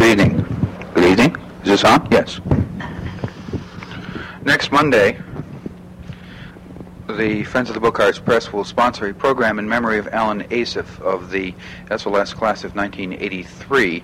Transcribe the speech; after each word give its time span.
Good 0.00 0.18
evening. 0.18 0.46
Good 0.94 1.04
evening. 1.04 1.36
Is 1.62 1.68
this 1.68 1.84
on? 1.84 2.08
Yes. 2.10 2.40
Next 4.42 4.72
Monday, 4.72 5.18
the 7.06 7.44
Friends 7.44 7.68
of 7.68 7.74
the 7.74 7.80
Book 7.80 8.00
Arts 8.00 8.18
Press 8.18 8.50
will 8.50 8.64
sponsor 8.64 9.08
a 9.08 9.12
program 9.12 9.58
in 9.58 9.68
memory 9.68 9.98
of 9.98 10.08
Alan 10.08 10.44
Asif 10.44 10.98
of 11.02 11.30
the 11.30 11.52
SLS 11.90 12.34
class 12.34 12.64
of 12.64 12.74
1983 12.74 14.02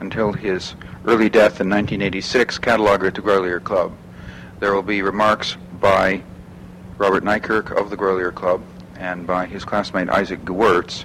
until 0.00 0.32
his 0.32 0.74
early 1.04 1.28
death 1.28 1.60
in 1.60 1.70
1986, 1.70 2.58
cataloger 2.58 3.06
at 3.06 3.14
the 3.14 3.22
Grolier 3.22 3.62
Club. 3.62 3.96
There 4.58 4.74
will 4.74 4.82
be 4.82 5.00
remarks 5.00 5.56
by 5.80 6.24
Robert 6.98 7.22
Nikirk 7.22 7.70
of 7.70 7.90
the 7.90 7.96
Grolier 7.96 8.34
Club 8.34 8.64
and 8.98 9.28
by 9.28 9.46
his 9.46 9.64
classmate 9.64 10.08
Isaac 10.08 10.44
Gewirtz, 10.44 11.04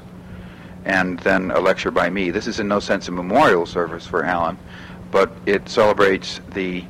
and 0.85 1.19
then 1.19 1.51
a 1.51 1.59
lecture 1.59 1.91
by 1.91 2.09
me. 2.09 2.31
This 2.31 2.47
is 2.47 2.59
in 2.59 2.67
no 2.67 2.79
sense 2.79 3.07
a 3.07 3.11
memorial 3.11 3.65
service 3.65 4.05
for 4.05 4.23
Alan, 4.23 4.57
but 5.11 5.31
it 5.45 5.69
celebrates 5.69 6.41
the 6.53 6.83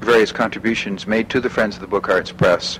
various 0.00 0.32
contributions 0.32 1.06
made 1.06 1.30
to 1.30 1.40
the 1.40 1.48
Friends 1.48 1.76
of 1.76 1.80
the 1.80 1.86
Book 1.86 2.08
Arts 2.08 2.32
Press 2.32 2.78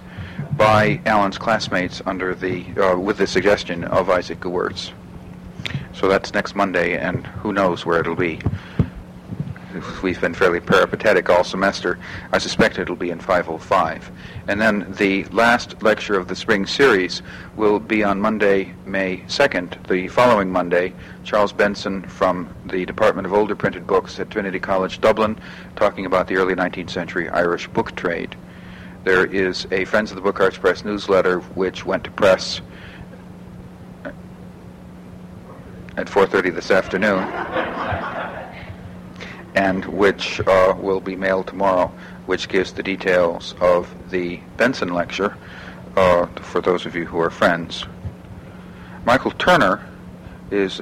by 0.57 1.01
Alan's 1.07 1.39
classmates 1.39 2.03
under 2.07 2.35
the 2.35 2.65
uh, 2.77 2.99
with 2.99 3.19
the 3.19 3.27
suggestion 3.27 3.85
of 3.85 4.11
Isaac 4.11 4.41
Gewirtz. 4.41 4.93
So 5.95 6.09
that's 6.09 6.35
next 6.35 6.55
Monday, 6.55 6.99
and 6.99 7.27
who 7.27 7.53
knows 7.53 7.87
where 7.87 8.01
it'll 8.01 8.17
be. 8.17 8.41
We've 10.03 10.21
been 10.21 10.35
fairly 10.35 10.61
peripatetic 10.61 11.29
all 11.31 11.43
semester. 11.43 11.99
I 12.33 12.39
suspect 12.39 12.79
it'll 12.79 12.95
be 12.95 13.11
in 13.11 13.19
505. 13.19 14.11
And 14.47 14.61
then 14.61 14.93
the 14.99 15.25
last 15.27 15.83
lecture 15.83 16.19
of 16.19 16.29
the 16.29 16.37
spring 16.37 16.67
series 16.67 17.23
will 17.57 17.81
be 17.81 18.05
on 18.05 18.21
Monday, 18.21 18.75
May 18.87 19.19
2nd, 19.27 19.87
the 19.89 20.09
following 20.09 20.51
Monday. 20.51 20.93
Charles 21.25 21.53
Benson 21.53 22.03
from 22.03 22.55
the 22.67 22.85
Department 22.85 23.27
of 23.27 23.33
Older 23.33 23.57
Printed 23.57 23.87
Books 23.87 24.21
at 24.21 24.31
Trinity 24.31 24.61
College, 24.61 25.01
Dublin, 25.01 25.39
talking 25.77 26.07
about 26.07 26.29
the 26.29 26.37
early 26.37 26.55
19th 26.55 26.91
century 26.91 27.29
Irish 27.31 27.67
book 27.69 27.97
trade. 27.97 28.37
There 29.03 29.27
is 29.27 29.67
a 29.71 29.85
Friends 29.87 30.11
of 30.11 30.17
the 30.17 30.23
Book 30.23 30.41
Arts 30.41 30.57
Press 30.57 30.85
newsletter 30.85 31.41
which 31.41 31.85
went 31.85 32.05
to 32.05 32.11
press 32.11 32.61
at 35.97 36.07
4.30 36.07 36.55
this 36.55 36.71
afternoon 36.71 37.23
and 39.55 39.85
which 39.85 40.41
uh, 40.41 40.75
will 40.79 41.01
be 41.01 41.17
mailed 41.17 41.47
tomorrow, 41.47 41.93
which 42.27 42.49
gives 42.49 42.73
the 42.73 42.83
details 42.83 43.55
of 43.61 43.89
the 44.11 44.41
Benson 44.57 44.93
lecture 44.93 45.37
uh, 45.97 46.27
for 46.27 46.61
those 46.61 46.87
of 46.87 46.95
you 46.95 47.05
who 47.07 47.21
are 47.21 47.31
friends. 47.31 47.85
Michael 49.05 49.31
Turner 49.33 49.87
is 50.51 50.81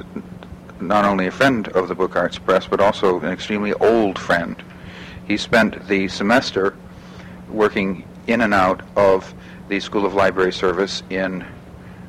not 0.81 1.05
only 1.05 1.27
a 1.27 1.31
friend 1.31 1.69
of 1.69 1.89
the 1.89 1.95
Book 1.95 2.17
Arts 2.17 2.39
Press, 2.39 2.67
but 2.67 2.81
also 2.81 3.20
an 3.20 3.31
extremely 3.31 3.73
old 3.75 4.19
friend. 4.19 4.62
He 5.27 5.36
spent 5.36 5.86
the 5.89 6.09
semester 6.09 6.77
working 7.48 8.07
in 8.27 8.41
and 8.41 8.55
out 8.55 8.83
of 8.97 9.34
the 9.69 9.81
School 9.81 10.07
of 10.07 10.14
Library 10.14 10.53
Service 10.53 11.03
in 11.11 11.45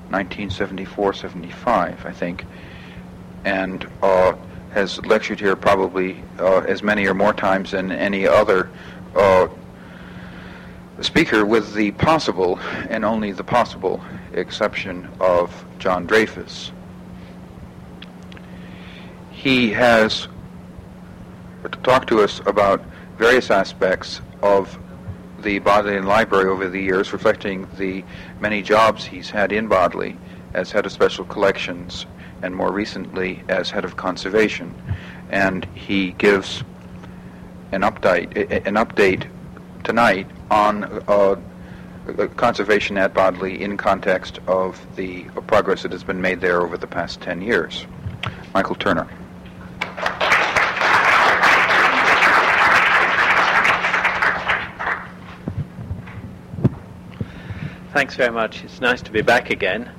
1974-75, 0.09 2.05
I 2.05 2.11
think, 2.11 2.45
and 3.45 3.87
uh, 4.01 4.33
has 4.73 5.03
lectured 5.05 5.39
here 5.39 5.55
probably 5.55 6.23
uh, 6.39 6.59
as 6.67 6.81
many 6.81 7.05
or 7.05 7.13
more 7.13 7.33
times 7.33 7.71
than 7.71 7.91
any 7.91 8.27
other 8.27 8.69
uh, 9.15 9.47
speaker, 11.01 11.45
with 11.45 11.73
the 11.73 11.91
possible 11.91 12.59
and 12.89 13.05
only 13.05 13.31
the 13.31 13.43
possible 13.43 14.03
exception 14.33 15.07
of 15.19 15.65
John 15.79 16.05
Dreyfus. 16.05 16.71
He 19.31 19.71
has 19.71 20.27
talked 21.83 22.09
to 22.09 22.21
us 22.21 22.39
about 22.45 22.83
various 23.17 23.51
aspects 23.51 24.21
of 24.41 24.77
the 25.41 25.59
Bodleian 25.59 26.05
Library 26.05 26.49
over 26.49 26.69
the 26.69 26.81
years, 26.81 27.13
reflecting 27.13 27.67
the 27.77 28.03
many 28.39 28.61
jobs 28.61 29.03
he's 29.03 29.29
had 29.29 29.51
in 29.51 29.67
Bodley 29.67 30.17
as 30.53 30.71
head 30.71 30.85
of 30.85 30.91
special 30.91 31.25
collections 31.25 32.05
and 32.43 32.55
more 32.55 32.71
recently 32.71 33.41
as 33.47 33.71
head 33.71 33.85
of 33.85 33.97
conservation. 33.97 34.75
And 35.31 35.65
he 35.73 36.11
gives 36.11 36.63
an 37.71 37.81
update, 37.81 38.35
an 38.67 38.75
update 38.75 39.27
tonight 39.83 40.27
on 40.51 40.83
uh, 41.07 41.37
conservation 42.35 42.97
at 42.97 43.13
Bodley 43.13 43.61
in 43.61 43.77
context 43.77 44.39
of 44.45 44.79
the 44.95 45.23
progress 45.47 45.83
that 45.83 45.91
has 45.93 46.03
been 46.03 46.21
made 46.21 46.41
there 46.41 46.61
over 46.61 46.77
the 46.77 46.85
past 46.85 47.21
10 47.21 47.41
years. 47.41 47.87
Michael 48.53 48.75
Turner. 48.75 49.07
Thanks 57.93 58.15
very 58.15 58.31
much. 58.31 58.63
It's 58.63 58.81
nice 58.81 59.01
to 59.03 59.11
be 59.11 59.21
back 59.21 59.49
again. 59.49 59.89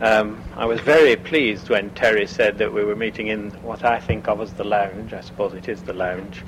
Um, 0.00 0.42
I 0.56 0.64
was 0.64 0.80
very 0.80 1.14
pleased 1.14 1.68
when 1.68 1.90
Terry 1.90 2.26
said 2.26 2.56
that 2.56 2.72
we 2.72 2.82
were 2.84 2.96
meeting 2.96 3.26
in 3.26 3.50
what 3.62 3.84
I 3.84 4.00
think 4.00 4.28
of 4.28 4.40
as 4.40 4.54
the 4.54 4.64
lounge. 4.64 5.12
I 5.12 5.20
suppose 5.20 5.52
it 5.52 5.68
is 5.68 5.82
the 5.82 5.92
lounge. 5.92 6.42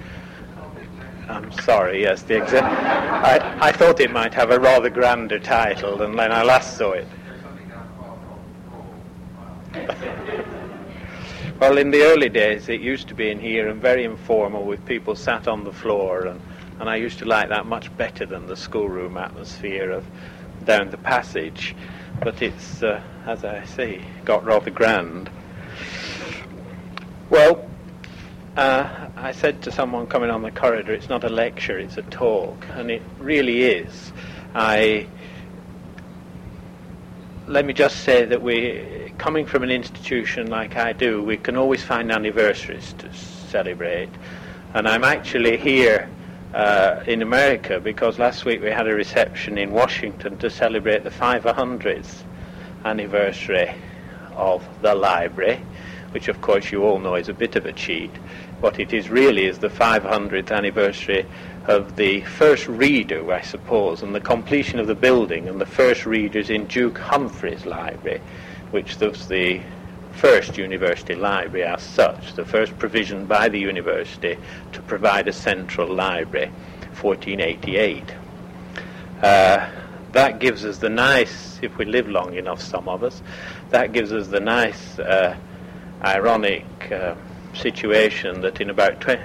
I'm 1.29 1.53
sorry, 1.53 2.01
yes, 2.01 2.23
the 2.23 2.43
exact. 2.43 2.65
I, 2.65 3.69
I 3.69 3.73
thought 3.73 4.01
it 4.01 4.11
might 4.11 4.33
have 4.33 4.51
a 4.51 4.59
rather 4.59 4.89
grander 4.89 5.39
title 5.39 5.99
than 5.99 6.17
when 6.17 6.33
I 6.33 6.43
last 6.43 6.79
saw 6.79 6.93
it. 6.93 7.07
well, 11.61 11.77
in 11.77 11.91
the 11.91 12.05
early 12.05 12.31
days, 12.31 12.71
it 12.71 12.81
used 12.81 13.09
to 13.09 13.15
be 13.15 13.31
in 13.31 13.39
here 13.39 13.69
and 13.69 13.83
very 13.83 14.05
informal 14.05 14.65
with 14.65 14.85
people 14.87 15.15
sat 15.15 15.47
on 15.47 15.63
the 15.65 15.73
floor, 15.73 16.25
and, 16.27 16.41
and 16.81 16.89
I 16.89 16.97
used 16.97 17.19
to 17.19 17.27
like 17.27 17.51
that 17.51 17.67
much 17.67 17.95
better 17.99 18.25
than 18.25 18.47
the 18.47 18.57
schoolroom 18.57 19.19
atmosphere 19.19 19.91
of 19.91 20.07
down 20.65 20.89
the 20.89 20.97
passage 20.97 21.75
but 22.23 22.41
it's, 22.41 22.83
uh, 22.83 23.03
as 23.27 23.45
I 23.45 23.65
say, 23.65 24.01
got 24.25 24.45
rather 24.45 24.71
grand. 24.71 25.29
Well, 27.31 27.69
uh, 28.57 29.09
I 29.17 29.33
said 29.33 29.63
to 29.63 29.73
someone 29.73 30.07
coming 30.07 30.31
on 30.31 30.43
the 30.43 30.51
corridor, 30.51 30.93
it's 30.93 31.09
not 31.09 31.25
a 31.25 31.29
lecture, 31.29 31.79
it's 31.79 31.97
a 31.97 32.03
talk, 32.03 32.67
and 32.73 32.91
it 32.91 33.03
really 33.19 33.63
is. 33.63 34.13
I 34.55 35.09
let 37.49 37.65
me 37.65 37.73
just 37.73 38.05
say 38.05 38.25
that 38.25 38.41
we, 38.41 39.13
coming 39.19 39.45
from 39.45 39.65
an 39.65 39.71
institution 39.71 40.49
like 40.49 40.77
I 40.77 40.93
do, 40.93 41.23
we 41.23 41.37
can 41.37 41.57
always 41.57 41.83
find 41.83 42.13
anniversaries 42.13 42.95
to 42.99 43.13
celebrate, 43.13 44.11
and 44.75 44.87
I'm 44.87 45.03
actually 45.03 45.57
here 45.57 46.09
uh, 46.55 47.03
in 47.07 47.23
America 47.23 47.81
because 47.81 48.19
last 48.19 48.45
week 48.45 48.63
we 48.63 48.71
had 48.71 48.87
a 48.87 48.95
reception 48.95 49.59
in 49.59 49.73
Washington 49.73 50.37
to 50.39 50.51
celebrate 50.51 51.05
the 51.05 51.11
500th 51.11 52.23
anniversary 52.85 53.75
of 54.35 54.67
the 54.83 54.95
library, 54.95 55.65
which 56.11 56.29
of 56.29 56.41
course 56.41 56.71
you 56.71 56.83
all 56.85 56.99
know 56.99 57.15
is 57.15 57.29
a 57.29 57.35
bit 57.35 57.57
of 57.57 57.67
a 57.67 57.73
cheat. 57.73 58.11
What 58.61 58.79
it 58.79 58.93
is 58.93 59.09
really 59.09 59.47
is 59.47 59.59
the 59.59 59.69
500th 59.69 60.53
anniversary 60.53 61.27
of 61.67 61.97
the 61.97 62.21
first 62.23 62.69
reader, 62.69 63.33
I 63.33 63.41
suppose, 63.41 64.03
and 64.03 64.15
the 64.15 64.21
completion 64.21 64.79
of 64.79 64.87
the 64.87 64.95
building 64.95 65.49
and 65.49 65.61
the 65.61 65.67
first 65.67 66.07
readers 66.07 66.51
in 66.51 66.67
Duke 66.67 66.99
Humfrey's 66.99 67.67
Library, 67.67 68.21
which 68.71 68.99
was 68.99 69.29
the 69.29 69.61
first 70.13 70.57
university 70.57 71.15
library 71.15 71.65
as 71.65 71.83
such, 71.83 72.35
the 72.35 72.45
first 72.45 72.79
provision 72.79 73.27
by 73.27 73.49
the 73.49 73.59
university 73.59 74.37
to 74.73 74.83
provide 74.83 75.29
a 75.29 75.33
central 75.33 75.93
library, 75.93 76.49
1488. 77.01 78.05
Uh, 79.23 79.71
that 80.13 80.39
gives 80.39 80.65
us 80.65 80.79
the 80.79 80.91
nice, 80.91 81.59
if 81.63 81.79
we 81.79 81.85
live 81.85 82.09
long 82.09 82.35
enough, 82.35 82.61
some 82.61 82.89
of 82.89 83.03
us, 83.03 83.23
that 83.71 83.93
gives 83.93 84.13
us 84.13 84.29
the 84.29 84.41
nice, 84.41 84.99
uh, 84.99 85.37
ironic 86.03 86.65
uh, 86.91 87.15
situation 87.55 88.41
that 88.41 88.61
in 88.61 88.71
about 88.71 89.01
20, 89.01 89.23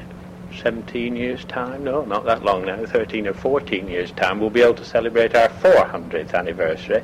17 0.61 1.15
years' 1.15 1.43
time, 1.45 1.83
no, 1.83 2.05
not 2.05 2.25
that 2.25 2.43
long 2.43 2.65
now, 2.65 2.85
13 2.85 3.27
or 3.27 3.33
14 3.33 3.87
years' 3.87 4.11
time, 4.11 4.39
we'll 4.39 4.49
be 4.49 4.61
able 4.61 4.73
to 4.75 4.85
celebrate 4.85 5.35
our 5.35 5.49
400th 5.49 6.33
anniversary. 6.33 7.01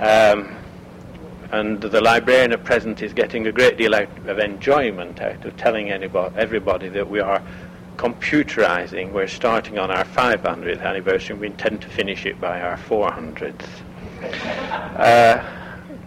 Um, 0.00 0.56
and 1.52 1.80
the 1.80 2.00
librarian 2.00 2.52
at 2.52 2.64
present 2.64 3.02
is 3.02 3.12
getting 3.12 3.46
a 3.46 3.52
great 3.52 3.76
deal 3.76 3.94
out 3.94 4.08
of 4.26 4.38
enjoyment 4.38 5.20
out 5.20 5.44
of 5.44 5.56
telling 5.56 5.90
anybody, 5.90 6.34
everybody 6.36 6.88
that 6.88 7.08
we 7.08 7.20
are 7.20 7.42
computerizing. 7.96 9.12
We're 9.12 9.26
starting 9.26 9.78
on 9.78 9.90
our 9.90 10.04
500th 10.04 10.80
anniversary 10.80 11.34
and 11.34 11.40
we 11.40 11.48
intend 11.48 11.82
to 11.82 11.88
finish 11.88 12.24
it 12.24 12.40
by 12.40 12.60
our 12.60 12.76
400th. 12.76 13.66
Uh, 14.96 15.44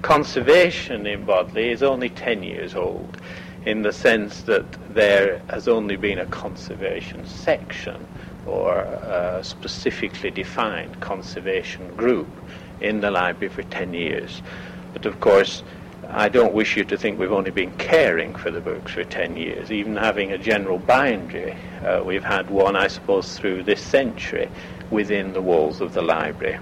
conservation 0.01 1.05
in 1.05 1.25
Bodley 1.25 1.69
is 1.69 1.83
only 1.83 2.09
10 2.09 2.43
years 2.43 2.73
old 2.75 3.17
in 3.65 3.81
the 3.81 3.91
sense 3.91 4.41
that 4.43 4.65
there 4.93 5.41
has 5.49 5.67
only 5.67 5.95
been 5.95 6.19
a 6.19 6.25
conservation 6.27 7.25
section 7.25 8.07
or 8.45 8.79
a 8.79 9.39
specifically 9.43 10.31
defined 10.31 10.99
conservation 10.99 11.95
group 11.95 12.27
in 12.81 13.01
the 13.01 13.11
library 13.11 13.53
for 13.53 13.63
10 13.63 13.93
years. 13.93 14.41
But 14.93 15.05
of 15.05 15.19
course, 15.19 15.63
I 16.09 16.29
don't 16.29 16.53
wish 16.53 16.77
you 16.77 16.83
to 16.85 16.97
think 16.97 17.17
we've 17.17 17.31
only 17.31 17.49
been 17.49 17.75
caring 17.77 18.35
for 18.35 18.51
the 18.51 18.61
books 18.61 18.91
for 18.91 19.03
10 19.03 19.35
years, 19.35 19.71
even 19.71 19.95
having 19.95 20.31
a 20.31 20.37
general 20.37 20.77
boundary. 20.77 21.57
Uh, 21.83 22.03
we've 22.05 22.23
had 22.23 22.49
one, 22.49 22.75
I 22.75 22.87
suppose, 22.87 23.37
through 23.37 23.63
this 23.63 23.81
century 23.81 24.49
within 24.91 25.33
the 25.33 25.41
walls 25.41 25.81
of 25.81 25.93
the 25.93 26.01
library. 26.01 26.59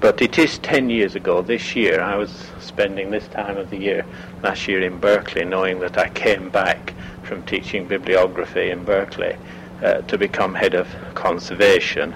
But 0.00 0.22
it 0.22 0.38
is 0.38 0.58
10 0.58 0.90
years 0.90 1.14
ago 1.14 1.42
this 1.42 1.74
year. 1.74 2.00
I 2.00 2.16
was 2.16 2.30
spending 2.60 3.10
this 3.10 3.28
time 3.28 3.56
of 3.56 3.70
the 3.70 3.78
year 3.78 4.06
last 4.42 4.68
year 4.68 4.82
in 4.82 4.98
Berkeley, 4.98 5.44
knowing 5.44 5.80
that 5.80 5.98
I 5.98 6.08
came 6.10 6.48
back 6.50 6.94
from 7.24 7.42
teaching 7.44 7.86
bibliography 7.86 8.70
in 8.70 8.84
Berkeley 8.84 9.36
uh, 9.82 10.02
to 10.02 10.16
become 10.18 10.54
head 10.54 10.74
of 10.74 10.88
conservation. 11.14 12.14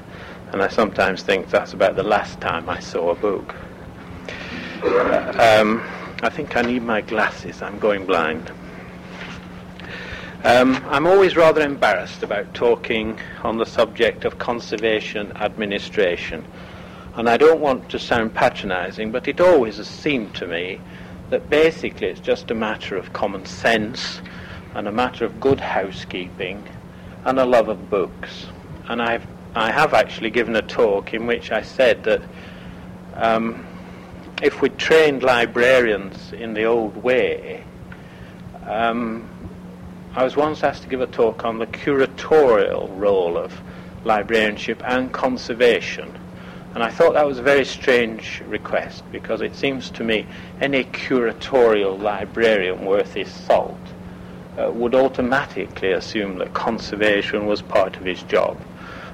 And 0.53 0.63
I 0.63 0.69
sometimes 0.69 1.23
think 1.23 1.51
that's 1.51 1.73
about 1.73 1.97
the 1.97 2.03
last 2.03 2.41
time 2.41 2.69
I 2.69 2.81
saw 2.81 3.11
a 3.11 3.15
book. 3.15 3.55
Um, 4.83 5.83
I 6.23 6.31
think 6.31 6.57
I 6.57 6.63
need 6.63 6.83
my 6.83 7.03
glasses. 7.03 7.61
I'm 7.61 7.79
going 7.79 8.07
blind. 8.07 8.51
Um, 10.43 10.83
I'm 10.89 11.07
always 11.07 11.37
rather 11.37 11.61
embarrassed 11.61 12.23
about 12.23 12.55
talking 12.55 13.19
on 13.43 13.59
the 13.59 13.67
subject 13.67 14.25
of 14.25 14.39
conservation 14.39 15.33
administration. 15.37 16.47
And 17.15 17.29
I 17.29 17.37
don't 17.37 17.61
want 17.61 17.91
to 17.91 17.99
sound 17.99 18.35
patronizing, 18.35 19.13
but 19.13 19.29
it 19.29 19.39
always 19.39 19.77
has 19.77 19.87
seemed 19.87 20.35
to 20.37 20.47
me 20.47 20.81
that 21.29 21.51
basically 21.51 22.07
it's 22.07 22.21
just 22.21 22.51
a 22.51 22.55
matter 22.55 22.97
of 22.97 23.13
common 23.13 23.45
sense 23.45 24.23
and 24.75 24.89
a 24.89 24.93
matter 24.93 25.27
of 25.27 25.41
good 25.41 25.61
housekeeping 25.61 26.67
and 27.27 27.39
a 27.39 27.45
love 27.45 27.69
of 27.69 27.91
books. 27.91 28.47
And 28.89 29.03
I've, 29.03 29.27
I 29.55 29.71
have 29.71 29.93
actually 29.93 30.31
given 30.31 30.57
a 30.57 30.63
talk 30.63 31.13
in 31.13 31.27
which 31.27 31.53
I 31.53 31.61
said 31.61 32.03
that 32.05 32.23
um, 33.15 33.67
if 34.43 34.63
we 34.63 34.71
trained 34.71 35.23
librarians 35.23 36.33
in 36.33 36.55
the 36.55 36.65
old 36.65 36.97
way, 36.97 37.63
um, 38.67 39.29
I 40.15 40.25
was 40.25 40.35
once 40.35 40.63
asked 40.63 40.83
to 40.83 40.89
give 40.89 41.03
a 41.03 41.07
talk 41.07 41.45
on 41.45 41.59
the 41.59 41.67
curatorial 41.67 42.89
role 42.99 43.37
of 43.37 43.53
librarianship 44.05 44.83
and 44.85 45.13
conservation. 45.13 46.19
And 46.75 46.83
I 46.83 46.91
thought 46.91 47.15
that 47.15 47.27
was 47.27 47.39
a 47.39 47.43
very 47.43 47.65
strange 47.65 48.43
request 48.47 49.05
because 49.13 49.43
it 49.43 49.55
seems 49.57 49.91
to 49.91 50.05
me 50.05 50.27
any 50.61 50.85
curatorial 50.85 52.01
librarian 52.01 52.85
worth 52.85 53.15
his 53.15 53.31
salt 53.31 53.79
uh, 54.57 54.71
would 54.71 54.95
automatically 54.95 55.93
assume 55.93 56.39
that 56.39 56.55
conservation 56.55 57.47
was 57.47 57.61
part 57.61 57.97
of 57.97 58.05
his 58.05 58.23
job. 58.23 58.59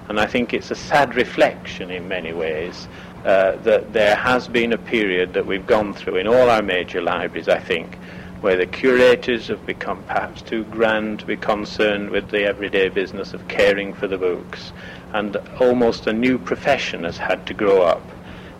And 0.09 0.21
I 0.21 0.27
think 0.27 0.55
it's 0.55 0.71
a 0.71 0.77
sad 0.77 1.17
reflection 1.17 1.91
in 1.91 2.07
many 2.07 2.33
ways 2.33 2.87
uh, 3.27 3.57
that 3.57 3.93
there 3.93 4.15
has 4.15 4.47
been 4.47 4.73
a 4.73 4.79
period 4.79 5.33
that 5.35 5.45
we've 5.45 5.67
gone 5.67 5.93
through 5.93 6.15
in 6.15 6.29
all 6.29 6.49
our 6.49 6.63
major 6.63 7.03
libraries, 7.03 7.49
I 7.49 7.59
think, 7.59 7.97
where 8.41 8.57
the 8.57 8.67
curators 8.67 9.49
have 9.49 9.67
become 9.67 10.01
perhaps 10.05 10.43
too 10.43 10.63
grand 10.65 11.19
to 11.19 11.27
be 11.27 11.37
concerned 11.37 12.11
with 12.11 12.31
the 12.31 12.45
everyday 12.45 12.89
business 12.89 13.35
of 13.35 13.49
caring 13.49 13.95
for 13.95 14.07
the 14.07 14.17
books, 14.17 14.73
and 15.13 15.37
almost 15.59 16.07
a 16.07 16.13
new 16.13 16.39
profession 16.39 17.03
has 17.03 17.17
had 17.17 17.45
to 17.49 17.55
grow 17.55 17.83
up 17.83 18.03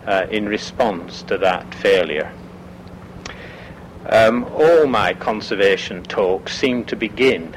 uh, 0.05 0.27
in 0.29 0.49
response 0.49 1.21
to 1.23 1.37
that 1.37 1.73
failure. 1.75 2.29
Um, 4.09 4.43
all 4.53 4.85
my 4.85 5.13
conservation 5.13 6.03
talks 6.03 6.57
seem 6.57 6.83
to 6.85 6.95
begin 6.97 7.55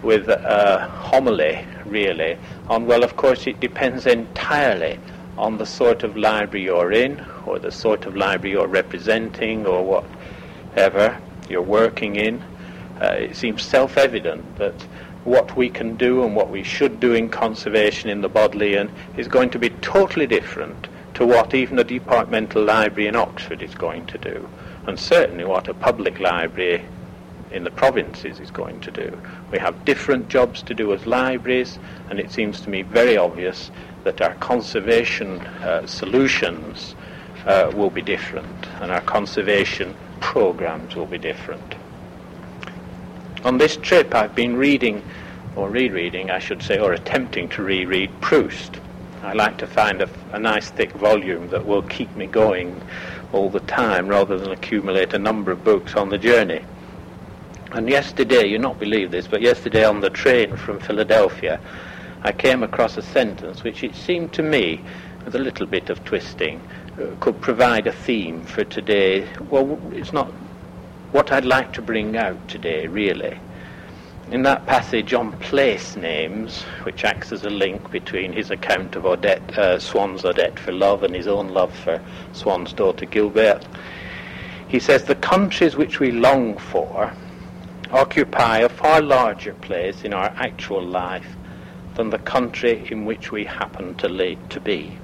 with 0.00 0.28
a 0.28 0.88
homily, 0.92 1.66
really, 1.86 2.38
on, 2.68 2.86
well, 2.86 3.02
of 3.02 3.16
course, 3.16 3.48
it 3.48 3.58
depends 3.58 4.06
entirely 4.06 5.00
on 5.38 5.58
the 5.58 5.66
sort 5.66 6.02
of 6.02 6.16
library 6.16 6.64
you're 6.64 6.92
in, 6.92 7.24
or 7.46 7.58
the 7.58 7.72
sort 7.72 8.06
of 8.06 8.16
library 8.16 8.52
you're 8.52 8.66
representing, 8.66 9.66
or 9.66 9.84
whatever 9.84 11.18
you're 11.48 11.62
working 11.62 12.16
in. 12.16 12.42
Uh, 13.00 13.14
it 13.18 13.36
seems 13.36 13.62
self 13.62 13.96
evident 13.96 14.56
that 14.58 14.74
what 15.24 15.56
we 15.56 15.68
can 15.68 15.96
do 15.96 16.24
and 16.24 16.34
what 16.34 16.50
we 16.50 16.62
should 16.62 16.98
do 16.98 17.14
in 17.14 17.28
conservation 17.28 18.10
in 18.10 18.20
the 18.20 18.28
Bodleian 18.28 18.90
is 19.16 19.28
going 19.28 19.50
to 19.50 19.58
be 19.58 19.70
totally 19.70 20.26
different 20.26 20.88
to 21.14 21.26
what 21.26 21.54
even 21.54 21.78
a 21.78 21.84
departmental 21.84 22.64
library 22.64 23.06
in 23.06 23.16
Oxford 23.16 23.62
is 23.62 23.74
going 23.74 24.06
to 24.06 24.18
do, 24.18 24.48
and 24.86 24.98
certainly 24.98 25.44
what 25.44 25.68
a 25.68 25.74
public 25.74 26.18
library 26.20 26.84
in 27.52 27.64
the 27.64 27.70
provinces 27.70 28.40
is 28.40 28.50
going 28.50 28.80
to 28.80 28.90
do. 28.90 29.20
We 29.50 29.58
have 29.58 29.84
different 29.84 30.28
jobs 30.28 30.62
to 30.62 30.74
do 30.74 30.92
as 30.94 31.06
libraries, 31.06 31.78
and 32.08 32.18
it 32.18 32.30
seems 32.30 32.60
to 32.62 32.70
me 32.70 32.82
very 32.82 33.16
obvious 33.16 33.70
that 34.04 34.20
our 34.20 34.34
conservation 34.34 35.40
uh, 35.40 35.86
solutions 35.86 36.94
uh, 37.46 37.70
will 37.74 37.90
be 37.90 38.02
different 38.02 38.66
and 38.80 38.90
our 38.90 39.00
conservation 39.02 39.94
programs 40.20 40.94
will 40.94 41.06
be 41.06 41.18
different. 41.18 41.74
On 43.44 43.58
this 43.58 43.76
trip, 43.76 44.14
I've 44.14 44.34
been 44.34 44.56
reading, 44.56 45.02
or 45.56 45.68
rereading, 45.68 46.30
I 46.30 46.38
should 46.38 46.62
say, 46.62 46.78
or 46.78 46.92
attempting 46.92 47.48
to 47.50 47.62
reread 47.62 48.10
Proust. 48.20 48.78
I 49.22 49.32
like 49.32 49.58
to 49.58 49.66
find 49.66 50.00
a, 50.00 50.08
a 50.32 50.38
nice 50.38 50.70
thick 50.70 50.92
volume 50.92 51.48
that 51.48 51.66
will 51.66 51.82
keep 51.82 52.14
me 52.16 52.26
going 52.26 52.80
all 53.32 53.50
the 53.50 53.60
time 53.60 54.08
rather 54.08 54.38
than 54.38 54.50
accumulate 54.52 55.14
a 55.14 55.18
number 55.18 55.50
of 55.50 55.64
books 55.64 55.94
on 55.94 56.08
the 56.08 56.18
journey. 56.18 56.64
And 57.72 57.88
yesterday, 57.88 58.46
you'll 58.46 58.60
not 58.60 58.78
believe 58.78 59.10
this, 59.10 59.26
but 59.26 59.40
yesterday 59.40 59.84
on 59.84 60.00
the 60.00 60.10
train 60.10 60.56
from 60.56 60.78
Philadelphia, 60.78 61.58
I 62.24 62.30
came 62.30 62.62
across 62.62 62.96
a 62.96 63.02
sentence 63.02 63.64
which 63.64 63.82
it 63.82 63.96
seemed 63.96 64.32
to 64.34 64.44
me, 64.44 64.80
with 65.24 65.34
a 65.34 65.40
little 65.40 65.66
bit 65.66 65.90
of 65.90 66.04
twisting, 66.04 66.60
uh, 67.00 67.06
could 67.18 67.40
provide 67.40 67.88
a 67.88 67.92
theme 67.92 68.44
for 68.44 68.62
today. 68.62 69.26
Well, 69.50 69.80
it's 69.92 70.12
not 70.12 70.30
what 71.10 71.32
I'd 71.32 71.44
like 71.44 71.72
to 71.72 71.82
bring 71.82 72.16
out 72.16 72.48
today, 72.48 72.86
really. 72.86 73.38
In 74.30 74.42
that 74.44 74.66
passage 74.66 75.12
on 75.12 75.32
place 75.38 75.96
names, 75.96 76.62
which 76.84 77.04
acts 77.04 77.32
as 77.32 77.44
a 77.44 77.50
link 77.50 77.90
between 77.90 78.32
his 78.32 78.52
account 78.52 78.94
of 78.94 79.04
Odette, 79.04 79.58
uh, 79.58 79.80
Swann's 79.80 80.24
Odette 80.24 80.60
for 80.60 80.70
love 80.70 81.02
and 81.02 81.14
his 81.14 81.26
own 81.26 81.48
love 81.48 81.74
for 81.74 82.00
Swann's 82.32 82.72
daughter 82.72 83.04
Gilberte, 83.04 83.66
he 84.68 84.78
says 84.78 85.04
the 85.04 85.16
countries 85.16 85.76
which 85.76 85.98
we 85.98 86.12
long 86.12 86.56
for 86.56 87.12
occupy 87.90 88.58
a 88.58 88.68
far 88.68 89.02
larger 89.02 89.54
place 89.54 90.04
in 90.04 90.14
our 90.14 90.32
actual 90.36 90.82
life 90.82 91.36
than 91.94 92.10
the 92.10 92.18
country 92.18 92.86
in 92.90 93.04
which 93.04 93.30
we 93.30 93.44
happen 93.44 93.94
to, 93.96 94.08
lay, 94.08 94.36
to 94.50 94.60
be. 94.60 94.96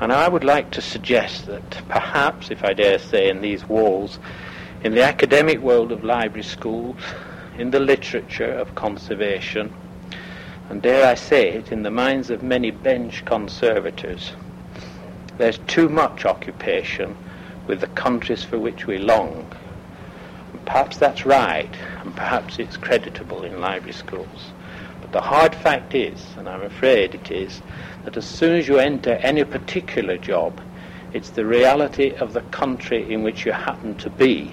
And 0.00 0.12
I 0.12 0.28
would 0.28 0.44
like 0.44 0.70
to 0.72 0.80
suggest 0.80 1.46
that 1.46 1.82
perhaps, 1.88 2.50
if 2.50 2.64
I 2.64 2.72
dare 2.72 2.98
say, 2.98 3.28
in 3.28 3.40
these 3.42 3.68
walls, 3.68 4.18
in 4.82 4.94
the 4.94 5.02
academic 5.02 5.60
world 5.60 5.92
of 5.92 6.04
library 6.04 6.42
schools, 6.42 6.96
in 7.58 7.70
the 7.70 7.80
literature 7.80 8.50
of 8.50 8.74
conservation, 8.74 9.72
and 10.70 10.80
dare 10.80 11.06
I 11.06 11.14
say 11.14 11.50
it, 11.50 11.72
in 11.72 11.82
the 11.82 11.90
minds 11.90 12.30
of 12.30 12.42
many 12.42 12.70
bench 12.70 13.24
conservators, 13.24 14.32
there's 15.36 15.58
too 15.66 15.88
much 15.88 16.24
occupation 16.24 17.16
with 17.66 17.80
the 17.80 17.88
countries 17.88 18.44
for 18.44 18.58
which 18.58 18.86
we 18.86 18.96
long. 18.96 19.46
And 20.52 20.64
perhaps 20.64 20.96
that's 20.96 21.26
right, 21.26 21.74
and 22.02 22.14
perhaps 22.14 22.58
it's 22.58 22.76
creditable 22.76 23.44
in 23.44 23.60
library 23.60 23.92
schools. 23.92 24.52
But 25.00 25.12
the 25.12 25.20
hard 25.20 25.54
fact 25.54 25.94
is, 25.94 26.24
and 26.36 26.48
I'm 26.48 26.62
afraid 26.62 27.14
it 27.14 27.30
is, 27.30 27.62
that 28.04 28.16
as 28.16 28.26
soon 28.26 28.56
as 28.56 28.68
you 28.68 28.78
enter 28.78 29.12
any 29.22 29.44
particular 29.44 30.16
job, 30.16 30.60
it's 31.12 31.30
the 31.30 31.44
reality 31.44 32.14
of 32.14 32.32
the 32.32 32.42
country 32.42 33.12
in 33.12 33.22
which 33.22 33.44
you 33.44 33.52
happen 33.52 33.96
to 33.96 34.10
be 34.10 34.52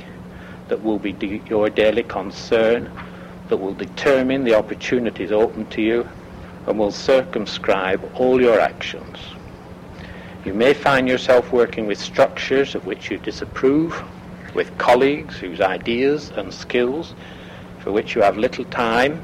that 0.70 0.84
will 0.84 1.00
be 1.00 1.14
de- 1.14 1.42
your 1.48 1.70
daily 1.70 2.04
concern, 2.04 2.92
that 3.50 3.58
will 3.58 3.74
determine 3.74 4.44
the 4.44 4.56
opportunities 4.56 5.32
open 5.32 5.66
to 5.68 5.82
you, 5.82 6.08
and 6.66 6.78
will 6.78 6.92
circumscribe 6.92 8.02
all 8.16 8.42
your 8.42 8.60
actions. 8.60 9.18
You 10.44 10.54
may 10.54 10.74
find 10.74 11.08
yourself 11.08 11.52
working 11.52 11.88
with 11.88 12.00
structures 12.00 12.76
of 12.76 12.86
which 12.86 13.12
you 13.12 13.18
disapprove, 13.18 14.02
with 14.54 14.78
colleagues 14.78 15.38
whose 15.38 15.62
ideas 15.62 16.32
and 16.32 16.54
skills 16.54 17.14
for 17.80 17.92
which 17.92 18.16
you 18.16 18.22
have 18.22 18.38
little 18.38 18.66
time 18.66 19.24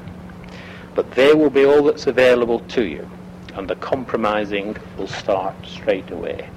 but 0.95 1.11
they 1.11 1.33
will 1.33 1.49
be 1.49 1.65
all 1.65 1.83
that's 1.83 2.07
available 2.07 2.59
to 2.59 2.83
you, 2.83 3.09
and 3.55 3.67
the 3.67 3.75
compromising 3.75 4.75
will 4.97 5.07
start 5.07 5.55
straight 5.65 6.09
away. 6.11 6.47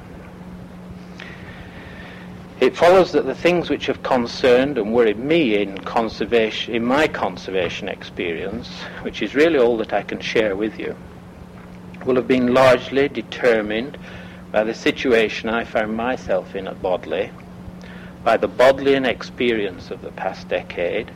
It 2.59 2.75
follows 2.75 3.13
that 3.13 3.27
the 3.27 3.35
things 3.35 3.69
which 3.69 3.87
have 3.87 4.03
concerned 4.03 4.79
and 4.79 4.95
worried 4.95 5.19
me 5.19 5.57
in 5.61 5.77
conservation, 5.79 6.75
in 6.75 6.85
my 6.85 7.07
conservation 7.07 7.89
experience, 7.89 8.69
which 9.03 9.21
is 9.21 9.35
really 9.35 9.59
all 9.59 9.77
that 9.77 9.93
I 9.93 10.03
can 10.03 10.21
share 10.21 10.57
with 10.57 10.79
you, 10.79 10.97
will 12.07 12.17
have 12.17 12.29
been 12.29 12.55
largely 12.55 13.09
determined 13.09 13.99
by 14.53 14.65
the 14.65 14.73
situation 14.73 15.51
I 15.51 15.65
found 15.65 15.95
myself 15.97 16.55
in 16.55 16.67
at 16.67 16.81
Bodley, 16.81 17.31
by 18.25 18.39
the 18.39 18.49
Bodleian 18.49 19.05
experience 19.05 19.91
of 19.91 20.01
the 20.01 20.13
past 20.13 20.49
decade, 20.49 21.11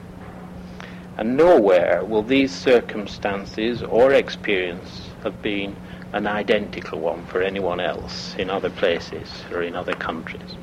and 1.20 1.36
nowhere 1.36 2.02
will 2.02 2.22
these 2.22 2.50
circumstances 2.50 3.82
or 3.82 4.14
experience 4.14 5.10
have 5.22 5.42
been 5.42 5.76
an 6.14 6.26
identical 6.26 6.98
one 6.98 7.22
for 7.26 7.42
anyone 7.42 7.78
else 7.78 8.34
in 8.36 8.48
other 8.48 8.70
places 8.70 9.28
or 9.52 9.62
in 9.62 9.76
other 9.76 9.92
countries. 9.92 10.56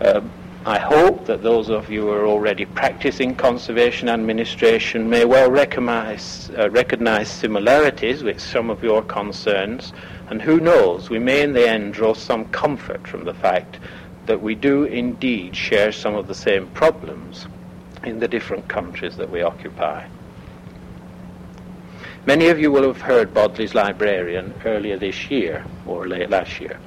Uh, 0.00 0.22
I 0.64 0.78
hope 0.78 1.26
that 1.26 1.42
those 1.42 1.68
of 1.68 1.90
you 1.90 2.04
who 2.04 2.10
are 2.12 2.26
already 2.26 2.64
practicing 2.64 3.34
conservation 3.34 4.08
administration 4.08 5.10
may 5.10 5.26
well 5.26 5.50
recognize, 5.50 6.50
uh, 6.58 6.70
recognize 6.70 7.28
similarities 7.28 8.22
with 8.22 8.40
some 8.40 8.70
of 8.70 8.82
your 8.82 9.02
concerns, 9.02 9.92
and 10.30 10.40
who 10.40 10.60
knows, 10.60 11.10
we 11.10 11.18
may 11.18 11.42
in 11.42 11.52
the 11.52 11.68
end 11.68 11.92
draw 11.92 12.14
some 12.14 12.46
comfort 12.46 13.06
from 13.06 13.24
the 13.24 13.34
fact 13.34 13.80
that 14.24 14.40
we 14.40 14.54
do 14.54 14.84
indeed 14.84 15.54
share 15.54 15.92
some 15.92 16.14
of 16.14 16.26
the 16.26 16.34
same 16.34 16.68
problems 16.68 17.46
in 18.04 18.18
the 18.18 18.28
different 18.28 18.68
countries 18.68 19.16
that 19.16 19.30
we 19.30 19.42
occupy. 19.42 20.06
Many 22.26 22.48
of 22.48 22.60
you 22.60 22.70
will 22.70 22.86
have 22.86 23.00
heard 23.00 23.32
Bodley's 23.32 23.74
Librarian 23.74 24.54
earlier 24.64 24.98
this 24.98 25.30
year, 25.30 25.64
or 25.86 26.06
late 26.06 26.30
last 26.30 26.60
year. 26.60 26.78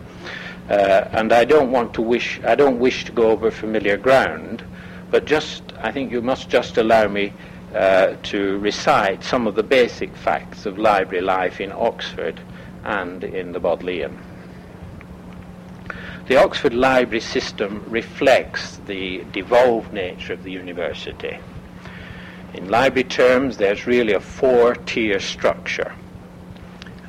Uh, 0.69 1.09
and 1.11 1.33
I 1.33 1.43
don't 1.43 1.71
want 1.71 1.93
to 1.95 2.01
wish, 2.01 2.39
I 2.43 2.55
don't 2.55 2.79
wish 2.79 3.03
to 3.05 3.11
go 3.11 3.31
over 3.31 3.51
familiar 3.51 3.97
ground, 3.97 4.63
but 5.11 5.25
just, 5.25 5.63
I 5.79 5.91
think 5.91 6.11
you 6.11 6.21
must 6.21 6.49
just 6.49 6.77
allow 6.77 7.07
me 7.07 7.33
uh, 7.73 8.15
to 8.23 8.59
recite 8.59 9.23
some 9.23 9.47
of 9.47 9.55
the 9.55 9.63
basic 9.63 10.15
facts 10.15 10.65
of 10.65 10.77
library 10.77 11.23
life 11.23 11.59
in 11.59 11.71
Oxford 11.71 12.39
and 12.83 13.23
in 13.23 13.51
the 13.51 13.59
Bodleian. 13.59 14.17
The 16.25 16.37
Oxford 16.37 16.73
library 16.73 17.19
system 17.19 17.83
reflects 17.87 18.77
the 18.85 19.25
devolved 19.33 19.91
nature 19.91 20.31
of 20.31 20.43
the 20.43 20.51
university. 20.51 21.37
In 22.53 22.69
library 22.69 23.03
terms, 23.03 23.57
there's 23.57 23.85
really 23.85 24.13
a 24.13 24.21
four-tier 24.21 25.19
structure. 25.19 25.93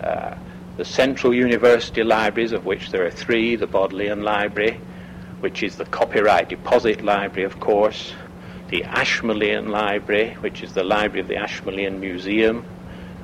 Uh, 0.02 0.34
the 0.76 0.84
central 0.84 1.32
university 1.32 2.02
libraries, 2.02 2.50
of 2.50 2.64
which 2.64 2.90
there 2.90 3.06
are 3.06 3.10
three, 3.10 3.54
the 3.54 3.68
Bodleian 3.68 4.22
Library, 4.22 4.80
which 5.38 5.62
is 5.62 5.76
the 5.76 5.84
copyright 5.84 6.48
deposit 6.48 7.02
library, 7.02 7.44
of 7.44 7.60
course, 7.60 8.14
the 8.70 8.82
Ashmolean 8.82 9.68
Library, 9.68 10.34
which 10.40 10.64
is 10.64 10.72
the 10.72 10.82
library 10.82 11.20
of 11.20 11.28
the 11.28 11.36
Ashmolean 11.36 12.00
Museum, 12.00 12.66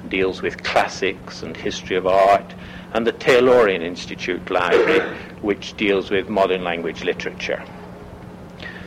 deals 0.09 0.40
with 0.40 0.62
classics 0.62 1.42
and 1.42 1.56
history 1.56 1.97
of 1.97 2.06
art, 2.06 2.54
and 2.92 3.06
the 3.06 3.12
Taylorian 3.12 3.82
Institute 3.82 4.50
Library, 4.50 5.00
which 5.40 5.76
deals 5.76 6.11
with 6.11 6.28
modern 6.28 6.64
language 6.64 7.04
literature. 7.04 7.62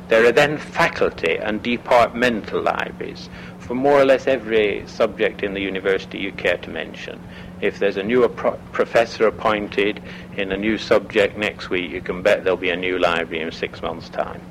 There 0.10 0.26
are 0.26 0.32
then 0.32 0.58
faculty 0.58 1.38
and 1.38 1.64
departmental 1.64 2.62
libraries 2.62 3.30
for 3.60 3.74
more 3.74 4.02
or 4.02 4.06
less 4.06 4.28
every 4.28 4.84
subject 4.86 5.42
in 5.42 5.54
the 5.54 5.62
university 5.62 6.20
you 6.20 6.34
care 6.34 6.58
to 6.58 6.70
mention. 6.70 7.22
If 7.62 7.80
there's 7.80 7.98
a 7.98 8.04
new 8.04 8.28
pro- 8.28 8.60
professor 8.74 9.28
appointed 9.28 10.04
in 10.36 10.52
a 10.52 10.58
new 10.58 10.78
subject 10.78 11.38
next 11.38 11.70
week, 11.70 11.92
you 11.92 12.02
can 12.02 12.22
bet 12.22 12.44
there'll 12.44 12.58
be 12.58 12.72
a 12.72 12.76
new 12.76 13.00
library 13.00 13.42
in 13.42 13.52
six 13.52 13.82
months' 13.82 14.10
time. 14.10 14.42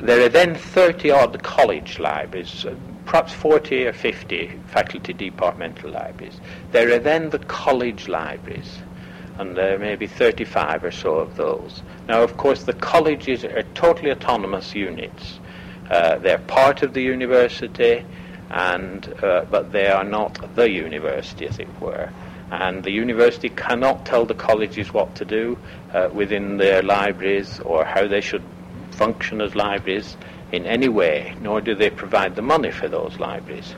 There 0.00 0.24
are 0.24 0.28
then 0.28 0.54
30 0.54 1.10
odd 1.10 1.42
college 1.42 1.98
libraries, 1.98 2.66
perhaps 3.08 3.32
40 3.32 3.86
or 3.86 3.92
50 3.94 4.60
faculty 4.66 5.14
departmental 5.14 5.90
libraries. 5.90 6.38
There 6.72 6.94
are 6.94 6.98
then 6.98 7.30
the 7.30 7.38
college 7.38 8.06
libraries, 8.06 8.80
and 9.38 9.56
there 9.56 9.78
may 9.78 9.96
be 9.96 10.06
35 10.06 10.84
or 10.84 10.90
so 10.90 11.14
of 11.14 11.34
those. 11.34 11.82
Now, 12.06 12.22
of 12.22 12.36
course, 12.36 12.64
the 12.64 12.74
colleges 12.74 13.44
are 13.44 13.62
totally 13.74 14.10
autonomous 14.10 14.74
units. 14.74 15.40
Uh, 15.90 16.18
they're 16.18 16.38
part 16.38 16.82
of 16.82 16.92
the 16.92 17.00
university, 17.00 18.04
and 18.50 19.08
uh, 19.22 19.46
but 19.50 19.72
they 19.72 19.86
are 19.86 20.04
not 20.04 20.54
the 20.54 20.70
university, 20.70 21.46
as 21.46 21.58
it 21.58 21.80
were. 21.80 22.10
And 22.50 22.84
the 22.84 22.92
university 22.92 23.48
cannot 23.48 24.04
tell 24.04 24.26
the 24.26 24.34
colleges 24.34 24.92
what 24.92 25.14
to 25.14 25.24
do 25.24 25.56
uh, 25.94 26.10
within 26.12 26.58
their 26.58 26.82
libraries 26.82 27.58
or 27.60 27.86
how 27.86 28.06
they 28.06 28.20
should 28.20 28.42
function 28.90 29.40
as 29.40 29.54
libraries 29.54 30.18
in 30.52 30.66
any 30.66 30.88
way, 30.88 31.34
nor 31.40 31.60
do 31.60 31.74
they 31.74 31.90
provide 31.90 32.36
the 32.36 32.42
money 32.42 32.70
for 32.70 32.88
those 32.88 33.18
libraries. 33.18 33.74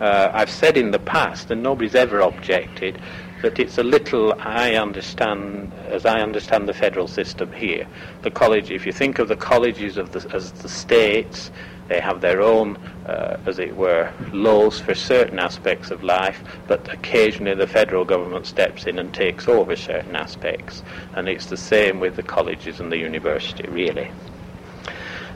Uh, 0.00 0.30
I've 0.32 0.50
said 0.50 0.76
in 0.76 0.92
the 0.92 0.98
past, 0.98 1.50
and 1.50 1.62
nobody's 1.62 1.94
ever 1.94 2.20
objected, 2.20 3.00
that 3.42 3.58
it's 3.58 3.78
a 3.78 3.82
little, 3.82 4.34
I 4.38 4.74
understand, 4.74 5.72
as 5.88 6.06
I 6.06 6.20
understand 6.20 6.68
the 6.68 6.74
federal 6.74 7.08
system 7.08 7.52
here, 7.52 7.86
the 8.22 8.30
college, 8.30 8.70
if 8.70 8.86
you 8.86 8.92
think 8.92 9.18
of 9.18 9.28
the 9.28 9.36
colleges 9.36 9.96
of 9.96 10.12
the, 10.12 10.26
as 10.34 10.52
the 10.52 10.68
states, 10.68 11.50
they 11.88 12.00
have 12.00 12.20
their 12.20 12.40
own, 12.40 12.76
uh, 13.06 13.36
as 13.46 13.58
it 13.58 13.76
were, 13.76 14.12
laws 14.32 14.78
for 14.78 14.94
certain 14.94 15.38
aspects 15.38 15.90
of 15.90 16.04
life, 16.04 16.40
but 16.68 16.92
occasionally 16.92 17.54
the 17.54 17.66
federal 17.66 18.04
government 18.04 18.46
steps 18.46 18.86
in 18.86 18.98
and 18.98 19.12
takes 19.12 19.48
over 19.48 19.74
certain 19.74 20.14
aspects. 20.14 20.82
And 21.14 21.28
it's 21.28 21.46
the 21.46 21.56
same 21.56 21.98
with 21.98 22.14
the 22.16 22.22
colleges 22.22 22.78
and 22.78 22.92
the 22.92 22.98
university, 22.98 23.68
really. 23.68 24.10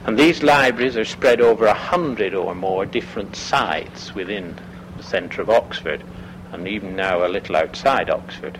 And 0.05 0.19
these 0.19 0.43
libraries 0.43 0.97
are 0.97 1.05
spread 1.05 1.41
over 1.41 1.65
a 1.65 1.73
hundred 1.73 2.35
or 2.35 2.53
more 2.53 2.85
different 2.85 3.35
sites 3.35 4.13
within 4.13 4.55
the 4.97 5.03
centre 5.03 5.41
of 5.41 5.49
Oxford, 5.49 6.03
and 6.51 6.67
even 6.67 6.95
now 6.95 7.25
a 7.25 7.27
little 7.27 7.55
outside 7.55 8.11
Oxford. 8.11 8.59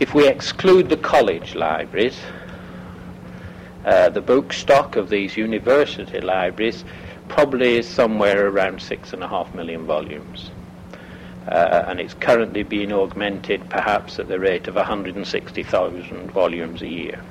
If 0.00 0.14
we 0.14 0.26
exclude 0.26 0.88
the 0.88 0.96
college 0.96 1.54
libraries, 1.54 2.18
uh, 3.84 4.08
the 4.08 4.20
book 4.20 4.52
stock 4.52 4.96
of 4.96 5.10
these 5.10 5.36
university 5.36 6.20
libraries 6.20 6.84
probably 7.28 7.78
is 7.78 7.88
somewhere 7.88 8.48
around 8.48 8.82
six 8.82 9.12
and 9.12 9.22
a 9.22 9.28
half 9.28 9.54
million 9.54 9.86
volumes. 9.86 10.50
Uh, 11.46 11.84
and 11.86 12.00
it's 12.00 12.14
currently 12.14 12.64
being 12.64 12.92
augmented 12.92 13.70
perhaps 13.70 14.18
at 14.18 14.26
the 14.26 14.40
rate 14.40 14.66
of 14.66 14.74
160,000 14.74 16.30
volumes 16.32 16.82
a 16.82 16.88
year. 16.88 17.22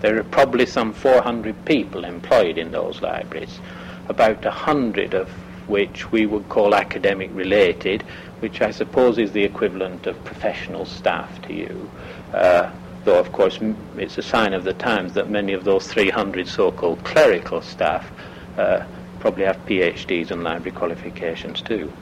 There 0.00 0.18
are 0.18 0.24
probably 0.24 0.66
some 0.66 0.92
400 0.92 1.64
people 1.64 2.04
employed 2.04 2.58
in 2.58 2.72
those 2.72 3.02
libraries, 3.02 3.60
about 4.08 4.44
100 4.44 5.14
of 5.14 5.28
which 5.66 6.10
we 6.10 6.26
would 6.26 6.48
call 6.48 6.74
academic 6.74 7.30
related, 7.32 8.02
which 8.40 8.60
I 8.60 8.70
suppose 8.70 9.18
is 9.18 9.32
the 9.32 9.44
equivalent 9.44 10.06
of 10.06 10.24
professional 10.24 10.84
staff 10.84 11.40
to 11.42 11.52
you. 11.52 11.90
Uh, 12.32 12.70
though 13.04 13.18
of 13.18 13.32
course 13.32 13.58
it's 13.96 14.18
a 14.18 14.22
sign 14.22 14.52
of 14.52 14.64
the 14.64 14.74
times 14.74 15.14
that 15.14 15.30
many 15.30 15.52
of 15.52 15.64
those 15.64 15.86
300 15.86 16.46
so-called 16.46 17.02
clerical 17.04 17.62
staff 17.62 18.10
uh, 18.58 18.84
probably 19.20 19.44
have 19.44 19.64
PhDs 19.66 20.30
and 20.30 20.42
library 20.42 20.76
qualifications 20.76 21.62
too. 21.62 21.92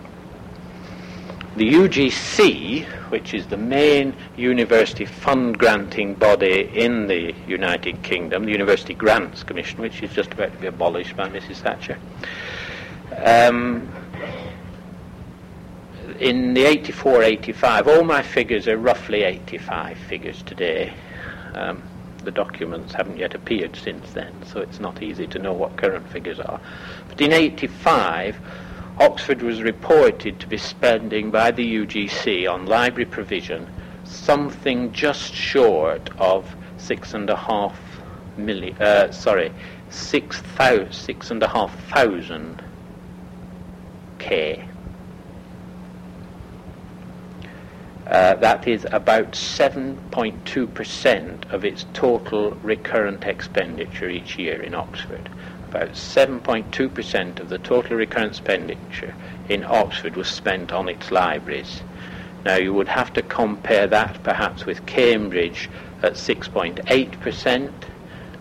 The 1.57 1.73
UGC, 1.73 2.85
which 3.11 3.35
is 3.35 3.47
the 3.47 3.57
main 3.57 4.15
university 4.37 5.05
fund 5.05 5.59
granting 5.59 6.15
body 6.15 6.71
in 6.73 7.09
the 7.09 7.35
United 7.49 8.03
Kingdom, 8.03 8.45
the 8.45 8.53
University 8.53 8.95
Grants 8.95 9.43
Commission, 9.43 9.81
which 9.81 10.03
is 10.03 10.13
just 10.13 10.33
about 10.33 10.53
to 10.53 10.59
be 10.59 10.67
abolished 10.69 11.17
by 11.17 11.29
Mrs. 11.29 11.57
Thatcher, 11.57 11.99
um, 13.17 13.89
in 16.21 16.55
the 16.55 16.65
84 16.65 17.23
85, 17.23 17.89
all 17.89 18.05
my 18.05 18.23
figures 18.23 18.67
are 18.69 18.77
roughly 18.77 19.23
85 19.23 19.99
figures 19.99 20.43
today. 20.43 20.93
Um, 21.55 21.83
the 22.25 22.31
documents 22.31 22.93
haven't 22.93 23.17
yet 23.17 23.35
appeared 23.35 23.77
since 23.77 24.13
then, 24.13 24.33
so 24.45 24.61
it's 24.61 24.81
not 24.81 25.03
easy 25.03 25.27
to 25.29 25.39
know 25.39 25.53
what 25.53 25.77
current 25.77 26.09
figures 26.09 26.41
are. 26.41 26.61
But 27.09 27.21
in 27.21 27.33
85, 27.33 28.37
Oxford 29.01 29.43
was 29.43 29.63
reported 29.63 30.41
to 30.41 30.47
be 30.47 30.57
spending 30.57 31.31
by 31.31 31.51
the 31.51 31.77
UGC 31.77 32.51
on 32.51 32.67
library 32.67 33.05
provision 33.05 33.69
something 34.05 34.93
just 34.93 35.35
short 35.35 36.11
of 36.19 36.57
six 36.79 37.15
and 37.15 37.29
a 37.31 37.37
half 37.37 37.79
million, 38.37 38.77
uh, 38.81 39.11
sorry, 39.13 39.53
six, 39.91 40.41
thousand, 40.41 40.93
six 40.93 41.31
and 41.31 41.43
a 41.43 41.49
half 41.49 41.75
thousand 41.91 42.63
K 44.19 44.65
Uh, 48.09 48.35
that 48.37 48.67
is 48.67 48.87
about 48.91 49.33
7.2% 49.33 51.53
of 51.53 51.63
its 51.63 51.85
total 51.93 52.53
recurrent 52.63 53.25
expenditure 53.25 54.09
each 54.09 54.39
year 54.39 54.63
in 54.63 54.75
Oxford. 54.75 55.29
About 55.71 55.91
7.2% 55.91 57.41
of 57.41 57.51
the 57.51 57.59
total 57.59 57.97
recurrent 57.97 58.33
expenditure 58.33 59.15
in 59.51 59.65
Oxford 59.65 60.17
was 60.17 60.29
spent 60.29 60.73
on 60.73 60.89
its 60.89 61.11
libraries. 61.11 61.83
Now, 62.45 62.57
you 62.57 62.73
would 62.73 62.89
have 62.89 63.13
to 63.13 63.23
compare 63.23 63.87
that 63.87 64.23
perhaps 64.23 64.65
with 64.65 64.87
Cambridge 64.87 65.69
at 66.03 66.15
6.8% 66.15 67.73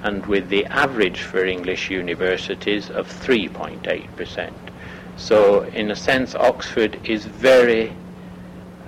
and 0.04 0.26
with 0.26 0.48
the 0.48 0.66
average 0.68 1.22
for 1.22 1.44
English 1.44 1.90
universities 1.90 2.90
of 2.90 3.08
3.8%. 3.08 4.54
So, 5.18 5.64
in 5.64 5.92
a 5.92 5.96
sense, 5.96 6.34
Oxford 6.34 6.98
is 7.04 7.26
very 7.26 7.92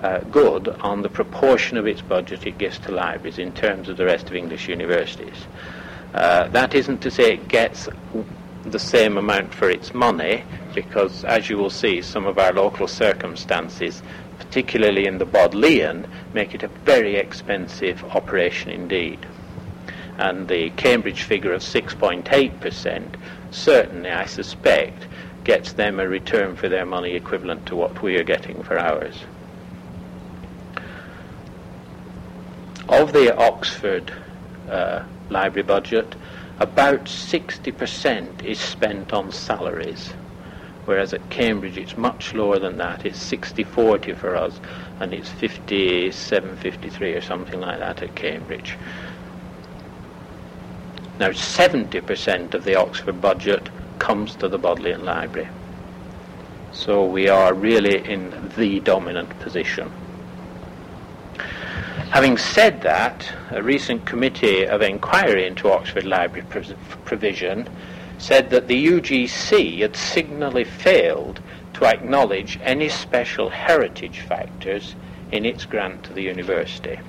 uh, 0.02 0.20
good 0.32 0.70
on 0.80 1.02
the 1.02 1.10
proportion 1.10 1.76
of 1.76 1.88
its 1.88 2.02
budget 2.02 2.48
it 2.48 2.58
gives 2.58 2.80
to 2.80 2.92
libraries 2.92 3.38
in 3.38 3.52
terms 3.52 3.90
of 3.90 3.98
the 3.98 4.06
rest 4.06 4.28
of 4.28 4.36
English 4.36 4.70
universities. 4.70 5.48
Uh, 6.14 6.48
that 6.50 6.74
isn't 6.74 7.02
to 7.02 7.12
say 7.12 7.34
it 7.34 7.48
gets 7.48 7.88
the 8.64 8.80
same 8.80 9.18
amount 9.18 9.54
for 9.54 9.70
its 9.70 9.94
money, 9.94 10.44
because 10.74 11.24
as 11.24 11.50
you 11.50 11.58
will 11.58 11.70
see, 11.70 12.02
some 12.02 12.26
of 12.26 12.38
our 12.38 12.52
local 12.52 12.88
circumstances, 12.88 14.02
particularly 14.38 15.06
in 15.06 15.18
the 15.18 15.26
Bodleian, 15.26 16.08
make 16.34 16.56
it 16.56 16.64
a 16.64 16.68
very 16.68 17.16
expensive 17.16 18.04
operation 18.06 18.72
indeed. 18.72 19.20
And 20.18 20.48
the 20.48 20.72
Cambridge 20.72 21.24
figure 21.24 21.54
of 21.54 21.62
6.8% 21.62 23.16
certainly, 23.52 24.10
I 24.10 24.26
suspect, 24.26 25.08
gets 25.44 25.74
them 25.74 26.00
a 26.00 26.08
return 26.08 26.56
for 26.56 26.70
their 26.70 26.86
money 26.86 27.14
equivalent 27.14 27.66
to 27.68 27.76
what 27.76 28.02
we 28.02 28.18
are 28.18 28.24
getting 28.24 28.62
for 28.64 28.78
ours. 28.78 29.24
Of 32.88 33.14
the 33.14 33.36
Oxford 33.38 34.12
uh, 34.70 35.04
library 35.30 35.64
budget, 35.64 36.16
about 36.60 37.06
60% 37.06 38.44
is 38.44 38.60
spent 38.60 39.14
on 39.14 39.32
salaries, 39.32 40.14
whereas 40.86 41.14
at 41.14 41.30
Cambridge 41.30 41.78
it's 41.78 41.98
much 41.98 42.34
lower 42.34 42.60
than 42.60 42.78
that. 42.78 43.06
It's 43.06 43.32
60-40 43.32 44.18
for 44.18 44.36
us, 44.36 44.60
and 45.00 45.14
it's 45.14 45.30
57-53 45.30 47.16
or 47.16 47.22
something 47.22 47.62
like 47.62 47.80
that 47.80 48.02
at 48.02 48.16
Cambridge. 48.16 48.78
Now, 51.20 51.30
70% 51.30 52.54
of 52.54 52.64
the 52.64 52.76
Oxford 52.76 53.22
budget 53.22 53.70
comes 54.00 54.36
to 54.36 54.48
the 54.48 54.58
Bodleian 54.58 55.04
Library. 55.04 55.50
So 56.72 57.06
we 57.06 57.28
are 57.28 57.54
really 57.54 57.98
in 58.10 58.52
the 58.58 58.80
dominant 58.80 59.38
position. 59.40 59.92
Having 62.12 62.38
said 62.38 62.82
that, 62.82 63.32
a 63.52 63.62
recent 63.62 64.04
committee 64.04 64.66
of 64.66 64.82
inquiry 64.82 65.46
into 65.46 65.72
Oxford 65.72 66.06
Library 66.06 66.44
provision 67.06 67.70
said 68.18 68.50
that 68.50 68.68
the 68.68 68.88
UGC 68.88 69.82
had 69.82 69.96
signally 69.96 70.64
failed 70.64 71.40
to 71.76 71.86
acknowledge 71.86 72.60
any 72.64 72.90
special 72.90 73.50
heritage 73.50 74.22
factors 74.22 74.96
in 75.32 75.46
its 75.46 75.66
grant 75.66 76.04
to 76.04 76.14
the 76.14 76.24
university. 76.24 77.00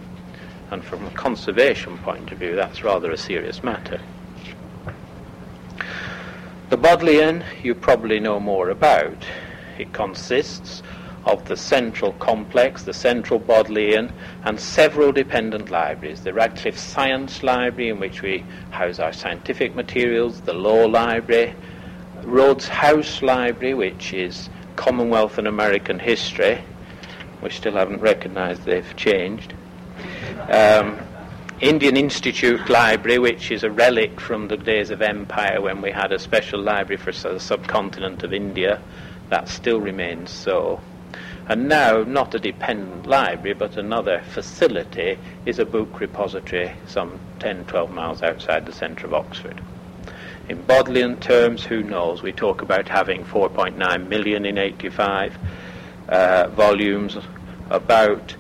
And 0.71 0.85
from 0.85 1.07
a 1.07 1.11
conservation 1.13 1.97
point 1.99 2.31
of 2.31 2.39
view, 2.39 2.55
that's 2.55 2.85
rather 2.85 3.11
a 3.11 3.17
serious 3.17 3.63
matter. 3.63 4.03
The 6.69 6.77
Bodleian 6.77 7.43
you 7.63 7.75
probably 7.75 8.21
know 8.21 8.39
more 8.39 8.69
about. 8.69 9.25
It 9.79 9.95
consists 9.95 10.83
of 11.25 11.47
the 11.47 11.57
central 11.57 12.13
complex, 12.15 12.83
the 12.83 12.95
central 12.95 13.39
Bodleian, 13.39 14.13
and 14.45 14.59
several 14.59 15.13
dependent 15.13 15.71
libraries. 15.71 16.23
The 16.23 16.33
Radcliffe 16.33 16.79
Science 16.79 17.43
Library, 17.43 17.91
in 17.91 18.01
which 18.01 18.23
we 18.23 18.45
house 18.71 18.99
our 18.99 19.13
scientific 19.13 19.75
materials, 19.75 20.41
the 20.41 20.55
Law 20.55 20.87
Library, 20.87 21.55
Rhodes 22.23 22.69
House 22.69 23.23
Library, 23.23 23.75
which 23.75 24.13
is 24.13 24.49
Commonwealth 24.77 25.39
and 25.39 25.47
American 25.47 25.99
history. 25.99 26.63
We 27.43 27.51
still 27.51 27.73
haven't 27.73 28.01
recognized 28.01 28.65
they've 28.65 28.97
changed. 28.97 29.55
Um, 30.49 30.99
Indian 31.61 31.99
Institute 31.99 32.71
Library, 32.71 33.19
which 33.19 33.51
is 33.51 33.65
a 33.65 33.71
relic 33.71 34.19
from 34.19 34.49
the 34.49 34.57
days 34.57 34.91
of 34.91 35.03
empire 35.03 35.61
when 35.61 35.83
we 35.83 35.91
had 35.91 36.13
a 36.13 36.19
special 36.19 36.61
library 36.61 36.97
for 36.97 37.13
the 37.13 37.39
subcontinent 37.39 38.23
of 38.23 38.33
India, 38.33 38.81
that 39.29 39.49
still 39.49 39.79
remains 39.79 40.31
so. 40.31 40.81
And 41.51 41.69
now, 41.69 42.05
not 42.05 42.35
a 42.37 42.39
dependent 42.39 43.07
library, 43.07 43.55
but 43.55 43.77
another 43.77 44.23
facility 44.31 45.19
is 45.45 45.59
a 45.59 45.65
book 45.65 45.99
repository 45.99 46.73
some 46.87 47.19
10, 47.41 47.65
12 47.65 47.91
miles 47.91 48.23
outside 48.23 48.65
the 48.65 48.73
centre 48.73 49.09
of 49.09 49.15
Oxford. 49.15 49.61
In 50.49 50.63
Bodleian 50.63 51.17
terms, 51.17 51.65
who 51.65 51.83
knows? 51.83 52.23
We 52.23 52.31
talk 52.31 52.63
about 52.63 52.89
having 52.89 53.25
4.9 53.25 54.07
million 54.07 54.47
in 54.47 54.59
85 54.59 55.37
uh, 56.09 56.47
volumes, 56.51 57.17
about 57.69 58.37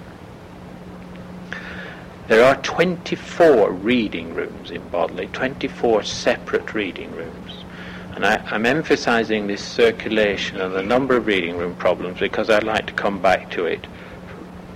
There 2.27 2.45
are 2.45 2.57
24 2.63 3.71
reading 3.73 4.35
rooms 4.35 4.71
in 4.71 4.87
Bodley, 4.89 5.27
24 5.29 6.03
separate 6.05 6.75
reading 6.75 7.13
rooms. 7.13 7.65
And 8.15 8.25
I, 8.25 8.43
am 8.55 8.65
emphasizing 8.65 9.47
this 9.47 9.63
circulation 9.63 10.61
and 10.61 10.75
the 10.75 10.83
number 10.83 11.17
of 11.17 11.27
reading 11.27 11.57
room 11.57 11.75
problems 11.77 12.21
because 12.21 12.49
I'd 12.49 12.65
like 12.65 12.87
to 12.87 12.93
come 12.93 13.21
back 13.21 13.51
to 13.53 13.67
it 13.67 13.87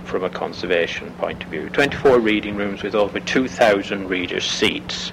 from 0.09 0.23
a 0.23 0.29
conservation 0.29 1.11
point 1.19 1.43
of 1.43 1.49
view. 1.49 1.69
24 1.69 2.19
reading 2.19 2.55
rooms 2.55 2.81
with 2.81 2.95
over 2.95 3.19
2,000 3.19 4.09
readers' 4.09 4.49
seats. 4.49 5.11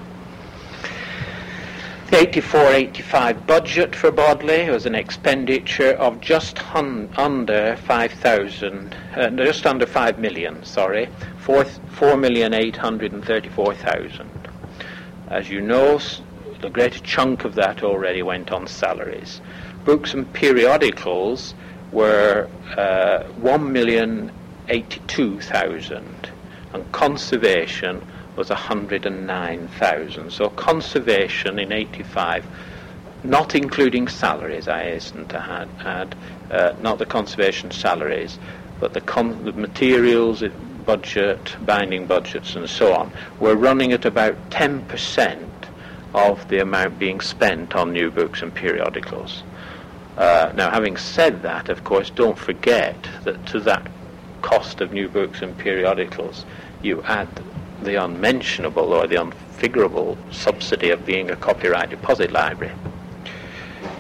The 2.11 2.17
84-85 2.17 3.47
budget 3.47 3.95
for 3.95 4.11
Bodley 4.11 4.71
was 4.71 4.87
an 4.87 4.95
expenditure 4.95 5.91
of 5.91 6.19
just 6.21 6.57
hun- 6.57 7.11
under 7.17 7.77
5,000, 7.77 8.97
uh, 9.17 9.29
just 9.31 9.67
under 9.67 9.85
5 9.87 10.19
million, 10.19 10.65
sorry, 10.65 11.09
4,834,000. 11.45 14.27
As 15.29 15.51
you 15.51 15.61
know, 15.61 16.01
the 16.63 16.71
greater 16.71 17.01
chunk 17.01 17.45
of 17.45 17.55
that 17.57 17.83
already 17.83 18.23
went 18.23 18.51
on 18.51 18.67
salaries. 18.67 19.43
Books 19.85 20.15
and 20.15 20.33
periodicals 20.33 21.55
were 21.93 22.49
uh, 22.79 23.25
1,082,000 24.69 26.03
and 26.73 26.93
conservation 26.93 28.07
was 28.37 28.51
109,000. 28.51 30.31
So 30.31 30.51
conservation 30.51 31.59
in 31.59 31.73
85, 31.73 32.45
not 33.25 33.55
including 33.55 34.09
salaries, 34.09 34.69
I 34.69 34.83
hasten 34.85 35.27
to 35.29 35.39
add, 35.39 35.69
add 35.81 36.15
uh, 36.51 36.75
not 36.81 36.99
the 36.99 37.07
conservation 37.07 37.71
salaries, 37.71 38.39
but 38.79 38.93
the, 38.93 39.01
con- 39.01 39.45
the 39.45 39.53
materials, 39.53 40.43
budget, 40.85 41.57
binding 41.65 42.07
budgets, 42.07 42.55
and 42.55 42.69
so 42.69 42.93
on, 42.93 43.13
were 43.41 43.57
running 43.57 43.93
at 43.93 44.05
about 44.05 44.51
10% 44.51 45.43
of 46.15 46.49
the 46.49 46.61
amount 46.61 46.99
being 46.99 47.21
spent 47.21 47.75
on 47.75 47.93
new 47.93 48.11
books 48.11 48.43
and 48.43 48.55
periodicals. 48.55 49.43
Uh, 50.17 50.53
now, 50.55 50.71
having 50.71 50.97
said 50.97 51.43
that, 51.43 51.69
of 51.69 51.85
course, 51.85 52.11
don't 52.11 52.39
forget 52.39 52.97
that 53.25 53.45
to 53.47 53.61
that 53.61 53.87
cost 54.47 54.81
of 54.81 54.93
new 54.93 55.09
books 55.09 55.43
and 55.43 55.59
periodicals, 55.59 56.45
you 56.81 57.03
add 57.03 57.29
the 57.83 57.97
unmentionable 57.97 58.93
or 58.93 59.05
the 59.09 59.17
unfigurable 59.17 60.17
subsidy 60.31 60.91
of 60.91 61.05
being 61.05 61.29
a 61.33 61.37
copyright 61.37 61.91
deposit 61.91 62.31
library. 62.31 62.73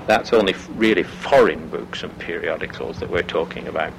That's 0.06 0.32
only 0.32 0.54
really 0.76 1.02
foreign 1.02 1.68
books 1.68 2.04
and 2.04 2.16
periodicals 2.20 3.00
that 3.00 3.10
we're 3.10 3.24
talking 3.24 3.66
about. 3.66 3.92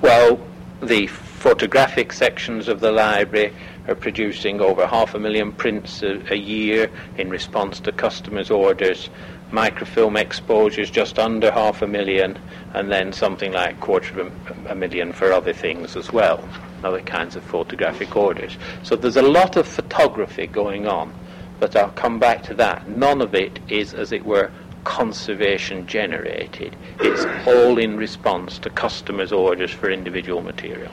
Well, 0.00 0.40
the 0.80 1.06
photographic 1.06 2.10
sections 2.10 2.66
of 2.66 2.80
the 2.80 2.92
library 2.92 3.52
are 3.88 3.94
producing 3.94 4.62
over 4.62 4.86
half 4.86 5.14
a 5.14 5.18
million 5.18 5.52
prints 5.52 6.02
a, 6.02 6.22
a 6.32 6.36
year 6.36 6.90
in 7.18 7.28
response 7.28 7.78
to 7.80 7.92
customers' 7.92 8.50
orders 8.50 9.10
microfilm 9.52 10.16
exposures 10.16 10.90
just 10.90 11.18
under 11.18 11.50
half 11.50 11.82
a 11.82 11.86
million, 11.86 12.38
and 12.74 12.90
then 12.90 13.12
something 13.12 13.52
like 13.52 13.76
a 13.76 13.80
quarter 13.80 14.20
of 14.20 14.32
a, 14.66 14.74
million 14.74 15.12
for 15.12 15.32
other 15.32 15.52
things 15.52 15.96
as 15.96 16.12
well, 16.12 16.46
other 16.82 17.00
kinds 17.02 17.36
of 17.36 17.44
photographic 17.44 18.16
orders. 18.16 18.56
So 18.82 18.96
there's 18.96 19.16
a 19.16 19.22
lot 19.22 19.56
of 19.56 19.68
photography 19.68 20.46
going 20.46 20.86
on, 20.86 21.12
but 21.60 21.76
I'll 21.76 21.90
come 21.90 22.18
back 22.18 22.42
to 22.44 22.54
that. 22.54 22.88
None 22.88 23.20
of 23.20 23.34
it 23.34 23.60
is, 23.68 23.94
as 23.94 24.12
it 24.12 24.24
were, 24.24 24.50
conservation 24.84 25.86
generated. 25.86 26.74
It's 27.00 27.24
all 27.46 27.78
in 27.78 27.96
response 27.96 28.58
to 28.60 28.70
customers' 28.70 29.32
orders 29.32 29.70
for 29.70 29.90
individual 29.90 30.42
material. 30.42 30.90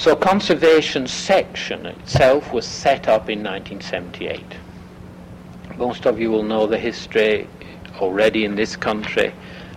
So 0.00 0.16
conservation 0.16 1.06
section 1.06 1.84
itself 1.84 2.54
was 2.54 2.64
set 2.64 3.06
up 3.06 3.28
in 3.28 3.42
1978. 3.42 4.42
Most 5.76 6.06
of 6.06 6.18
you 6.18 6.30
will 6.30 6.42
know 6.42 6.66
the 6.66 6.78
history 6.78 7.46
already 7.98 8.46
in 8.46 8.54
this 8.54 8.76
country. 8.76 9.34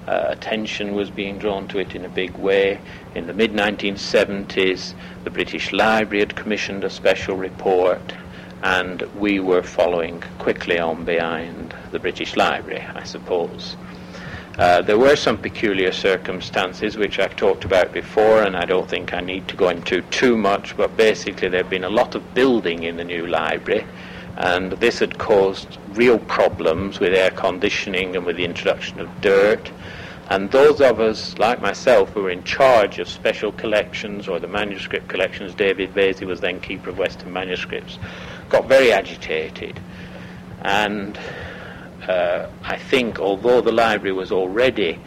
Uh, 0.08 0.28
attention 0.30 0.94
was 0.94 1.10
being 1.10 1.40
drawn 1.40 1.68
to 1.68 1.80
it 1.80 1.94
in 1.94 2.06
a 2.06 2.10
big 2.10 2.38
way. 2.38 2.80
In 3.16 3.28
the 3.28 3.34
mid 3.34 3.52
1970s, 3.52 4.94
the 5.26 5.30
British 5.30 5.74
Library 5.74 6.20
had 6.20 6.38
commissioned 6.38 6.86
a 6.86 6.90
special 6.90 7.36
report, 7.36 8.14
and 8.62 9.02
we 9.20 9.42
were 9.42 9.62
following 9.62 10.24
quickly 10.40 10.80
on 10.80 11.04
behind 11.04 11.76
the 11.92 12.00
British 12.00 12.38
Library, 12.38 12.82
I 12.96 13.04
suppose. 13.04 13.76
Uh, 14.58 14.84
there 14.84 15.00
were 15.00 15.16
some 15.16 15.36
peculiar 15.36 15.92
circumstances 15.92 16.96
which 16.96 17.18
I've 17.18 17.36
talked 17.36 17.66
about 17.66 17.92
before, 17.92 18.44
and 18.44 18.56
I 18.56 18.66
don't 18.66 18.88
think 18.88 19.12
I 19.12 19.20
need 19.20 19.48
to 19.48 19.56
go 19.56 19.70
into 19.70 20.02
too 20.04 20.38
much, 20.38 20.78
but 20.78 20.96
basically 20.96 21.48
there 21.48 21.64
had 21.64 21.72
been 21.72 21.84
a 21.84 21.90
lot 21.90 22.14
of 22.14 22.36
building 22.36 22.84
in 22.84 22.98
the 22.98 23.04
new 23.04 23.26
library, 23.26 23.84
and 24.38 24.74
this 24.74 25.00
had 25.00 25.18
caused 25.18 25.80
real 25.94 26.20
problems 26.20 27.00
with 27.00 27.14
air 27.14 27.32
conditioning 27.32 28.16
and 28.16 28.26
with 28.26 28.36
the 28.36 28.46
introduction 28.46 29.00
of 29.00 29.10
dirt. 29.22 29.72
And 30.30 30.52
those 30.52 30.82
of 30.82 31.00
us, 31.00 31.38
like 31.40 31.60
myself, 31.60 32.10
who 32.10 32.24
were 32.24 32.30
in 32.30 32.44
charge 32.44 33.00
of 33.00 33.10
special 33.10 33.52
collections 33.54 34.28
or 34.28 34.40
the 34.40 34.48
manuscript 34.48 35.08
collections, 35.08 35.56
David 35.56 35.94
Vaisey 35.96 36.28
was 36.28 36.42
then 36.42 36.60
keeper 36.62 36.92
of 36.92 37.00
Western 37.00 37.34
manuscripts, 37.34 37.98
got 38.50 38.68
very 38.68 38.92
agitated. 38.92 39.80
And 40.62 41.20
uh, 42.10 42.50
I 42.64 42.78
think, 42.78 43.20
although 43.20 43.62
the 43.62 43.72
library 43.72 44.14
was 44.14 44.32
already 44.32 45.00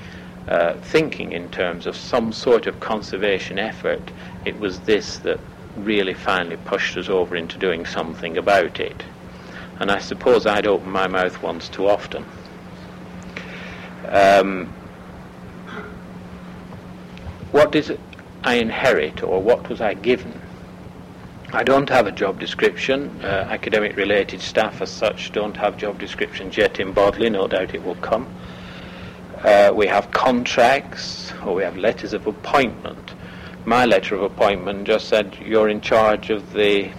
uh, 0.49 0.75
thinking 0.75 1.33
in 1.33 1.49
terms 1.51 1.87
of 1.87 1.97
some 1.97 2.33
sort 2.33 2.67
of 2.67 2.81
conservation 2.81 3.59
effort, 3.59 4.11
it 4.45 4.59
was 4.59 4.81
this 4.81 5.19
that 5.19 5.41
really 5.77 6.15
finally 6.15 6.57
pushed 6.57 6.97
us 6.97 7.09
over 7.09 7.37
into 7.37 7.59
doing 7.59 7.85
something 7.85 8.39
about 8.39 8.81
it. 8.81 9.05
And 9.81 9.91
I 9.91 9.99
suppose 9.99 10.47
I'd 10.47 10.67
opened 10.67 10.93
my 10.93 11.07
mouth 11.07 11.43
once 11.43 11.69
too 11.69 11.89
often. 11.89 12.25
Um, 14.09 14.73
what 17.53 17.73
did 17.73 17.99
I 18.45 18.55
inherit, 18.55 19.23
or 19.23 19.43
what 19.43 19.69
was 19.69 19.81
I 19.81 19.95
given? 19.95 20.41
I 21.53 21.63
don't 21.63 21.89
have 21.89 22.09
a 22.09 22.13
job 22.13 22.41
description. 22.41 23.21
Uh, 23.23 23.27
academic 23.49 23.97
related 23.97 24.41
staff, 24.41 24.83
as 24.83 24.91
such, 24.91 25.31
don't 25.31 25.57
have 25.57 25.77
job 25.77 25.99
descriptions 25.99 26.57
yet 26.57 26.81
in 26.81 26.93
Bodley. 26.93 27.31
No 27.31 27.47
doubt 27.47 27.73
it 27.73 27.85
will 27.85 27.95
come. 27.97 28.27
Uh, 29.45 29.71
we 29.73 29.87
have 29.87 30.11
contracts 30.11 31.33
or 31.45 31.55
we 31.55 31.63
have 31.63 31.77
letters 31.77 32.13
of 32.13 32.27
appointment. 32.27 33.15
My 33.65 33.85
letter 33.85 34.17
of 34.17 34.23
appointment 34.23 34.89
just 34.89 35.09
said 35.09 35.39
you're 35.41 35.69
in 35.69 35.81
charge 35.81 36.31
of 36.31 36.53
the 36.53 36.91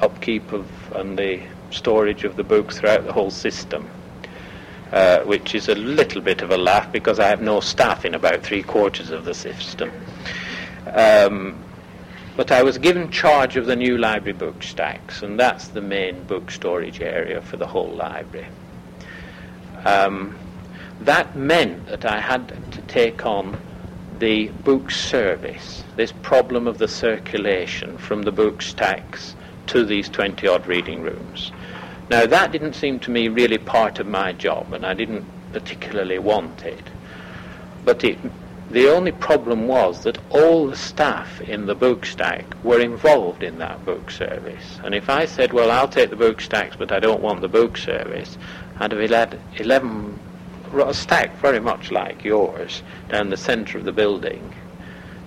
upkeep 0.00 0.52
of 0.52 0.66
and 0.96 1.16
the 1.16 1.40
storage 1.70 2.24
of 2.24 2.34
the 2.34 2.44
books 2.44 2.78
throughout 2.78 3.06
the 3.06 3.12
whole 3.12 3.30
system, 3.30 3.88
uh, 4.90 5.20
which 5.20 5.54
is 5.54 5.68
a 5.68 5.76
little 5.76 6.20
bit 6.20 6.42
of 6.42 6.50
a 6.50 6.56
laugh 6.56 6.90
because 6.90 7.20
I 7.20 7.28
have 7.28 7.40
no 7.40 7.60
staff 7.60 8.04
in 8.04 8.14
about 8.14 8.42
three 8.42 8.64
quarters 8.64 9.10
of 9.10 9.24
the 9.24 9.34
system. 9.34 9.92
Um, 10.92 11.56
but 12.36 12.50
I 12.50 12.62
was 12.62 12.78
given 12.78 13.10
charge 13.10 13.56
of 13.56 13.66
the 13.66 13.76
new 13.76 13.98
library 13.98 14.36
book 14.36 14.62
stacks, 14.62 15.22
and 15.22 15.38
that's 15.38 15.68
the 15.68 15.82
main 15.82 16.22
book 16.24 16.50
storage 16.50 17.00
area 17.00 17.42
for 17.42 17.56
the 17.56 17.66
whole 17.66 17.90
library. 17.90 18.46
Um, 19.84 20.36
that 21.00 21.36
meant 21.36 21.86
that 21.86 22.04
I 22.04 22.20
had 22.20 22.48
to 22.72 22.80
take 22.82 23.26
on 23.26 23.58
the 24.18 24.48
book 24.48 24.90
service, 24.90 25.82
this 25.96 26.12
problem 26.22 26.66
of 26.66 26.78
the 26.78 26.88
circulation 26.88 27.98
from 27.98 28.22
the 28.22 28.32
book 28.32 28.62
stacks 28.62 29.34
to 29.66 29.84
these 29.84 30.08
20 30.08 30.46
odd 30.46 30.66
reading 30.66 31.02
rooms. 31.02 31.52
Now, 32.08 32.26
that 32.26 32.52
didn't 32.52 32.74
seem 32.74 32.98
to 33.00 33.10
me 33.10 33.28
really 33.28 33.58
part 33.58 33.98
of 33.98 34.06
my 34.06 34.32
job, 34.32 34.72
and 34.72 34.86
I 34.86 34.94
didn't 34.94 35.24
particularly 35.52 36.18
want 36.18 36.62
it. 36.62 36.84
But 37.84 38.04
it 38.04 38.18
the 38.72 38.88
only 38.88 39.12
problem 39.12 39.68
was 39.68 40.02
that 40.04 40.16
all 40.30 40.66
the 40.66 40.76
staff 40.76 41.42
in 41.42 41.66
the 41.66 41.74
book 41.74 42.06
stack 42.06 42.46
were 42.64 42.80
involved 42.80 43.42
in 43.42 43.58
that 43.58 43.84
book 43.84 44.10
service. 44.10 44.80
And 44.82 44.94
if 44.94 45.10
I 45.10 45.26
said, 45.26 45.52
well, 45.52 45.70
I'll 45.70 45.88
take 45.88 46.08
the 46.08 46.16
book 46.16 46.40
stacks, 46.40 46.74
but 46.74 46.90
I 46.90 46.98
don't 46.98 47.20
want 47.20 47.42
the 47.42 47.48
book 47.48 47.76
service, 47.76 48.38
I'd 48.78 48.92
have 48.92 49.10
had 49.10 49.38
11, 49.58 50.18
a 50.72 50.94
stack 50.94 51.36
very 51.36 51.60
much 51.60 51.90
like 51.90 52.24
yours, 52.24 52.82
down 53.10 53.28
the 53.28 53.36
centre 53.36 53.76
of 53.76 53.84
the 53.84 53.92
building. 53.92 54.54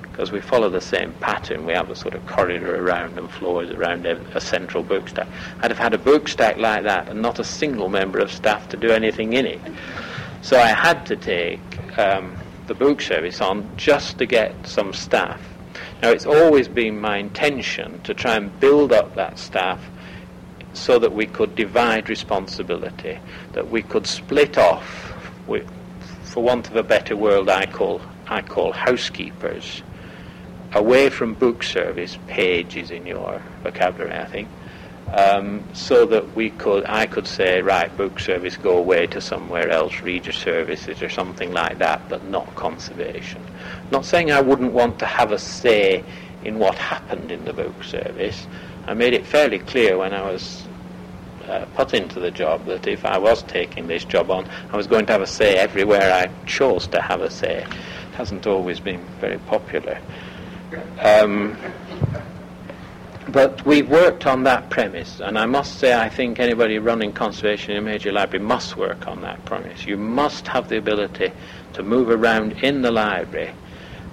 Because 0.01 0.31
we 0.31 0.41
follow 0.41 0.69
the 0.69 0.81
same 0.81 1.13
pattern. 1.19 1.67
We 1.67 1.73
have 1.73 1.91
a 1.91 1.95
sort 1.95 2.15
of 2.15 2.25
corridor 2.25 2.83
around 2.83 3.19
and 3.19 3.29
floors 3.29 3.69
around 3.69 4.07
a 4.07 4.41
central 4.41 4.81
book 4.81 5.07
stack. 5.09 5.27
I'd 5.61 5.69
have 5.69 5.77
had 5.77 5.93
a 5.93 5.99
book 5.99 6.29
stack 6.29 6.57
like 6.57 6.83
that 6.83 7.09
and 7.09 7.21
not 7.21 7.37
a 7.37 7.43
single 7.43 7.89
member 7.89 8.17
of 8.17 8.31
staff 8.31 8.69
to 8.69 8.77
do 8.77 8.89
anything 8.89 9.33
in 9.33 9.45
it. 9.45 9.61
So 10.41 10.57
I 10.57 10.67
had 10.67 11.05
to 11.07 11.15
take 11.15 11.59
um, 11.99 12.35
the 12.67 12.73
book 12.73 13.01
service 13.01 13.41
on 13.41 13.69
just 13.77 14.17
to 14.17 14.25
get 14.25 14.53
some 14.67 14.93
staff. 14.93 15.41
Now, 16.01 16.09
it's 16.11 16.25
always 16.25 16.67
been 16.67 16.99
my 16.99 17.17
intention 17.17 18.01
to 18.03 18.13
try 18.13 18.35
and 18.35 18.59
build 18.59 18.91
up 18.91 19.15
that 19.15 19.39
staff 19.39 19.79
so 20.73 20.99
that 20.99 21.13
we 21.13 21.25
could 21.25 21.55
divide 21.55 22.09
responsibility, 22.09 23.19
that 23.53 23.69
we 23.69 23.81
could 23.81 24.05
split 24.05 24.57
off, 24.57 25.13
with, 25.47 25.67
for 26.23 26.43
want 26.43 26.67
of 26.67 26.75
a 26.75 26.83
better 26.83 27.15
word, 27.15 27.49
I 27.49 27.65
call, 27.65 28.01
I 28.27 28.41
call 28.41 28.73
housekeepers, 28.73 29.81
away 30.73 31.09
from 31.09 31.33
book 31.33 31.63
service, 31.63 32.17
pages 32.27 32.91
in 32.91 33.05
your 33.05 33.41
vocabulary, 33.63 34.15
I 34.15 34.25
think, 34.25 34.49
um, 35.15 35.63
so 35.73 36.05
that 36.05 36.35
we 36.35 36.49
could, 36.49 36.83
I 36.85 37.05
could 37.05 37.25
say, 37.25 37.61
right, 37.61 37.95
book 37.95 38.19
service, 38.19 38.57
go 38.57 38.77
away 38.77 39.07
to 39.07 39.21
somewhere 39.21 39.69
else, 39.69 40.01
reader 40.01 40.33
services 40.33 41.01
or 41.01 41.09
something 41.09 41.53
like 41.53 41.79
that, 41.79 42.09
but 42.09 42.25
not 42.25 42.53
conservation. 42.55 43.41
Not 43.91 44.03
saying 44.03 44.31
I 44.31 44.41
wouldn't 44.41 44.73
want 44.73 44.99
to 44.99 45.05
have 45.05 45.31
a 45.31 45.39
say 45.39 46.03
in 46.43 46.59
what 46.59 46.75
happened 46.75 47.31
in 47.31 47.45
the 47.45 47.53
book 47.53 47.81
service. 47.83 48.45
I 48.87 48.93
made 48.93 49.13
it 49.13 49.25
fairly 49.25 49.59
clear 49.59 49.97
when 49.97 50.13
I 50.13 50.29
was 50.29 50.67
uh, 51.47 51.65
put 51.75 51.93
into 51.93 52.19
the 52.19 52.31
job 52.31 52.65
that 52.65 52.85
if 52.85 53.05
I 53.05 53.17
was 53.17 53.41
taking 53.43 53.87
this 53.87 54.03
job 54.03 54.29
on, 54.29 54.45
I 54.71 54.75
was 54.75 54.85
going 54.85 55.05
to 55.05 55.13
have 55.13 55.21
a 55.21 55.27
say 55.27 55.55
everywhere 55.55 56.11
I 56.11 56.27
chose 56.45 56.87
to 56.87 57.01
have 57.01 57.21
a 57.21 57.31
say. 57.31 57.63
It 57.63 58.15
hasn't 58.15 58.45
always 58.47 58.81
been 58.81 59.01
very 59.21 59.37
popular. 59.39 59.97
Um, 60.99 61.55
but 63.29 63.65
we've 63.65 63.89
worked 63.89 64.27
on 64.27 64.43
that 64.43 64.69
premise, 64.69 65.19
and 65.19 65.37
I 65.37 65.45
must 65.45 65.79
say 65.79 65.93
I 65.93 66.09
think 66.09 66.39
anybody 66.39 66.77
running 66.77 67.11
conservation 67.11 67.71
in 67.71 67.77
a 67.77 67.81
major 67.81 68.11
library 68.11 68.45
must 68.45 68.77
work 68.77 69.07
on 69.07 69.21
that 69.21 69.43
premise. 69.45 69.85
You 69.85 69.97
must 69.97 70.47
have 70.47 70.69
the 70.69 70.77
ability 70.77 71.31
to 71.73 71.83
move 71.83 72.09
around 72.09 72.53
in 72.63 72.81
the 72.81 72.91
library 72.91 73.51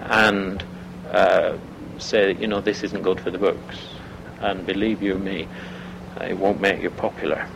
and 0.00 0.64
uh, 1.10 1.56
say, 1.98 2.34
you 2.34 2.46
know, 2.46 2.60
this 2.60 2.82
isn't 2.82 3.02
good 3.02 3.20
for 3.20 3.30
the 3.30 3.38
books. 3.38 3.76
And 4.40 4.66
believe 4.66 5.02
you 5.02 5.18
me, 5.18 5.46
it 6.20 6.36
won't 6.36 6.60
make 6.60 6.82
you 6.82 6.90
popular. 6.90 7.46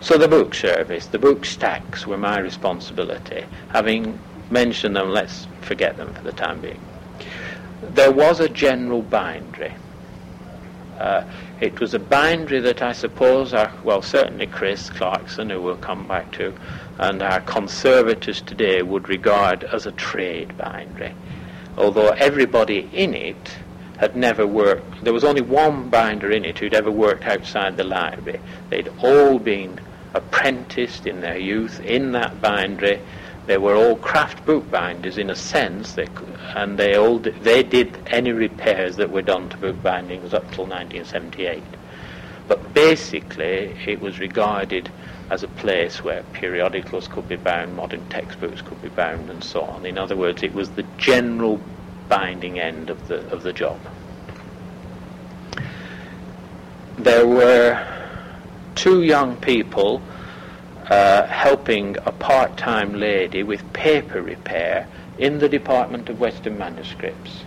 So 0.00 0.16
the 0.16 0.28
book 0.28 0.54
service, 0.54 1.06
the 1.06 1.18
book 1.18 1.44
stacks 1.44 2.06
were 2.06 2.16
my 2.16 2.38
responsibility. 2.38 3.44
Having 3.70 4.18
mentioned 4.50 4.96
them, 4.96 5.10
let's 5.10 5.46
forget 5.60 5.96
them 5.96 6.12
for 6.14 6.22
the 6.22 6.32
time 6.32 6.60
being 6.60 6.80
there 7.82 8.12
was 8.12 8.40
a 8.40 8.48
general 8.48 9.02
bindery. 9.02 9.74
Uh, 10.98 11.24
it 11.60 11.80
was 11.80 11.94
a 11.94 11.98
bindery 11.98 12.60
that 12.60 12.82
I 12.82 12.92
suppose, 12.92 13.52
our, 13.52 13.72
well, 13.82 14.02
certainly 14.02 14.46
Chris 14.46 14.88
Clarkson, 14.90 15.50
who 15.50 15.60
we'll 15.60 15.76
come 15.76 16.06
back 16.06 16.30
to, 16.32 16.54
and 16.98 17.22
our 17.22 17.40
conservatives 17.40 18.40
today 18.40 18.82
would 18.82 19.08
regard 19.08 19.64
as 19.64 19.86
a 19.86 19.92
trade 19.92 20.56
bindery. 20.56 21.14
Although 21.76 22.08
everybody 22.08 22.88
in 22.92 23.14
it 23.14 23.56
had 23.98 24.14
never 24.16 24.46
worked, 24.46 25.02
there 25.04 25.12
was 25.12 25.24
only 25.24 25.40
one 25.40 25.88
binder 25.88 26.30
in 26.30 26.44
it 26.44 26.58
who'd 26.58 26.74
ever 26.74 26.90
worked 26.90 27.24
outside 27.24 27.76
the 27.76 27.84
library. 27.84 28.40
They'd 28.68 28.90
all 29.02 29.38
been 29.38 29.80
apprenticed 30.14 31.06
in 31.06 31.20
their 31.20 31.38
youth 31.38 31.80
in 31.80 32.12
that 32.12 32.40
bindery. 32.40 33.00
They 33.46 33.58
were 33.58 33.74
all 33.74 33.96
craft 33.96 34.46
bookbinders 34.46 35.18
in 35.18 35.28
a 35.28 35.34
sense, 35.34 35.98
and 36.54 36.78
they 36.78 36.96
all 36.96 37.18
they 37.18 37.62
did 37.62 37.98
any 38.06 38.30
repairs 38.30 38.96
that 38.96 39.10
were 39.10 39.22
done 39.22 39.48
to 39.48 39.56
bookbindings 39.56 40.32
up 40.32 40.44
till 40.52 40.66
1978. 40.66 41.62
But 42.46 42.74
basically, 42.74 43.76
it 43.86 44.00
was 44.00 44.20
regarded 44.20 44.90
as 45.30 45.42
a 45.42 45.48
place 45.48 46.04
where 46.04 46.22
periodicals 46.32 47.08
could 47.08 47.28
be 47.28 47.36
bound, 47.36 47.74
modern 47.74 48.06
textbooks 48.10 48.62
could 48.62 48.80
be 48.82 48.90
bound, 48.90 49.30
and 49.30 49.42
so 49.42 49.62
on. 49.62 49.86
In 49.86 49.98
other 49.98 50.16
words, 50.16 50.42
it 50.42 50.54
was 50.54 50.70
the 50.70 50.84
general 50.98 51.60
binding 52.08 52.60
end 52.60 52.90
of 52.90 53.08
the 53.08 53.26
of 53.32 53.42
the 53.42 53.52
job. 53.52 53.80
There 56.98 57.26
were 57.26 57.84
two 58.74 59.02
young 59.02 59.36
people 59.36 60.00
uh, 60.92 61.26
helping 61.26 61.96
a 62.04 62.12
part-time 62.12 62.92
lady 62.92 63.42
with 63.42 63.72
paper 63.72 64.20
repair 64.20 64.86
in 65.16 65.38
the 65.38 65.48
Department 65.48 66.10
of 66.10 66.20
Western 66.20 66.58
Manuscripts. 66.58 67.44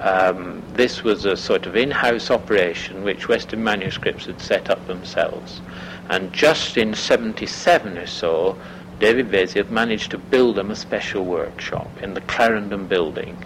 Um, 0.00 0.60
this 0.72 1.04
was 1.04 1.26
a 1.26 1.36
sort 1.36 1.66
of 1.66 1.76
in-house 1.76 2.28
operation 2.28 3.04
which 3.04 3.28
Western 3.28 3.62
Manuscripts 3.62 4.26
had 4.26 4.40
set 4.40 4.68
up 4.68 4.84
themselves. 4.88 5.60
And 6.08 6.32
just 6.32 6.76
in 6.76 6.92
77 6.92 7.96
or 7.96 8.08
so, 8.08 8.58
David 8.98 9.28
Vaisey 9.28 9.70
managed 9.70 10.10
to 10.10 10.18
build 10.18 10.56
them 10.56 10.72
a 10.72 10.76
special 10.76 11.24
workshop 11.24 12.02
in 12.02 12.14
the 12.14 12.20
Clarendon 12.22 12.88
building, 12.88 13.36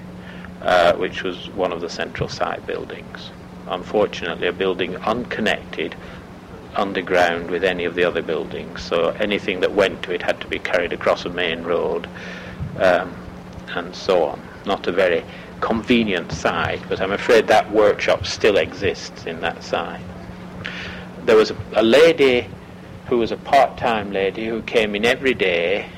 uh, 0.63 0.95
which 0.95 1.23
was 1.23 1.51
one 1.51 1.75
of 1.75 1.83
the 1.83 1.91
central 1.91 2.31
site 2.31 2.67
buildings. 2.67 3.31
Unfortunately, 3.69 4.47
a 4.47 4.53
building 4.53 4.97
unconnected 4.97 5.95
underground 6.77 7.51
with 7.51 7.65
any 7.65 7.85
of 7.85 7.95
the 7.95 8.05
other 8.05 8.23
buildings. 8.23 8.83
So 8.83 9.11
anything 9.21 9.61
that 9.61 9.73
went 9.73 10.03
to 10.05 10.13
it 10.13 10.23
had 10.23 10.41
to 10.41 10.47
be 10.47 10.59
carried 10.59 10.93
across 10.93 11.25
a 11.25 11.31
main 11.31 11.63
road 11.63 12.09
um, 12.79 13.15
and 13.69 13.95
so 13.95 14.25
on. 14.25 14.41
Not 14.67 14.87
a 14.87 14.93
very 14.93 15.25
convenient 15.61 16.33
site, 16.33 16.81
but 16.89 17.01
I'm 17.01 17.13
afraid 17.13 17.47
that 17.49 17.71
workshop 17.71 18.27
still 18.27 18.57
exists 18.57 19.27
in 19.27 19.41
that 19.41 19.63
site. 19.63 20.01
There 21.25 21.37
was 21.37 21.51
a, 21.51 21.57
a 21.75 21.83
lady 21.83 22.49
who 23.07 23.19
was 23.19 23.33
a 23.33 23.37
part-time 23.37 24.13
lady 24.13 24.47
who 24.47 24.63
came 24.63 24.95
in 24.95 25.05
every 25.05 25.35
day, 25.35 25.89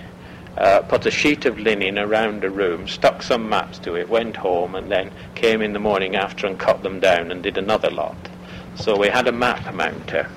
uh, 0.56 0.80
put 0.82 1.06
a 1.06 1.10
sheet 1.10 1.44
of 1.44 1.58
linen 1.58 1.98
around 1.98 2.44
a 2.44 2.50
room, 2.50 2.88
stuck 2.88 3.22
some 3.22 3.48
maps 3.48 3.78
to 3.80 3.94
it, 3.96 4.08
went 4.08 4.36
home, 4.36 4.74
and 4.74 4.90
then 4.90 5.10
came 5.34 5.62
in 5.62 5.72
the 5.72 5.78
morning 5.78 6.16
after 6.16 6.46
and 6.46 6.58
cut 6.58 6.82
them 6.82 6.98
down 6.98 7.30
and 7.30 7.42
did 7.42 7.58
another 7.58 7.90
lot. 7.90 8.16
So 8.76 8.98
we 8.98 9.08
had 9.08 9.26
a 9.28 9.32
map 9.32 9.74
mounter. 9.74 10.28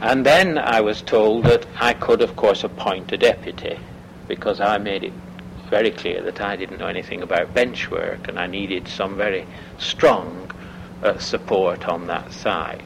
And 0.00 0.26
then 0.26 0.58
I 0.58 0.80
was 0.80 1.00
told 1.02 1.44
that 1.44 1.66
I 1.78 1.94
could, 1.94 2.22
of 2.22 2.34
course, 2.34 2.64
appoint 2.64 3.12
a 3.12 3.18
deputy 3.18 3.78
because 4.26 4.60
I 4.60 4.78
made 4.78 5.04
it 5.04 5.12
very 5.70 5.90
clear 5.90 6.22
that 6.22 6.40
I 6.40 6.56
didn't 6.56 6.80
know 6.80 6.86
anything 6.86 7.22
about 7.22 7.54
bench 7.54 7.90
work 7.90 8.28
and 8.28 8.38
I 8.38 8.46
needed 8.46 8.88
some 8.88 9.16
very 9.16 9.46
strong 9.78 10.50
uh, 11.02 11.18
support 11.18 11.88
on 11.88 12.06
that 12.08 12.32
side. 12.32 12.82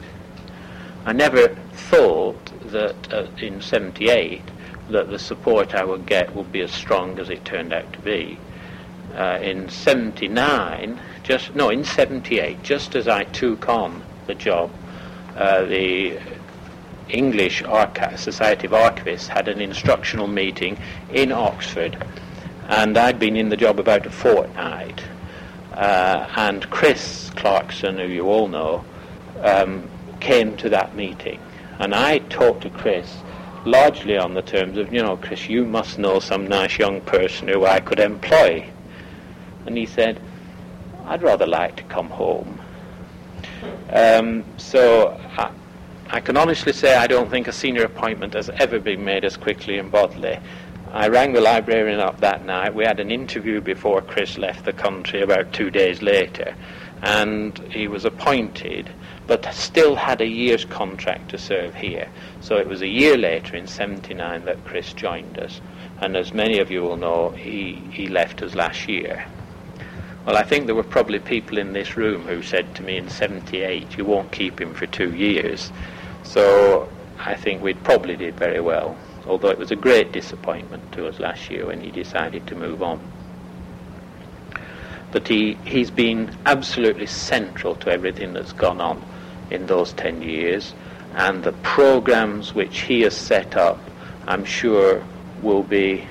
I 1.05 1.13
never 1.13 1.49
thought 1.73 2.51
that 2.71 3.13
uh, 3.13 3.27
in 3.39 3.61
78 3.61 4.41
that 4.89 5.09
the 5.09 5.19
support 5.19 5.75
I 5.75 5.83
would 5.83 6.05
get 6.05 6.35
would 6.35 6.51
be 6.51 6.61
as 6.61 6.71
strong 6.71 7.19
as 7.19 7.29
it 7.29 7.43
turned 7.45 7.73
out 7.73 7.91
to 7.93 7.99
be. 7.99 8.39
Uh, 9.15 9.39
in 9.41 9.69
79, 9.69 10.99
just 11.23 11.55
no, 11.55 11.69
in 11.69 11.83
78, 11.83 12.61
just 12.63 12.95
as 12.95 13.07
I 13.07 13.23
took 13.23 13.67
on 13.67 14.03
the 14.27 14.35
job, 14.35 14.71
uh, 15.35 15.65
the 15.65 16.19
English 17.09 17.63
Archi- 17.63 18.17
Society 18.17 18.67
of 18.67 18.73
Archivists 18.73 19.27
had 19.27 19.47
an 19.47 19.61
instructional 19.61 20.27
meeting 20.27 20.77
in 21.11 21.31
Oxford, 21.31 21.97
and 22.67 22.97
I'd 22.97 23.19
been 23.19 23.35
in 23.35 23.49
the 23.49 23.57
job 23.57 23.79
about 23.79 24.05
a 24.05 24.09
fortnight. 24.09 25.03
Uh, 25.73 26.27
and 26.35 26.67
Chris 26.71 27.29
Clarkson, 27.35 27.97
who 27.99 28.07
you 28.07 28.29
all 28.29 28.47
know, 28.47 28.83
um, 29.41 29.87
came 30.19 30.57
to 30.57 30.69
that 30.69 30.95
meeting. 30.95 31.39
And 31.79 31.93
I 31.93 32.17
talked 32.17 32.61
to 32.63 32.69
Chris 32.71 33.15
largely 33.63 34.17
on 34.17 34.33
the 34.33 34.41
terms 34.41 34.77
of, 34.77 34.91
you 34.91 35.03
know, 35.03 35.17
Chris, 35.17 35.47
you 35.47 35.65
must 35.65 35.99
know 35.99 36.19
some 36.19 36.47
nice 36.47 36.79
young 36.79 37.01
person 37.01 37.47
who 37.47 37.65
I 37.65 37.79
could 37.79 37.99
employ. 37.99 38.67
And 39.65 39.77
he 39.77 39.85
said, 39.85 40.19
I'd 41.05 41.21
rather 41.21 41.45
like 41.45 41.75
to 41.75 41.83
come 41.83 42.09
home. 42.09 42.59
Um, 43.91 44.43
so 44.57 45.19
I, 45.37 45.51
I 46.09 46.21
can 46.21 46.37
honestly 46.37 46.71
say 46.71 46.95
I 46.95 47.05
don't 47.05 47.29
think 47.29 47.49
a 47.49 47.51
senior 47.51 47.83
appointment 47.83 48.33
has 48.33 48.49
ever 48.49 48.79
been 48.79 49.03
made 49.03 49.25
as 49.25 49.35
quickly 49.35 49.77
in 49.77 49.89
Bodley. 49.89 50.39
I 50.93 51.09
rang 51.09 51.33
the 51.33 51.41
librarian 51.41 51.99
up 51.99 52.21
that 52.21 52.45
night. 52.45 52.73
We 52.73 52.85
had 52.85 53.01
an 53.01 53.11
interview 53.11 53.59
before 53.59 54.01
Chris 54.01 54.37
left 54.37 54.63
the 54.63 54.71
country 54.71 55.21
about 55.21 55.51
two 55.51 55.69
days 55.69 56.01
later, 56.01 56.55
and 57.01 57.59
he 57.69 57.89
was 57.89 58.05
appointed, 58.05 58.89
but 59.27 59.53
still 59.53 59.97
had 59.97 60.21
a 60.21 60.25
year's 60.25 60.63
contract 60.63 61.29
to 61.31 61.37
serve 61.37 61.75
here. 61.75 62.07
So 62.39 62.55
it 62.55 62.67
was 62.67 62.81
a 62.81 62.87
year 62.87 63.17
later, 63.17 63.57
in 63.57 63.67
79, 63.67 64.45
that 64.45 64.63
Chris 64.63 64.93
joined 64.93 65.37
us. 65.37 65.59
And 65.99 66.15
as 66.15 66.33
many 66.33 66.59
of 66.59 66.71
you 66.71 66.83
will 66.83 66.95
know, 66.97 67.31
he, 67.31 67.81
he 67.91 68.07
left 68.07 68.41
us 68.41 68.55
last 68.55 68.87
year. 68.87 69.25
Well, 70.25 70.37
I 70.37 70.43
think 70.43 70.67
there 70.67 70.75
were 70.75 70.83
probably 70.83 71.19
people 71.19 71.57
in 71.57 71.73
this 71.73 71.97
room 71.97 72.21
who 72.21 72.41
said 72.41 72.75
to 72.75 72.83
me 72.83 72.95
in 72.95 73.09
78, 73.09 73.97
you 73.97 74.05
won't 74.05 74.31
keep 74.31 74.61
him 74.61 74.73
for 74.73 74.85
two 74.85 75.13
years. 75.13 75.69
So 76.27 76.89
I 77.25 77.35
think 77.35 77.63
we 77.63 77.73
probably 77.73 78.17
did 78.17 78.35
very 78.35 78.59
well, 78.59 78.97
although 79.25 79.49
it 79.49 79.57
was 79.57 79.71
a 79.71 79.77
great 79.77 80.11
disappointment 80.11 80.91
to 80.91 81.07
us 81.07 81.21
last 81.21 81.49
year 81.49 81.67
when 81.67 81.79
he 81.79 81.89
decided 81.89 82.45
to 82.47 82.55
move 82.55 82.83
on. 82.83 82.99
But 85.11 85.29
he, 85.29 85.53
he's 85.63 85.89
been 85.89 86.35
absolutely 86.45 87.05
central 87.05 87.75
to 87.75 87.89
everything 87.89 88.33
that's 88.33 88.51
gone 88.51 88.81
on 88.81 89.05
in 89.49 89.67
those 89.67 89.93
10 89.93 90.21
years, 90.21 90.73
and 91.15 91.45
the 91.45 91.53
programs 91.53 92.53
which 92.53 92.81
he 92.81 93.01
has 93.01 93.15
set 93.15 93.55
up, 93.55 93.79
I'm 94.27 94.43
sure, 94.43 95.03
will 95.41 95.63
be 95.63 96.05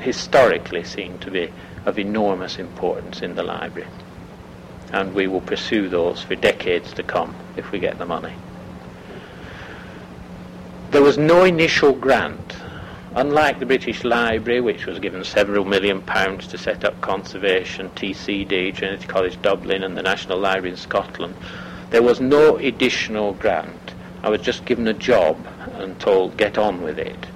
historically 0.00 0.84
seen 0.84 1.18
to 1.18 1.30
be 1.30 1.52
of 1.84 1.98
enormous 1.98 2.58
importance 2.58 3.20
in 3.20 3.34
the 3.34 3.42
library. 3.42 3.88
And 4.90 5.14
we 5.14 5.26
will 5.26 5.42
pursue 5.42 5.90
those 5.90 6.22
for 6.22 6.34
decades 6.34 6.94
to 6.94 7.02
come 7.02 7.34
if 7.58 7.72
we 7.72 7.78
get 7.78 7.98
the 7.98 8.06
money. 8.06 8.32
There 10.92 11.02
was 11.02 11.16
no 11.16 11.44
initial 11.44 11.94
grant. 11.94 12.54
Unlike 13.14 13.60
the 13.60 13.64
British 13.64 14.04
Library, 14.04 14.60
which 14.60 14.84
was 14.84 14.98
given 14.98 15.24
several 15.24 15.64
million 15.64 16.02
pounds 16.02 16.46
to 16.48 16.58
set 16.58 16.84
up 16.84 17.00
conservation, 17.00 17.88
TCD, 17.96 18.74
Trinity 18.74 19.06
College 19.06 19.40
Dublin, 19.40 19.84
and 19.84 19.96
the 19.96 20.02
National 20.02 20.38
Library 20.38 20.72
in 20.72 20.76
Scotland, 20.76 21.34
there 21.88 22.02
was 22.02 22.20
no 22.20 22.58
additional 22.58 23.32
grant. 23.32 23.94
I 24.22 24.28
was 24.28 24.42
just 24.42 24.66
given 24.66 24.86
a 24.86 24.92
job 24.92 25.38
and 25.78 25.98
told, 25.98 26.36
get 26.36 26.58
on 26.58 26.82
with 26.82 26.98
it. 26.98 27.26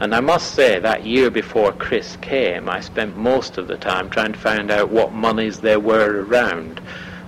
And 0.00 0.12
I 0.12 0.18
must 0.18 0.56
say, 0.56 0.80
that 0.80 1.06
year 1.06 1.30
before 1.30 1.70
Chris 1.70 2.16
came, 2.20 2.68
I 2.68 2.80
spent 2.80 3.16
most 3.16 3.58
of 3.58 3.68
the 3.68 3.76
time 3.76 4.10
trying 4.10 4.32
to 4.32 4.38
find 4.40 4.72
out 4.72 4.90
what 4.90 5.12
monies 5.12 5.60
there 5.60 5.78
were 5.78 6.24
around. 6.24 6.80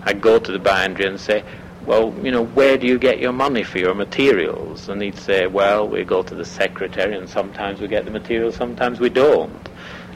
I'd 0.03 0.21
go 0.21 0.41
to 0.41 0.51
the 0.51 0.59
bindery 0.59 1.07
and 1.07 1.21
say, 1.21 1.45
well, 1.87 2.15
you 2.23 2.31
know, 2.31 2.45
where 2.45 2.77
do 2.77 2.87
you 2.87 2.99
get 2.99 3.21
your 3.21 3.33
money 3.33 3.63
for 3.63 3.79
your 3.79 3.95
materials? 3.95 4.89
And 4.89 5.01
he'd 5.03 5.19
say, 5.19 5.47
well, 5.47 5.89
we 5.89 6.05
go 6.05 6.23
to 6.23 6.35
the 6.35 6.45
secretary 6.45 7.17
and 7.17 7.29
sometimes 7.29 7.81
we 7.81 7.89
get 7.89 8.05
the 8.05 8.11
materials, 8.11 8.57
sometimes 8.57 9.01
we 9.01 9.09
don't. 9.09 9.69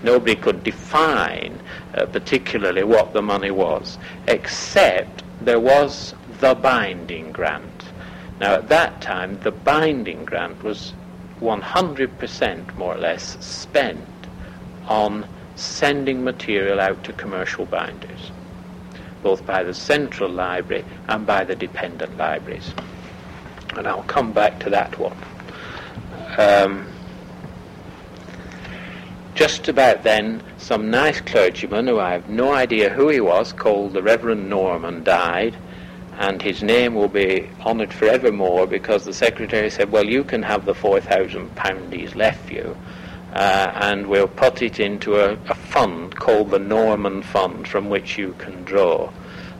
Nobody 0.03 0.37
could 0.37 0.62
define 0.62 1.59
uh, 1.94 2.05
particularly 2.07 2.85
what 2.85 3.14
the 3.14 3.22
money 3.22 3.50
was, 3.50 3.98
except 4.29 5.22
there 5.40 5.61
was 5.61 6.14
the 6.40 6.55
binding 6.55 7.33
grant. 7.33 7.85
Now, 8.40 8.55
at 8.55 8.68
that 8.68 9.00
time, 9.00 9.40
the 9.40 9.53
binding 9.53 10.27
grant 10.27 10.62
was 10.62 10.92
100% 11.40 12.74
more 12.77 12.94
or 12.94 12.98
less 12.98 13.42
spent 13.44 14.05
on 14.87 15.27
sending 15.57 16.22
material 16.22 16.81
out 16.81 17.03
to 17.05 17.12
commercial 17.14 17.64
binders 17.64 18.33
both 19.24 19.44
by 19.44 19.64
the 19.64 19.74
central 19.74 20.30
library 20.30 20.84
and 21.08 21.26
by 21.26 21.42
the 21.42 21.56
dependent 21.56 22.16
libraries. 22.16 22.72
And 23.76 23.88
I'll 23.88 24.04
come 24.04 24.32
back 24.32 24.60
to 24.60 24.70
that 24.70 24.96
one. 24.98 25.16
Um, 26.38 26.87
just 29.34 29.66
about 29.66 30.04
then, 30.04 30.42
some 30.58 30.90
nice 30.90 31.20
clergyman, 31.20 31.88
who 31.88 31.98
I 31.98 32.12
have 32.12 32.28
no 32.28 32.52
idea 32.52 32.90
who 32.90 33.08
he 33.08 33.20
was, 33.20 33.52
called 33.52 33.94
the 33.94 34.02
Reverend 34.02 34.48
Norman, 34.48 35.02
died, 35.02 35.56
and 36.18 36.40
his 36.40 36.62
name 36.62 36.94
will 36.94 37.08
be 37.08 37.48
honoured 37.60 37.92
forevermore 37.92 38.66
because 38.66 39.04
the 39.04 39.12
secretary 39.12 39.70
said, 39.70 39.90
well, 39.90 40.04
you 40.06 40.22
can 40.22 40.42
have 40.42 40.64
the 40.64 40.74
£4,000 40.74 41.92
he's 41.92 42.14
left 42.14 42.52
you, 42.52 42.76
uh, 43.35 43.73
and 43.75 44.07
we'll 44.07 44.29
put 44.29 44.62
it 44.62 44.79
into 44.79 45.16
a, 45.16 45.33
a 45.33 45.55
fund 45.55 46.14
called 46.14 46.51
the 46.51 46.59
Norman 46.59 47.23
Fund 47.23 47.66
from 47.66 47.90
which 47.90 48.16
you 48.16 48.35
can 48.38 48.62
draw. 48.64 49.12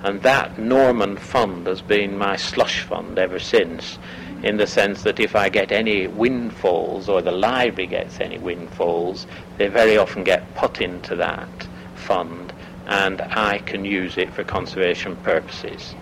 And 0.05 0.23
that 0.23 0.59
Norman 0.59 1.17
Fund 1.17 1.67
has 1.67 1.83
been 1.83 2.17
my 2.17 2.37
slush 2.37 2.83
fund 2.83 3.19
ever 3.19 3.39
since 3.39 3.99
in 4.45 4.59
the 4.59 4.67
sense 4.67 5.03
that 5.03 5.19
if 5.19 5.35
I 5.35 5.49
get 5.49 5.73
any 5.73 6.07
windfalls 6.07 7.09
or 7.09 7.23
the 7.23 7.33
library 7.33 7.87
gets 7.87 8.21
any 8.21 8.39
windfalls, 8.39 9.27
they 9.57 9.69
very 9.69 9.97
often 9.97 10.23
get 10.23 10.55
put 10.55 10.81
into 10.81 11.17
that 11.17 11.49
fund 11.95 12.53
and 12.87 13.23
I 13.23 13.59
can 13.59 13.85
use 13.85 14.19
it 14.19 14.33
for 14.35 14.45
conservation 14.45 15.17
purposes. 15.17 15.95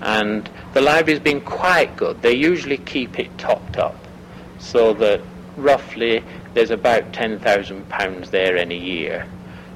And 0.00 0.48
the 0.72 0.80
library's 0.80 1.20
been 1.20 1.40
quite 1.40 1.96
good. 1.96 2.22
They 2.22 2.34
usually 2.34 2.78
keep 2.78 3.18
it 3.18 3.36
topped 3.36 3.76
up 3.76 3.98
so 4.58 4.94
that 4.94 5.20
roughly 5.56 6.22
there's 6.54 6.70
about 6.70 7.12
£10,000 7.12 8.30
there 8.30 8.56
in 8.56 8.72
a 8.72 8.76
year. 8.76 9.26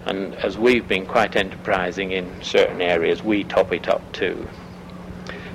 And 0.07 0.35
as 0.37 0.59
we've 0.59 0.87
been 0.87 1.07
quite 1.07 1.37
enterprising 1.37 2.13
in 2.13 2.43
certain 2.43 2.83
areas, 2.83 3.23
we 3.23 3.45
top 3.45 3.73
it 3.73 3.89
up 3.89 4.13
too. 4.13 4.47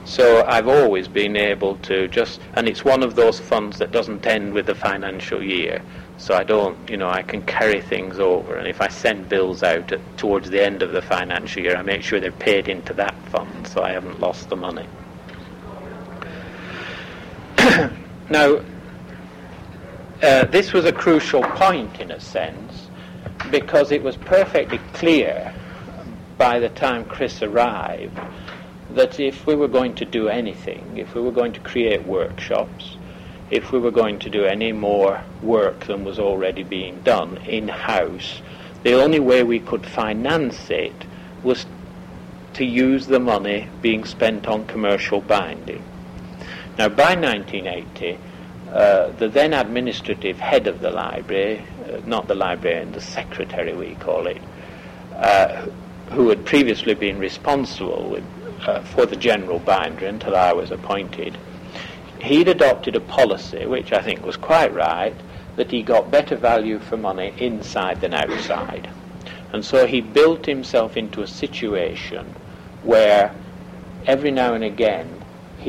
So 0.06 0.44
I've 0.48 0.68
always 0.68 1.08
been 1.08 1.36
able 1.36 1.76
to 1.84 2.08
just, 2.08 2.42
and 2.56 2.68
it's 2.68 2.84
one 2.84 3.04
of 3.04 3.16
those 3.16 3.40
funds 3.40 3.78
that 3.78 3.92
doesn't 3.92 4.26
end 4.26 4.54
with 4.54 4.66
the 4.66 4.74
financial 4.74 5.44
year. 5.44 5.84
So 6.18 6.34
I 6.34 6.44
don't, 6.44 6.90
you 6.90 6.98
know, 6.98 7.10
I 7.10 7.22
can 7.22 7.44
carry 7.44 7.80
things 7.80 8.18
over. 8.20 8.56
And 8.56 8.68
if 8.68 8.82
I 8.82 8.88
send 8.88 9.30
bills 9.30 9.62
out 9.62 9.92
at, 9.92 10.18
towards 10.18 10.50
the 10.50 10.66
end 10.66 10.82
of 10.82 10.94
the 10.94 11.02
financial 11.02 11.62
year, 11.62 11.76
I 11.76 11.84
make 11.84 12.02
sure 12.02 12.20
they're 12.20 12.32
paid 12.32 12.68
into 12.68 12.94
that 12.96 13.14
fund 13.30 13.68
so 13.68 13.84
I 13.84 13.92
haven't 13.92 14.20
lost 14.20 14.50
the 14.50 14.56
money. 14.56 14.88
now, 18.30 18.62
uh, 20.22 20.46
this 20.46 20.74
was 20.74 20.86
a 20.86 20.92
crucial 20.92 21.42
point 21.42 22.00
in 22.00 22.12
a 22.12 22.20
sense 22.20 22.88
because 23.52 23.92
it 23.92 24.04
was 24.04 24.18
perfectly 24.18 24.80
clear 24.94 25.54
by 26.38 26.60
the 26.60 26.70
time 26.70 27.06
Chris 27.06 27.42
arrived 27.42 28.18
that 28.92 29.20
if 29.20 29.46
we 29.46 29.56
were 29.56 29.68
going 29.68 29.94
to 29.96 30.06
do 30.06 30.28
anything, 30.28 30.98
if 30.98 31.14
we 31.14 31.22
were 31.22 31.32
going 31.32 31.54
to 31.54 31.60
create 31.60 32.06
workshops, 32.06 32.98
if 33.52 33.72
we 33.72 33.80
were 33.80 33.92
going 33.92 34.20
to 34.20 34.30
do 34.30 34.46
any 34.46 34.72
more 34.72 35.22
work 35.42 35.86
than 35.86 36.04
was 36.04 36.20
already 36.20 36.64
being 36.64 37.00
done 37.02 37.38
in-house, 37.38 38.42
the 38.84 38.94
only 38.94 39.20
way 39.20 39.44
we 39.44 39.60
could 39.60 39.86
finance 39.86 40.70
it 40.70 41.06
was 41.44 41.66
to 42.54 42.66
use 42.66 43.08
the 43.08 43.20
money 43.20 43.68
being 43.82 44.04
spent 44.06 44.48
on 44.48 44.66
commercial 44.66 45.22
binding. 45.22 45.84
Now, 46.78 46.90
by 46.90 47.16
1980, 47.16 48.18
uh, 48.72 49.12
the 49.18 49.28
then 49.28 49.54
administrative 49.54 50.40
head 50.40 50.68
of 50.68 50.80
the 50.80 50.92
library, 50.92 51.66
uh, 51.86 52.00
not 52.06 52.28
the 52.28 52.36
librarian, 52.36 52.92
the 52.92 53.02
secretary 53.02 53.74
we 53.74 53.96
call 53.96 54.28
it, 54.28 54.42
uh, 55.16 55.66
who 56.12 56.30
had 56.30 56.46
previously 56.46 56.94
been 56.94 57.18
responsible 57.20 58.10
with 58.10 58.24
uh, 58.68 58.82
for 58.82 59.06
the 59.06 59.16
general 59.16 59.60
binder 59.60 60.06
until 60.06 60.36
I 60.36 60.54
was 60.54 60.72
appointed, 60.72 61.38
he'd 62.22 62.48
adopted 62.48 62.96
a 62.96 63.00
policy, 63.00 63.66
which 63.66 63.92
I 63.92 64.02
think 64.02 64.26
was 64.26 64.38
quite 64.38 64.74
right, 64.74 65.16
that 65.56 65.72
he 65.72 65.82
got 65.82 66.12
better 66.12 66.36
value 66.36 66.80
for 66.80 66.98
money 66.98 67.34
inside 67.38 68.02
than 68.02 68.14
outside. 68.14 68.90
And 69.52 69.66
so 69.66 69.88
he 69.88 70.02
built 70.02 70.46
himself 70.46 70.96
into 70.96 71.22
a 71.22 71.28
situation 71.28 72.36
where 72.84 73.34
every 74.06 74.32
now 74.32 74.54
and 74.54 74.64
again 74.64 75.19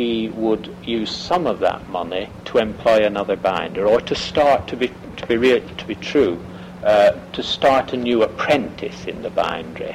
he 0.01 0.29
would 0.29 0.75
use 0.83 1.11
some 1.11 1.47
of 1.47 1.59
that 1.61 1.87
money 1.91 2.31
to 2.47 2.57
employ 2.57 3.05
another 3.05 3.37
binder 3.37 3.87
or 3.87 4.01
to 4.01 4.15
start 4.15 4.67
to 4.67 4.77
be 4.77 4.91
to 5.17 5.27
be 5.27 5.37
real, 5.37 5.61
to 5.77 5.87
be 5.87 5.95
true 5.95 6.43
uh, 6.83 7.11
to 7.33 7.43
start 7.43 7.93
a 7.93 7.97
new 7.97 8.23
apprentice 8.23 9.05
in 9.05 9.21
the 9.21 9.29
bindery 9.29 9.95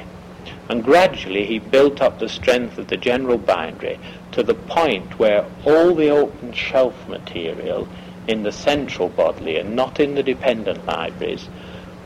and 0.68 0.84
gradually 0.84 1.44
he 1.44 1.58
built 1.58 2.00
up 2.00 2.20
the 2.20 2.28
strength 2.28 2.78
of 2.78 2.86
the 2.86 2.96
general 2.96 3.36
bindery 3.38 3.98
to 4.30 4.44
the 4.44 4.54
point 4.54 5.18
where 5.18 5.44
all 5.64 5.92
the 5.92 6.10
open 6.10 6.52
shelf 6.52 7.08
material 7.08 7.88
in 8.28 8.44
the 8.44 8.52
central 8.52 9.08
Bodleian, 9.08 9.74
not 9.74 9.98
in 9.98 10.14
the 10.14 10.22
dependent 10.22 10.84
libraries, 10.86 11.48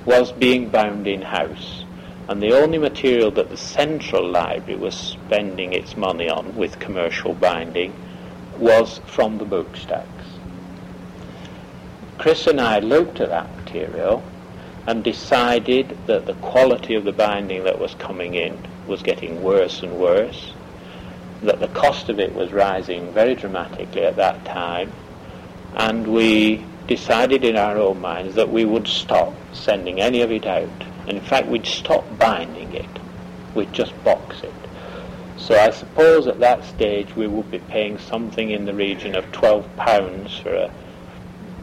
was 0.05 0.33
being 0.33 0.71
bound 0.71 1.07
in-house. 1.07 1.80
And 2.31 2.41
the 2.41 2.53
only 2.53 2.79
material 2.79 3.33
that 3.33 3.51
the 3.51 3.57
central 3.57 4.25
library 4.25 4.79
was 4.79 4.95
spending 4.95 5.73
its 5.73 5.97
money 5.97 6.31
on 6.31 6.55
with 6.55 6.79
commercial 6.79 7.35
binding 7.35 7.93
was 8.57 9.01
from 9.05 9.39
the 9.39 9.45
book 9.45 9.77
stacks. 9.77 10.07
Chris 12.19 12.47
and 12.47 12.61
I 12.61 12.79
looked 12.79 13.19
at 13.19 13.31
that 13.31 13.57
material 13.57 14.23
and 14.87 15.03
decided 15.03 15.99
that 16.07 16.27
the 16.27 16.35
quality 16.35 16.95
of 16.95 17.03
the 17.03 17.11
binding 17.11 17.65
that 17.65 17.81
was 17.81 17.95
coming 17.95 18.35
in 18.37 18.57
was 18.87 19.03
getting 19.03 19.43
worse 19.43 19.83
and 19.83 19.99
worse, 19.99 20.53
that 21.43 21.59
the 21.59 21.67
cost 21.67 22.09
of 22.11 22.21
it 22.21 22.33
was 22.33 22.53
rising 22.53 23.13
very 23.13 23.35
dramatically 23.35 24.03
at 24.03 24.15
that 24.15 24.45
time, 24.45 24.93
and 25.75 26.07
we 26.07 26.65
decided 26.87 27.43
in 27.45 27.57
our 27.57 27.77
own 27.77 28.01
minds 28.01 28.37
that 28.37 28.51
we 28.51 28.65
would 28.65 28.87
stop 28.87 29.35
sending 29.53 30.01
any 30.01 30.21
of 30.21 30.31
it 30.31 30.47
out. 30.47 30.69
And 31.11 31.19
in 31.19 31.25
fact, 31.25 31.49
we'd 31.49 31.67
stop 31.67 32.05
binding 32.21 32.73
it. 32.73 32.89
We'd 33.57 33.73
just 33.73 33.93
box 34.05 34.45
it. 34.45 34.55
So 35.39 35.59
I 35.59 35.71
suppose 35.71 36.29
at 36.29 36.39
that 36.39 36.63
stage 36.65 37.17
we 37.17 37.27
would 37.27 37.51
be 37.51 37.59
paying 37.59 37.99
something 37.99 38.49
in 38.49 38.65
the 38.65 38.75
region 38.75 39.17
of 39.17 39.25
£12 39.33 40.41
for 40.41 40.55
a 40.55 40.71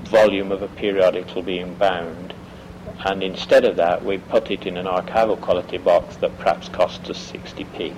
volume 0.09 0.51
of 0.51 0.63
a 0.63 0.67
periodical 0.67 1.41
being 1.43 1.75
bound 1.75 2.33
and 3.05 3.23
instead 3.23 3.63
of 3.63 3.77
that 3.77 4.03
we 4.03 4.17
put 4.17 4.51
it 4.51 4.65
in 4.65 4.75
an 4.75 4.85
archival 4.85 5.39
quality 5.39 5.77
box 5.77 6.17
that 6.17 6.37
perhaps 6.39 6.67
cost 6.67 7.09
us 7.09 7.31
60p. 7.31 7.95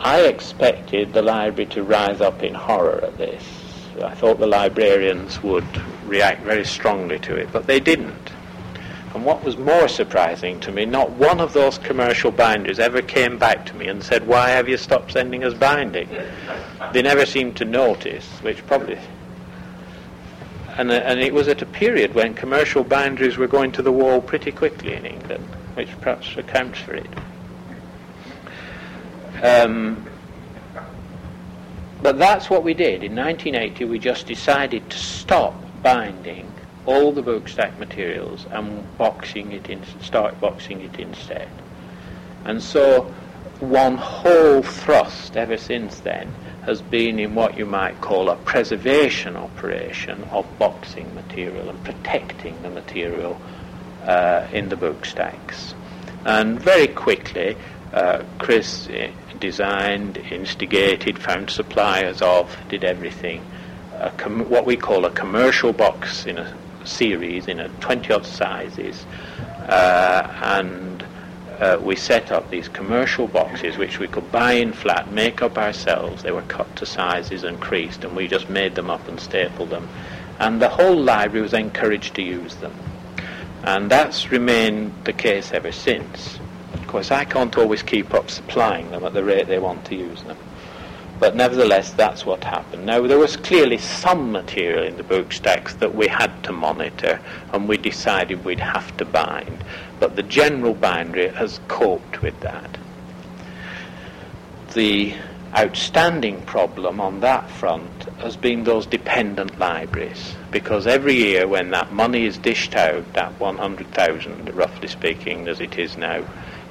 I 0.00 0.22
expected 0.22 1.12
the 1.12 1.22
library 1.22 1.70
to 1.70 1.84
rise 1.84 2.20
up 2.20 2.42
in 2.42 2.54
horror 2.54 3.04
at 3.04 3.18
this. 3.18 3.44
I 4.02 4.16
thought 4.16 4.40
the 4.40 4.48
librarians 4.48 5.40
would 5.44 5.80
react 6.06 6.42
very 6.42 6.64
strongly 6.64 7.20
to 7.20 7.36
it, 7.36 7.52
but 7.52 7.68
they 7.68 7.78
didn't. 7.78 8.32
And 9.14 9.24
what 9.24 9.42
was 9.42 9.56
more 9.56 9.88
surprising 9.88 10.60
to 10.60 10.72
me, 10.72 10.84
not 10.84 11.10
one 11.12 11.40
of 11.40 11.52
those 11.52 11.78
commercial 11.78 12.30
binders 12.30 12.78
ever 12.78 13.00
came 13.00 13.38
back 13.38 13.64
to 13.66 13.74
me 13.74 13.88
and 13.88 14.02
said, 14.02 14.26
why 14.26 14.50
have 14.50 14.68
you 14.68 14.76
stopped 14.76 15.12
sending 15.12 15.42
us 15.42 15.54
binding? 15.54 16.08
They 16.92 17.02
never 17.02 17.24
seemed 17.24 17.56
to 17.56 17.64
notice, 17.64 18.26
which 18.42 18.66
probably 18.66 18.98
and, 20.76 20.92
and 20.92 21.20
it 21.20 21.32
was 21.32 21.48
at 21.48 21.62
a 21.62 21.66
period 21.66 22.14
when 22.14 22.34
commercial 22.34 22.84
binderies 22.84 23.38
were 23.38 23.46
going 23.46 23.72
to 23.72 23.82
the 23.82 23.92
wall 23.92 24.20
pretty 24.20 24.52
quickly 24.52 24.92
in 24.92 25.06
England, 25.06 25.44
which 25.74 25.88
perhaps 26.00 26.36
accounts 26.36 26.78
for 26.80 26.94
it. 26.94 27.08
Um, 29.42 30.06
but 32.02 32.18
that's 32.18 32.50
what 32.50 32.62
we 32.62 32.74
did. 32.74 33.02
In 33.02 33.16
1980, 33.16 33.86
we 33.86 33.98
just 33.98 34.26
decided 34.26 34.88
to 34.90 34.98
stop 34.98 35.54
binding 35.82 36.52
all 36.86 37.12
the 37.12 37.22
bookstack 37.22 37.78
materials 37.78 38.46
and 38.50 38.96
boxing 38.96 39.52
it 39.52 39.68
in, 39.68 39.82
start 40.00 40.40
boxing 40.40 40.80
it 40.80 40.98
instead. 40.98 41.48
And 42.44 42.62
so 42.62 43.12
one 43.60 43.96
whole 43.96 44.62
thrust 44.62 45.36
ever 45.36 45.56
since 45.56 46.00
then 46.00 46.32
has 46.64 46.82
been 46.82 47.18
in 47.18 47.34
what 47.34 47.56
you 47.56 47.66
might 47.66 48.00
call 48.00 48.28
a 48.28 48.36
preservation 48.36 49.36
operation 49.36 50.22
of 50.24 50.46
boxing 50.58 51.12
material 51.14 51.68
and 51.68 51.84
protecting 51.84 52.60
the 52.62 52.70
material 52.70 53.40
uh, 54.04 54.46
in 54.52 54.68
the 54.68 54.76
book 54.76 55.04
stacks. 55.04 55.74
And 56.24 56.60
very 56.60 56.88
quickly, 56.88 57.56
uh, 57.92 58.24
Chris 58.38 58.88
uh, 58.88 59.10
designed, 59.38 60.18
instigated, 60.18 61.18
found 61.18 61.50
suppliers 61.50 62.20
of, 62.22 62.56
did 62.68 62.84
everything. 62.84 63.42
Com- 64.18 64.50
what 64.50 64.66
we 64.66 64.76
call 64.76 65.06
a 65.06 65.10
commercial 65.10 65.72
box 65.72 66.26
in 66.26 66.36
a 66.36 66.54
series 66.86 67.48
in 67.48 67.60
a 67.60 67.68
20 67.80 68.12
odd 68.12 68.26
sizes, 68.26 69.04
uh, 69.68 70.28
and 70.42 71.04
uh, 71.58 71.78
we 71.82 71.96
set 71.96 72.30
up 72.30 72.50
these 72.50 72.68
commercial 72.68 73.26
boxes 73.26 73.78
which 73.78 73.98
we 73.98 74.06
could 74.06 74.30
buy 74.30 74.52
in 74.52 74.72
flat, 74.72 75.10
make 75.10 75.40
up 75.42 75.56
ourselves. 75.56 76.22
They 76.22 76.32
were 76.32 76.42
cut 76.42 76.74
to 76.76 76.86
sizes 76.86 77.44
and 77.44 77.60
creased, 77.60 78.04
and 78.04 78.14
we 78.14 78.28
just 78.28 78.50
made 78.50 78.74
them 78.74 78.90
up 78.90 79.08
and 79.08 79.18
stapled 79.18 79.70
them. 79.70 79.88
And 80.38 80.60
the 80.60 80.68
whole 80.68 80.96
library 80.96 81.42
was 81.42 81.54
encouraged 81.54 82.14
to 82.16 82.22
use 82.22 82.56
them. 82.56 82.74
And 83.62 83.90
that's 83.90 84.30
remained 84.30 84.92
the 85.04 85.12
case 85.12 85.52
ever 85.52 85.72
since. 85.72 86.38
Of 86.74 86.86
course, 86.86 87.10
I 87.10 87.24
can't 87.24 87.56
always 87.56 87.82
keep 87.82 88.12
up 88.12 88.30
supplying 88.30 88.90
them 88.90 89.04
at 89.04 89.14
the 89.14 89.24
rate 89.24 89.48
they 89.48 89.58
want 89.58 89.86
to 89.86 89.96
use 89.96 90.22
them. 90.24 90.36
But 91.18 91.34
nevertheless, 91.34 91.92
that's 91.92 92.26
what 92.26 92.44
happened. 92.44 92.84
Now, 92.84 93.06
there 93.06 93.18
was 93.18 93.36
clearly 93.36 93.78
some 93.78 94.32
material 94.32 94.84
in 94.84 94.98
the 94.98 95.02
book 95.02 95.32
stacks 95.32 95.74
that 95.76 95.94
we 95.94 96.08
had 96.08 96.44
to 96.44 96.52
monitor, 96.52 97.20
and 97.52 97.66
we 97.66 97.78
decided 97.78 98.44
we'd 98.44 98.60
have 98.60 98.94
to 98.98 99.04
bind. 99.06 99.64
But 99.98 100.16
the 100.16 100.22
general 100.22 100.74
bindery 100.74 101.28
has 101.28 101.60
coped 101.68 102.20
with 102.20 102.38
that. 102.40 102.78
The 104.74 105.14
outstanding 105.54 106.42
problem 106.42 107.00
on 107.00 107.20
that 107.20 107.48
front 107.48 108.04
has 108.18 108.36
been 108.36 108.64
those 108.64 108.84
dependent 108.84 109.58
libraries, 109.58 110.34
because 110.50 110.86
every 110.86 111.14
year 111.14 111.48
when 111.48 111.70
that 111.70 111.92
money 111.92 112.26
is 112.26 112.36
dished 112.36 112.74
out, 112.74 113.10
that 113.14 113.40
100,000, 113.40 114.54
roughly 114.54 114.88
speaking, 114.88 115.48
as 115.48 115.60
it 115.60 115.78
is 115.78 115.96
now, 115.96 116.22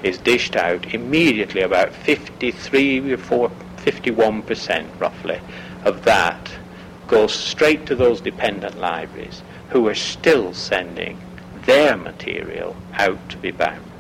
is 0.04 0.20
dished 0.20 0.56
out, 0.56 0.93
immediately 0.93 1.62
about 1.62 1.91
53 1.96 3.14
or 3.14 3.18
4 3.18 3.52
51% 3.86 5.00
roughly 5.00 5.40
of 5.84 6.04
that 6.04 6.52
goes 7.08 7.34
straight 7.34 7.86
to 7.86 7.96
those 7.96 8.20
dependent 8.20 8.80
libraries 8.80 9.44
who 9.70 9.88
are 9.88 9.96
still 9.96 10.54
sending 10.54 11.20
their 11.66 11.96
material 11.96 12.76
out 12.94 13.30
to 13.30 13.38
be 13.38 13.52
bound. 13.52 13.92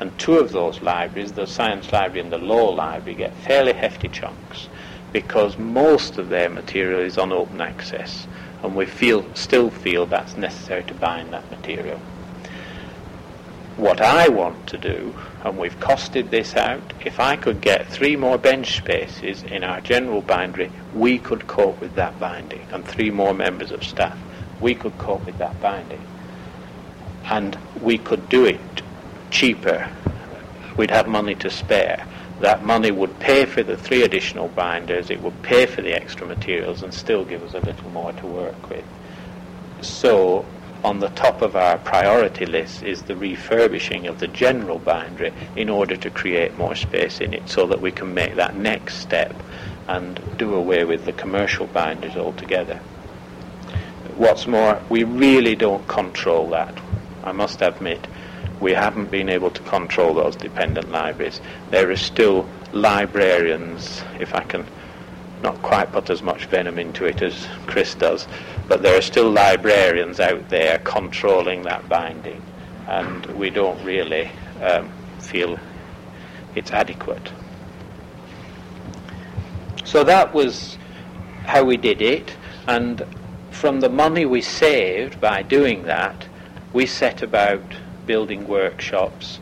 And 0.00 0.16
two 0.18 0.38
of 0.38 0.52
those 0.52 0.80
libraries, 0.80 1.32
the 1.32 1.46
science 1.46 1.92
library 1.92 2.20
and 2.20 2.32
the 2.32 2.38
law 2.38 2.70
library, 2.70 3.16
get 3.16 3.34
fairly 3.34 3.72
hefty 3.72 4.08
chunks 4.08 4.68
because 5.12 5.58
most 5.58 6.18
of 6.18 6.28
their 6.28 6.48
material 6.48 7.00
is 7.00 7.18
on 7.18 7.32
open 7.32 7.60
access 7.60 8.26
and 8.62 8.74
we 8.74 8.86
feel, 8.86 9.24
still 9.34 9.70
feel 9.70 10.06
that's 10.06 10.36
necessary 10.36 10.84
to 10.84 10.94
bind 10.94 11.32
that 11.32 11.50
material. 11.50 12.00
What 13.78 14.00
I 14.00 14.28
want 14.28 14.66
to 14.66 14.76
do 14.76 15.14
and 15.44 15.56
we've 15.56 15.78
costed 15.80 16.30
this 16.30 16.56
out. 16.56 16.92
If 17.04 17.20
I 17.20 17.36
could 17.36 17.60
get 17.60 17.88
three 17.88 18.16
more 18.16 18.38
bench 18.38 18.76
spaces 18.76 19.42
in 19.44 19.62
our 19.62 19.80
general 19.80 20.20
bindery, 20.20 20.70
we 20.94 21.18
could 21.18 21.46
cope 21.46 21.80
with 21.80 21.94
that 21.94 22.18
binding, 22.18 22.66
and 22.72 22.84
three 22.84 23.10
more 23.10 23.32
members 23.32 23.70
of 23.70 23.84
staff, 23.84 24.18
we 24.60 24.74
could 24.74 24.96
cope 24.98 25.24
with 25.24 25.38
that 25.38 25.60
binding. 25.60 26.02
And 27.24 27.56
we 27.80 27.98
could 27.98 28.28
do 28.28 28.44
it 28.44 28.60
cheaper. 29.30 29.88
We'd 30.76 30.90
have 30.90 31.06
money 31.06 31.34
to 31.36 31.50
spare. 31.50 32.04
That 32.40 32.64
money 32.64 32.90
would 32.90 33.18
pay 33.20 33.44
for 33.44 33.62
the 33.62 33.76
three 33.76 34.02
additional 34.02 34.48
binders, 34.48 35.10
it 35.10 35.20
would 35.22 35.40
pay 35.42 35.66
for 35.66 35.82
the 35.82 35.94
extra 35.94 36.26
materials, 36.26 36.82
and 36.82 36.92
still 36.92 37.24
give 37.24 37.42
us 37.42 37.54
a 37.54 37.60
little 37.60 37.90
more 37.90 38.12
to 38.12 38.26
work 38.26 38.70
with. 38.70 38.84
So 39.82 40.44
on 40.84 41.00
the 41.00 41.08
top 41.10 41.42
of 41.42 41.56
our 41.56 41.78
priority 41.78 42.46
list 42.46 42.82
is 42.82 43.02
the 43.02 43.16
refurbishing 43.16 44.06
of 44.06 44.20
the 44.20 44.28
general 44.28 44.78
bindery 44.78 45.32
in 45.56 45.68
order 45.68 45.96
to 45.96 46.10
create 46.10 46.56
more 46.56 46.74
space 46.74 47.20
in 47.20 47.34
it 47.34 47.48
so 47.48 47.66
that 47.66 47.80
we 47.80 47.90
can 47.90 48.14
make 48.14 48.36
that 48.36 48.56
next 48.56 48.98
step 48.98 49.34
and 49.88 50.20
do 50.38 50.54
away 50.54 50.84
with 50.84 51.04
the 51.04 51.12
commercial 51.12 51.66
binderies 51.66 52.16
altogether. 52.16 52.76
What's 54.16 54.46
more, 54.46 54.80
we 54.88 55.04
really 55.04 55.56
don't 55.56 55.86
control 55.88 56.50
that. 56.50 56.78
I 57.24 57.32
must 57.32 57.62
admit, 57.62 58.06
we 58.60 58.72
haven't 58.72 59.10
been 59.10 59.28
able 59.28 59.50
to 59.50 59.62
control 59.62 60.14
those 60.14 60.36
dependent 60.36 60.90
libraries. 60.90 61.40
There 61.70 61.90
are 61.90 61.96
still 61.96 62.48
librarians, 62.72 64.02
if 64.20 64.34
I 64.34 64.42
can 64.42 64.66
not 65.42 65.60
quite 65.62 65.92
put 65.92 66.10
as 66.10 66.22
much 66.22 66.46
venom 66.46 66.78
into 66.78 67.04
it 67.04 67.22
as 67.22 67.46
Chris 67.66 67.94
does, 67.94 68.26
but 68.68 68.82
there 68.82 68.96
are 68.96 69.02
still 69.02 69.30
librarians 69.30 70.20
out 70.20 70.48
there 70.50 70.78
controlling 70.80 71.62
that 71.62 71.88
binding, 71.88 72.42
and 72.86 73.24
we 73.38 73.50
don't 73.50 73.82
really 73.82 74.30
um, 74.62 74.90
feel 75.18 75.58
it's 76.54 76.70
adequate. 76.70 77.32
So 79.84 80.04
that 80.04 80.34
was 80.34 80.76
how 81.46 81.64
we 81.64 81.78
did 81.78 82.02
it, 82.02 82.36
and 82.66 83.02
from 83.50 83.80
the 83.80 83.88
money 83.88 84.26
we 84.26 84.42
saved 84.42 85.20
by 85.20 85.42
doing 85.42 85.84
that, 85.84 86.28
we 86.74 86.84
set 86.84 87.22
about 87.22 87.62
building 88.06 88.46
workshops 88.46 89.40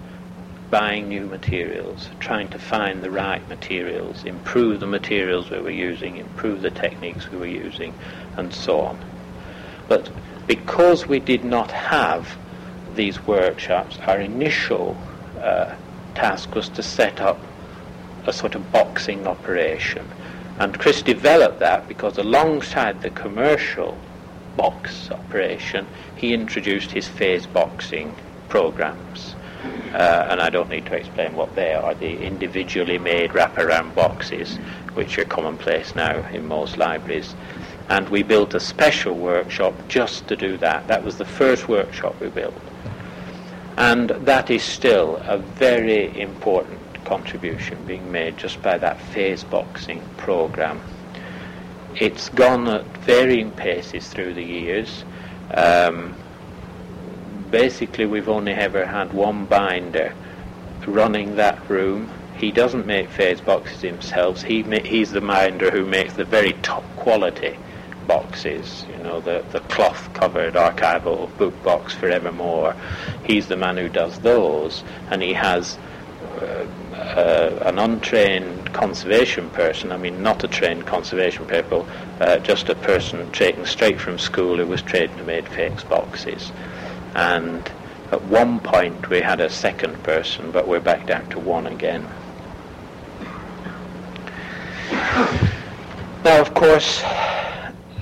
buying 0.70 1.08
new 1.08 1.26
materials, 1.26 2.10
trying 2.18 2.48
to 2.48 2.58
find 2.58 3.02
the 3.02 3.10
right 3.10 3.46
materials, 3.48 4.24
improve 4.24 4.80
the 4.80 4.86
materials 4.86 5.50
we 5.50 5.60
were 5.60 5.70
using, 5.70 6.16
improve 6.16 6.62
the 6.62 6.70
techniques 6.70 7.30
we 7.30 7.38
were 7.38 7.46
using, 7.46 7.94
and 8.36 8.52
so 8.52 8.80
on. 8.80 8.98
But 9.88 10.10
because 10.46 11.06
we 11.06 11.18
did 11.18 11.44
not 11.44 11.70
have 11.70 12.36
these 12.94 13.24
workshops, 13.26 13.98
our 14.06 14.18
initial 14.18 14.96
uh, 15.40 15.74
task 16.14 16.54
was 16.54 16.68
to 16.70 16.82
set 16.82 17.20
up 17.20 17.38
a 18.26 18.32
sort 18.32 18.54
of 18.54 18.72
boxing 18.72 19.26
operation. 19.26 20.08
And 20.58 20.78
Chris 20.78 21.02
developed 21.02 21.60
that 21.60 21.86
because 21.86 22.18
alongside 22.18 23.02
the 23.02 23.10
commercial 23.10 23.96
box 24.56 25.10
operation, 25.10 25.86
he 26.16 26.32
introduced 26.32 26.90
his 26.90 27.06
phase 27.06 27.46
boxing 27.46 28.14
programs 28.48 29.36
uh, 29.94 30.26
and 30.28 30.40
I 30.40 30.50
don't 30.50 30.68
need 30.68 30.86
to 30.86 30.94
explain 30.94 31.34
what 31.34 31.54
they 31.54 31.72
are, 31.72 31.94
the 31.94 32.20
individually 32.20 32.98
made 32.98 33.30
wraparound 33.30 33.94
boxes, 33.94 34.56
which 34.94 35.18
are 35.18 35.24
commonplace 35.24 35.94
now 35.94 36.28
in 36.28 36.46
most 36.46 36.76
libraries. 36.76 37.34
And 37.88 38.08
we 38.08 38.22
built 38.22 38.54
a 38.54 38.60
special 38.60 39.14
workshop 39.14 39.74
just 39.88 40.26
to 40.28 40.36
do 40.36 40.56
that. 40.58 40.88
That 40.88 41.04
was 41.04 41.18
the 41.18 41.24
first 41.24 41.68
workshop 41.68 42.20
we 42.20 42.28
built. 42.28 42.54
And 43.76 44.10
that 44.10 44.50
is 44.50 44.62
still 44.62 45.16
a 45.16 45.38
very 45.38 46.18
important 46.20 46.80
contribution 47.04 47.84
being 47.86 48.10
made 48.10 48.36
just 48.36 48.60
by 48.62 48.78
that 48.78 49.00
phase 49.00 49.44
boxing 49.44 50.02
program. 50.16 50.80
It's 51.94 52.28
gone 52.30 52.66
at 52.68 52.84
varying 52.98 53.52
paces 53.52 54.08
through 54.08 54.34
the 54.34 54.42
years. 54.42 55.04
Um, 55.54 56.14
basically 57.50 58.06
we've 58.06 58.28
only 58.28 58.52
ever 58.52 58.84
had 58.84 59.12
one 59.12 59.46
binder 59.46 60.12
running 60.86 61.36
that 61.36 61.68
room. 61.68 62.10
He 62.36 62.50
doesn't 62.52 62.86
make 62.86 63.08
phase 63.08 63.40
boxes 63.40 63.80
himself. 63.80 64.42
He 64.42 64.62
ma- 64.62 64.80
he's 64.80 65.10
the 65.10 65.20
binder 65.20 65.70
who 65.70 65.84
makes 65.84 66.14
the 66.14 66.24
very 66.24 66.52
top 66.62 66.84
quality 66.96 67.56
boxes, 68.06 68.84
you 68.90 69.02
know, 69.02 69.20
the, 69.20 69.44
the 69.52 69.60
cloth 69.60 70.12
covered 70.14 70.54
archival 70.54 71.34
book 71.38 71.54
box 71.62 71.94
forevermore. 71.94 72.74
He's 73.24 73.48
the 73.48 73.56
man 73.56 73.76
who 73.76 73.88
does 73.88 74.18
those, 74.20 74.84
and 75.10 75.22
he 75.22 75.32
has 75.32 75.78
uh, 76.40 76.66
uh, 76.94 77.58
an 77.62 77.78
untrained 77.78 78.72
conservation 78.72 79.50
person, 79.50 79.92
I 79.92 79.96
mean, 79.96 80.22
not 80.22 80.44
a 80.44 80.48
trained 80.48 80.86
conservation 80.86 81.46
people, 81.46 81.86
uh, 82.20 82.38
just 82.38 82.68
a 82.68 82.74
person 82.74 83.30
taken 83.32 83.66
straight 83.66 84.00
from 84.00 84.18
school 84.18 84.56
who 84.56 84.66
was 84.66 84.82
trained 84.82 85.16
to 85.16 85.24
make 85.24 85.46
phase 85.48 85.84
boxes 85.84 86.52
and 87.16 87.70
at 88.12 88.22
one 88.24 88.60
point 88.60 89.08
we 89.08 89.20
had 89.22 89.40
a 89.40 89.48
second 89.48 90.02
person, 90.02 90.50
but 90.50 90.68
we're 90.68 90.80
back 90.80 91.06
down 91.06 91.28
to 91.30 91.40
one 91.40 91.66
again. 91.66 92.06
Now, 96.22 96.40
of 96.40 96.52
course, 96.52 97.02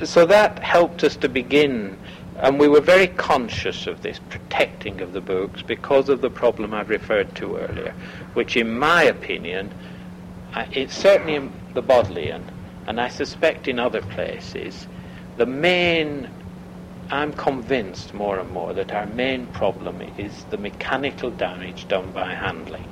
so 0.03 0.27
that 0.27 0.59
helped 0.59 1.05
us 1.05 1.17
to 1.17 1.29
begin, 1.29 1.97
and 2.39 2.59
we 2.59 2.69
were 2.69 2.81
very 2.81 3.07
conscious 3.07 3.87
of 3.87 4.03
this 4.03 4.19
protecting 4.29 5.01
of 5.01 5.13
the 5.13 5.21
books 5.21 5.63
because 5.63 6.09
of 6.09 6.21
the 6.21 6.31
problem 6.31 6.75
I've 6.75 6.91
referred 6.91 7.35
to 7.37 7.57
earlier, 7.57 7.95
which, 8.35 8.57
in 8.57 8.79
my 8.79 9.05
opinion, 9.05 9.73
it's 10.73 10.97
certainly 10.97 11.35
in 11.37 11.53
the 11.75 11.83
Bodleian, 11.83 12.51
and 12.87 13.01
I 13.01 13.09
suspect 13.09 13.69
in 13.69 13.79
other 13.79 14.03
places, 14.03 14.87
the 15.37 15.47
main 15.47 16.29
I'm 17.11 17.33
convinced 17.35 18.15
more 18.15 18.39
and 18.39 18.51
more 18.51 18.73
that 18.73 18.93
our 18.93 19.07
main 19.07 19.47
problem 19.49 20.01
is 20.17 20.45
the 20.45 20.57
mechanical 20.57 21.31
damage 21.31 21.87
done 21.87 22.11
by 22.13 22.33
handling. 22.33 22.89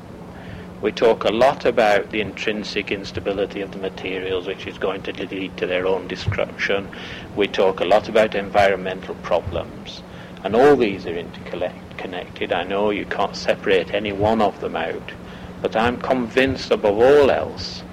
We 0.82 0.90
talk 0.90 1.22
a 1.22 1.30
lot 1.30 1.64
about 1.64 2.10
the 2.10 2.20
intrinsic 2.20 2.90
instability 2.90 3.60
of 3.60 3.70
the 3.70 3.78
materials, 3.78 4.48
which 4.48 4.66
is 4.66 4.78
going 4.78 5.02
to 5.02 5.12
lead 5.26 5.56
to 5.58 5.66
their 5.68 5.86
own 5.86 6.08
destruction. 6.08 6.88
We 7.36 7.46
talk 7.46 7.78
a 7.78 7.84
lot 7.84 8.08
about 8.08 8.34
environmental 8.34 9.14
problems. 9.22 10.02
And 10.42 10.56
all 10.56 10.74
these 10.74 11.06
are 11.06 11.16
interconnected. 11.16 12.52
I 12.52 12.64
know 12.64 12.90
you 12.90 13.06
can't 13.06 13.36
separate 13.36 13.94
any 13.94 14.12
one 14.12 14.42
of 14.42 14.60
them 14.60 14.74
out. 14.74 15.12
But 15.60 15.76
I'm 15.76 16.00
convinced 16.00 16.72
above 16.72 16.98
all 16.98 17.30
else 17.30 17.84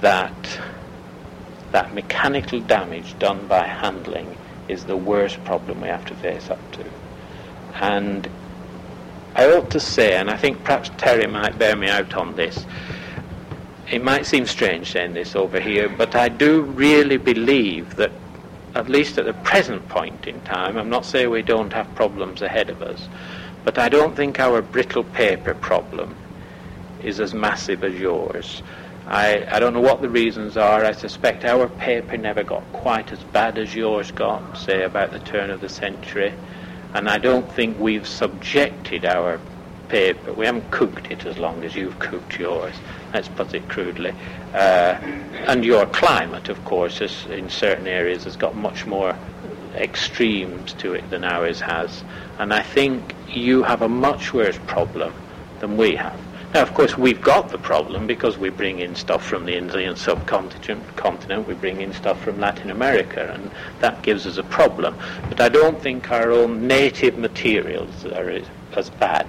that 0.00 0.60
that 1.72 1.92
mechanical 1.92 2.60
damage 2.60 3.18
done 3.18 3.48
by 3.48 3.66
handling 3.66 4.36
is 4.68 4.84
the 4.84 4.96
worst 4.96 5.42
problem 5.44 5.80
we 5.80 5.88
have 5.88 6.06
to 6.06 6.14
face 6.14 6.50
up 6.50 6.72
to. 6.72 6.84
And 7.74 8.28
I 9.38 9.52
ought 9.52 9.70
to 9.70 9.78
say, 9.78 10.16
and 10.16 10.28
I 10.28 10.36
think 10.36 10.64
perhaps 10.64 10.90
Terry 10.96 11.28
might 11.28 11.60
bear 11.60 11.76
me 11.76 11.86
out 11.86 12.12
on 12.14 12.34
this, 12.34 12.66
it 13.88 14.02
might 14.02 14.26
seem 14.26 14.46
strange 14.46 14.90
saying 14.90 15.14
this 15.14 15.36
over 15.36 15.60
here, 15.60 15.88
but 15.88 16.16
I 16.16 16.28
do 16.28 16.62
really 16.62 17.18
believe 17.18 17.94
that, 17.94 18.10
at 18.74 18.88
least 18.88 19.16
at 19.16 19.26
the 19.26 19.34
present 19.34 19.88
point 19.88 20.26
in 20.26 20.40
time, 20.40 20.76
I'm 20.76 20.90
not 20.90 21.06
saying 21.06 21.30
we 21.30 21.42
don't 21.42 21.72
have 21.72 21.94
problems 21.94 22.42
ahead 22.42 22.68
of 22.68 22.82
us, 22.82 23.08
but 23.62 23.78
I 23.78 23.88
don't 23.88 24.16
think 24.16 24.40
our 24.40 24.60
brittle 24.60 25.04
paper 25.04 25.54
problem 25.54 26.16
is 27.04 27.20
as 27.20 27.32
massive 27.32 27.84
as 27.84 27.94
yours. 27.94 28.64
I, 29.06 29.46
I 29.52 29.60
don't 29.60 29.72
know 29.72 29.80
what 29.80 30.02
the 30.02 30.10
reasons 30.10 30.56
are. 30.56 30.84
I 30.84 30.90
suspect 30.90 31.44
our 31.44 31.68
paper 31.68 32.16
never 32.16 32.42
got 32.42 32.64
quite 32.72 33.12
as 33.12 33.22
bad 33.22 33.56
as 33.56 33.72
yours 33.72 34.10
got, 34.10 34.58
say 34.58 34.82
about 34.82 35.12
the 35.12 35.20
turn 35.20 35.50
of 35.50 35.60
the 35.60 35.68
century. 35.68 36.34
And 36.94 37.08
I 37.08 37.18
don't 37.18 37.50
think 37.52 37.78
we've 37.78 38.06
subjected 38.06 39.04
our 39.04 39.40
paper, 39.88 40.32
we 40.32 40.46
haven't 40.46 40.70
cooked 40.70 41.10
it 41.10 41.24
as 41.24 41.38
long 41.38 41.64
as 41.64 41.74
you've 41.74 41.98
cooked 41.98 42.38
yours, 42.38 42.74
let's 43.14 43.28
put 43.28 43.54
it 43.54 43.68
crudely. 43.68 44.14
Uh, 44.52 44.98
and 45.46 45.64
your 45.64 45.86
climate, 45.86 46.48
of 46.48 46.62
course, 46.64 47.00
is, 47.00 47.26
in 47.26 47.48
certain 47.48 47.86
areas 47.86 48.24
has 48.24 48.36
got 48.36 48.54
much 48.54 48.86
more 48.86 49.16
extremes 49.74 50.72
to 50.74 50.94
it 50.94 51.08
than 51.10 51.24
ours 51.24 51.60
has. 51.60 52.02
And 52.38 52.52
I 52.52 52.62
think 52.62 53.14
you 53.28 53.62
have 53.62 53.82
a 53.82 53.88
much 53.88 54.32
worse 54.32 54.58
problem 54.66 55.12
than 55.60 55.76
we 55.76 55.94
have. 55.96 56.18
Now, 56.54 56.62
of 56.62 56.72
course, 56.72 56.96
we've 56.96 57.20
got 57.20 57.50
the 57.50 57.58
problem 57.58 58.06
because 58.06 58.38
we 58.38 58.48
bring 58.48 58.78
in 58.78 58.94
stuff 58.94 59.22
from 59.22 59.44
the 59.44 59.54
Indian 59.54 59.96
subcontinent, 59.96 60.96
continent, 60.96 61.46
we 61.46 61.52
bring 61.52 61.82
in 61.82 61.92
stuff 61.92 62.22
from 62.22 62.40
Latin 62.40 62.70
America, 62.70 63.32
and 63.34 63.50
that 63.80 64.02
gives 64.02 64.26
us 64.26 64.38
a 64.38 64.42
problem. 64.42 64.96
But 65.28 65.42
I 65.42 65.50
don't 65.50 65.80
think 65.80 66.10
our 66.10 66.32
own 66.32 66.66
native 66.66 67.18
materials 67.18 68.06
are 68.06 68.30
as 68.74 68.88
bad. 68.90 69.26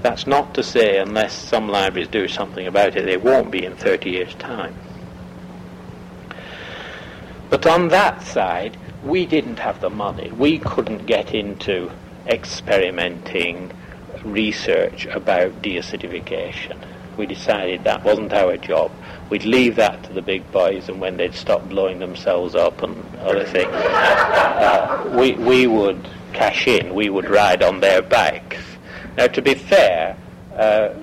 That's 0.00 0.26
not 0.26 0.52
to 0.54 0.64
say, 0.64 0.98
unless 0.98 1.32
some 1.32 1.68
libraries 1.68 2.08
do 2.08 2.26
something 2.26 2.66
about 2.66 2.96
it, 2.96 3.04
they 3.04 3.16
won't 3.16 3.52
be 3.52 3.64
in 3.64 3.76
30 3.76 4.10
years' 4.10 4.34
time. 4.34 4.74
But 7.50 7.66
on 7.66 7.86
that 7.88 8.22
side, 8.22 8.76
we 9.04 9.26
didn't 9.26 9.60
have 9.60 9.80
the 9.80 9.90
money. 9.90 10.32
We 10.32 10.58
couldn't 10.58 11.06
get 11.06 11.34
into 11.34 11.92
experimenting 12.26 13.70
research 14.24 15.06
about 15.06 15.62
deacidification. 15.62 16.78
We 17.16 17.26
decided 17.26 17.84
that 17.84 18.04
wasn't 18.04 18.32
our 18.32 18.56
job. 18.56 18.90
We'd 19.28 19.44
leave 19.44 19.76
that 19.76 20.02
to 20.04 20.12
the 20.12 20.22
big 20.22 20.50
boys, 20.50 20.88
and 20.88 21.00
when 21.00 21.16
they'd 21.16 21.34
stop 21.34 21.68
blowing 21.68 21.98
themselves 21.98 22.54
up 22.54 22.82
and 22.82 23.04
other 23.16 23.44
things, 23.44 23.72
uh, 23.72 25.14
we, 25.18 25.32
we 25.32 25.66
would 25.66 26.08
cash 26.32 26.66
in, 26.66 26.94
we 26.94 27.10
would 27.10 27.28
ride 27.28 27.62
on 27.62 27.80
their 27.80 28.02
backs. 28.02 28.56
Now, 29.16 29.26
to 29.26 29.42
be 29.42 29.54
fair, 29.54 30.16
uh, 30.56 30.94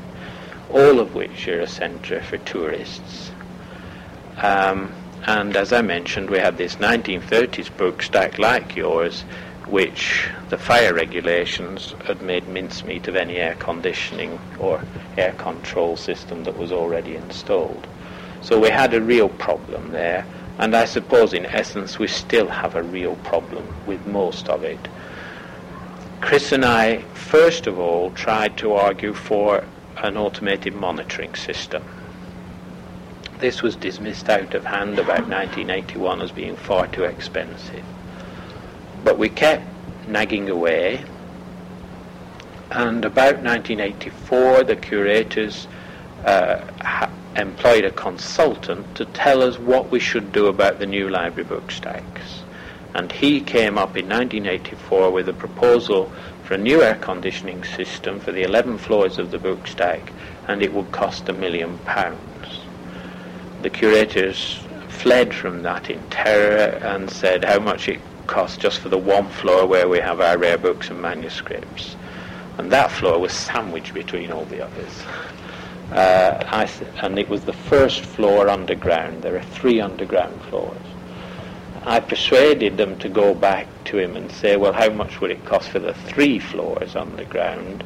all 0.70 1.00
of 1.00 1.16
which 1.16 1.48
are 1.48 1.62
a 1.62 1.68
centre 1.68 2.22
for 2.22 2.38
tourists. 2.40 3.32
Um, 4.38 4.92
and 5.28 5.56
as 5.56 5.72
I 5.72 5.82
mentioned, 5.82 6.30
we 6.30 6.40
had 6.40 6.58
this 6.58 6.76
1930s 6.76 7.76
book 7.78 8.02
stack 8.02 8.40
like 8.40 8.76
yours, 8.76 9.22
which 9.68 10.30
the 10.50 10.58
fire 10.58 10.94
regulations 10.94 11.94
had 12.06 12.22
made 12.22 12.48
mincemeat 12.48 13.08
of 13.08 13.16
any 13.16 13.38
air 13.38 13.56
conditioning 13.60 14.40
or 14.60 14.84
air 15.18 15.34
control 15.34 15.96
system 15.96 16.44
that 16.44 16.58
was 16.58 16.72
already 16.72 17.16
installed. 17.16 17.88
So 18.42 18.60
we 18.60 18.70
had 18.70 18.94
a 18.94 19.02
real 19.02 19.30
problem 19.30 19.92
there. 19.92 20.26
And 20.62 20.76
I 20.76 20.86
suppose 20.86 21.34
in 21.34 21.48
essence 21.48 21.98
we 21.98 22.08
still 22.08 22.48
have 22.48 22.76
a 22.76 22.84
real 22.84 23.16
problem 23.18 23.66
with 23.88 24.06
most 24.06 24.48
of 24.48 24.64
it. 24.64 24.88
Chris 26.22 26.52
and 26.52 26.64
I, 26.64 27.02
first 27.16 27.66
of 27.66 27.80
all, 27.80 28.12
tried 28.12 28.58
to 28.60 28.74
argue 28.74 29.16
for 29.16 29.66
an 29.98 30.18
automated 30.18 30.76
monitoring 30.76 31.34
system. 31.34 31.84
This 33.40 33.64
was 33.64 33.76
dismissed 33.76 34.30
out 34.30 34.54
of 34.54 34.64
hand 34.64 35.00
about 35.00 35.28
1981 35.28 36.22
as 36.22 36.32
being 36.32 36.56
far 36.56 36.86
too 36.86 37.06
expensive. 37.06 37.84
But 39.04 39.18
we 39.18 39.30
kept 39.30 39.64
nagging 40.08 40.48
away, 40.48 41.04
and 42.70 43.04
about 43.04 43.42
1984 43.42 44.64
the 44.66 44.76
curators 44.76 45.68
uh, 46.24 46.64
employed 47.36 47.86
a 47.86 47.92
consultant 47.92 48.96
to 48.96 49.06
tell 49.06 49.42
us 49.42 49.58
what 49.58 49.90
we 49.90 50.00
should 50.00 50.32
do 50.32 50.48
about 50.48 50.80
the 50.80 50.86
new 50.86 51.10
library 51.10 51.48
book 51.48 51.72
stacks. 51.72 52.44
And 52.94 53.12
he 53.12 53.40
came 53.40 53.78
up 53.78 53.96
in 53.96 54.10
1984 54.10 55.12
with 55.12 55.30
a 55.30 55.34
proposal 55.34 56.12
for 56.44 56.56
a 56.56 56.58
new 56.58 56.82
air 56.82 56.96
conditioning 56.96 57.64
system 57.64 58.20
for 58.20 58.32
the 58.34 58.44
11 58.44 58.78
floors 58.78 59.18
of 59.18 59.32
the 59.32 59.40
book 59.40 59.66
stack, 59.68 60.12
and 60.48 60.62
it 60.62 60.74
would 60.74 60.92
cost 60.92 61.30
a 61.30 61.34
million 61.34 61.78
pounds. 61.80 62.60
The 63.62 63.70
curators 63.70 64.60
fled 64.90 65.34
from 65.34 65.64
that 65.64 65.90
in 65.90 66.02
terror 66.10 66.78
and 66.84 67.10
said 67.10 67.46
how 67.46 67.60
much 67.60 67.88
it 67.88 68.02
cost 68.28 68.60
just 68.60 68.80
for 68.80 68.90
the 68.90 68.98
one 68.98 69.30
floor 69.30 69.66
where 69.66 69.88
we 69.88 70.00
have 70.00 70.20
our 70.20 70.38
rare 70.38 70.58
books 70.58 70.90
and 70.90 71.02
manuscripts. 71.02 71.96
And 72.58 72.72
that 72.72 72.92
floor 72.92 73.20
was 73.20 73.32
sandwiched 73.32 73.94
between 73.94 74.32
all 74.32 74.46
the 74.46 74.64
others. 74.64 75.04
Uh, 75.92 76.68
and 77.02 77.20
it 77.20 77.28
was 77.28 77.44
the 77.44 77.54
first 77.54 78.06
floor 78.06 78.48
underground. 78.48 79.24
There 79.24 79.36
are 79.36 79.44
three 79.44 79.82
underground 79.82 80.42
floors. 80.44 80.82
I 81.84 82.00
persuaded 82.00 82.78
them 82.78 82.98
to 83.00 83.10
go 83.10 83.34
back 83.34 83.68
to 83.86 83.98
him 83.98 84.16
and 84.16 84.32
say, 84.32 84.56
well, 84.56 84.72
how 84.72 84.90
much 84.90 85.20
would 85.20 85.32
it 85.32 85.44
cost 85.46 85.70
for 85.70 85.80
the 85.80 85.94
three 85.94 86.40
floors 86.40 86.96
underground? 86.96 87.84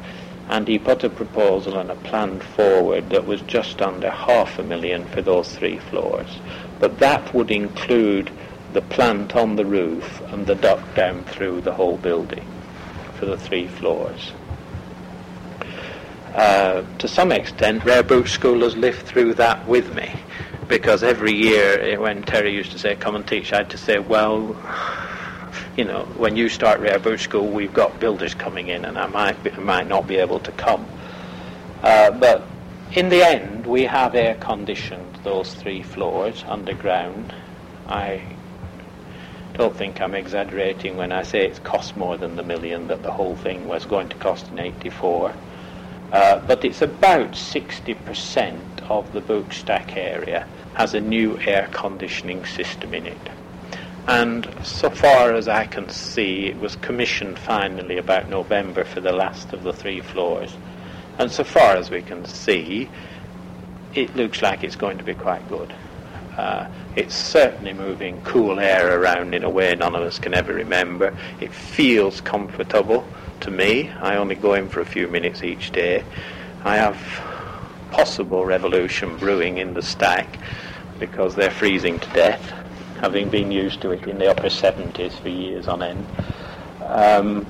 And 0.48 0.68
he 0.68 0.78
put 0.78 1.02
a 1.02 1.08
proposal 1.08 1.78
and 1.78 1.90
a 1.90 1.96
plan 1.96 2.40
forward 2.40 3.10
that 3.10 3.26
was 3.26 3.40
just 3.42 3.82
under 3.82 4.10
half 4.10 4.58
a 4.58 4.62
million 4.62 5.06
for 5.06 5.22
those 5.22 5.56
three 5.56 5.78
floors. 5.78 6.38
But 6.78 6.98
that 7.00 7.34
would 7.34 7.50
include 7.50 8.30
the 8.72 8.82
plant 8.82 9.34
on 9.34 9.56
the 9.56 9.64
roof 9.64 10.20
and 10.28 10.46
the 10.46 10.54
duct 10.54 10.94
down 10.94 11.24
through 11.24 11.62
the 11.62 11.72
whole 11.72 11.96
building 11.96 12.46
for 13.18 13.26
the 13.26 13.38
three 13.38 13.66
floors. 13.66 14.32
Uh, 16.36 16.84
to 16.98 17.08
some 17.08 17.32
extent, 17.32 17.82
Rare 17.86 18.02
Book 18.02 18.26
schoolers 18.26 18.76
lived 18.76 19.06
through 19.06 19.32
that 19.34 19.66
with 19.66 19.94
me. 19.94 20.12
Because 20.68 21.02
every 21.02 21.32
year, 21.32 21.80
eh, 21.80 21.96
when 21.96 22.22
Terry 22.24 22.52
used 22.52 22.72
to 22.72 22.78
say, 22.78 22.94
come 22.94 23.16
and 23.16 23.26
teach, 23.26 23.54
I 23.54 23.58
had 23.58 23.70
to 23.70 23.78
say, 23.78 23.98
well, 23.98 24.54
you 25.78 25.86
know, 25.86 26.04
when 26.18 26.36
you 26.36 26.50
start 26.50 26.80
Rare 26.80 26.98
Book 26.98 27.20
School, 27.20 27.48
we've 27.48 27.72
got 27.72 27.98
builders 28.00 28.34
coming 28.34 28.68
in, 28.68 28.84
and 28.84 28.98
I 28.98 29.06
might, 29.06 29.42
be, 29.42 29.50
might 29.52 29.88
not 29.88 30.06
be 30.06 30.16
able 30.16 30.40
to 30.40 30.52
come. 30.52 30.86
Uh, 31.82 32.10
but 32.10 32.46
in 32.92 33.08
the 33.08 33.26
end, 33.26 33.64
we 33.66 33.84
have 33.84 34.14
air 34.14 34.34
conditioned 34.34 35.18
those 35.24 35.54
three 35.54 35.82
floors 35.82 36.44
underground. 36.46 37.32
I 37.88 38.20
don't 39.54 39.74
think 39.74 40.02
I'm 40.02 40.14
exaggerating 40.14 40.98
when 40.98 41.12
I 41.12 41.22
say 41.22 41.46
it's 41.46 41.60
cost 41.60 41.96
more 41.96 42.18
than 42.18 42.36
the 42.36 42.42
million 42.42 42.88
that 42.88 43.02
the 43.02 43.10
whole 43.10 43.36
thing 43.36 43.66
was 43.66 43.86
going 43.86 44.10
to 44.10 44.16
cost 44.16 44.48
in 44.50 44.58
84. 44.58 45.32
Uh, 46.12 46.38
but 46.46 46.64
it's 46.64 46.82
about 46.82 47.32
60% 47.32 48.90
of 48.90 49.12
the 49.12 49.20
book 49.20 49.52
stack 49.52 49.96
area 49.96 50.46
has 50.74 50.94
a 50.94 51.00
new 51.00 51.38
air 51.40 51.68
conditioning 51.72 52.44
system 52.44 52.94
in 52.94 53.06
it. 53.06 53.30
And 54.06 54.48
so 54.62 54.88
far 54.88 55.34
as 55.34 55.48
I 55.48 55.66
can 55.66 55.88
see, 55.88 56.46
it 56.46 56.60
was 56.60 56.76
commissioned 56.76 57.38
finally 57.38 57.98
about 57.98 58.28
November 58.28 58.84
for 58.84 59.00
the 59.00 59.12
last 59.12 59.52
of 59.52 59.64
the 59.64 59.72
three 59.72 60.00
floors. 60.00 60.56
And 61.18 61.30
so 61.30 61.42
far 61.42 61.76
as 61.76 61.90
we 61.90 62.02
can 62.02 62.24
see, 62.24 62.88
it 63.94 64.14
looks 64.14 64.42
like 64.42 64.62
it's 64.62 64.76
going 64.76 64.98
to 64.98 65.04
be 65.04 65.14
quite 65.14 65.48
good. 65.48 65.74
Uh, 66.36 66.68
it's 66.94 67.14
certainly 67.14 67.72
moving 67.72 68.20
cool 68.22 68.60
air 68.60 69.00
around 69.00 69.34
in 69.34 69.42
a 69.42 69.50
way 69.50 69.74
none 69.74 69.96
of 69.96 70.02
us 70.02 70.18
can 70.18 70.34
ever 70.34 70.52
remember. 70.52 71.16
It 71.40 71.52
feels 71.52 72.20
comfortable 72.20 73.06
to 73.40 73.50
me. 73.50 73.90
I 73.90 74.16
only 74.16 74.34
go 74.34 74.54
in 74.54 74.68
for 74.68 74.80
a 74.80 74.86
few 74.86 75.08
minutes 75.08 75.42
each 75.42 75.70
day. 75.72 76.04
I 76.64 76.76
have 76.76 76.96
possible 77.90 78.44
revolution 78.44 79.16
brewing 79.16 79.58
in 79.58 79.74
the 79.74 79.82
stack 79.82 80.38
because 80.98 81.34
they're 81.34 81.50
freezing 81.50 81.98
to 82.00 82.10
death, 82.12 82.42
having 83.00 83.28
been 83.28 83.50
used 83.50 83.80
to 83.82 83.90
it 83.90 84.06
in 84.06 84.18
the 84.18 84.30
upper 84.30 84.48
70s 84.48 85.12
for 85.20 85.28
years 85.28 85.68
on 85.68 85.82
end. 85.82 86.06
Um, 86.82 87.46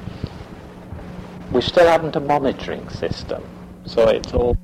we 1.52 1.60
still 1.60 1.86
haven't 1.86 2.16
a 2.16 2.20
monitoring 2.20 2.88
system, 2.88 3.42
so 3.84 4.08
it's 4.08 4.32
all. 4.32 4.56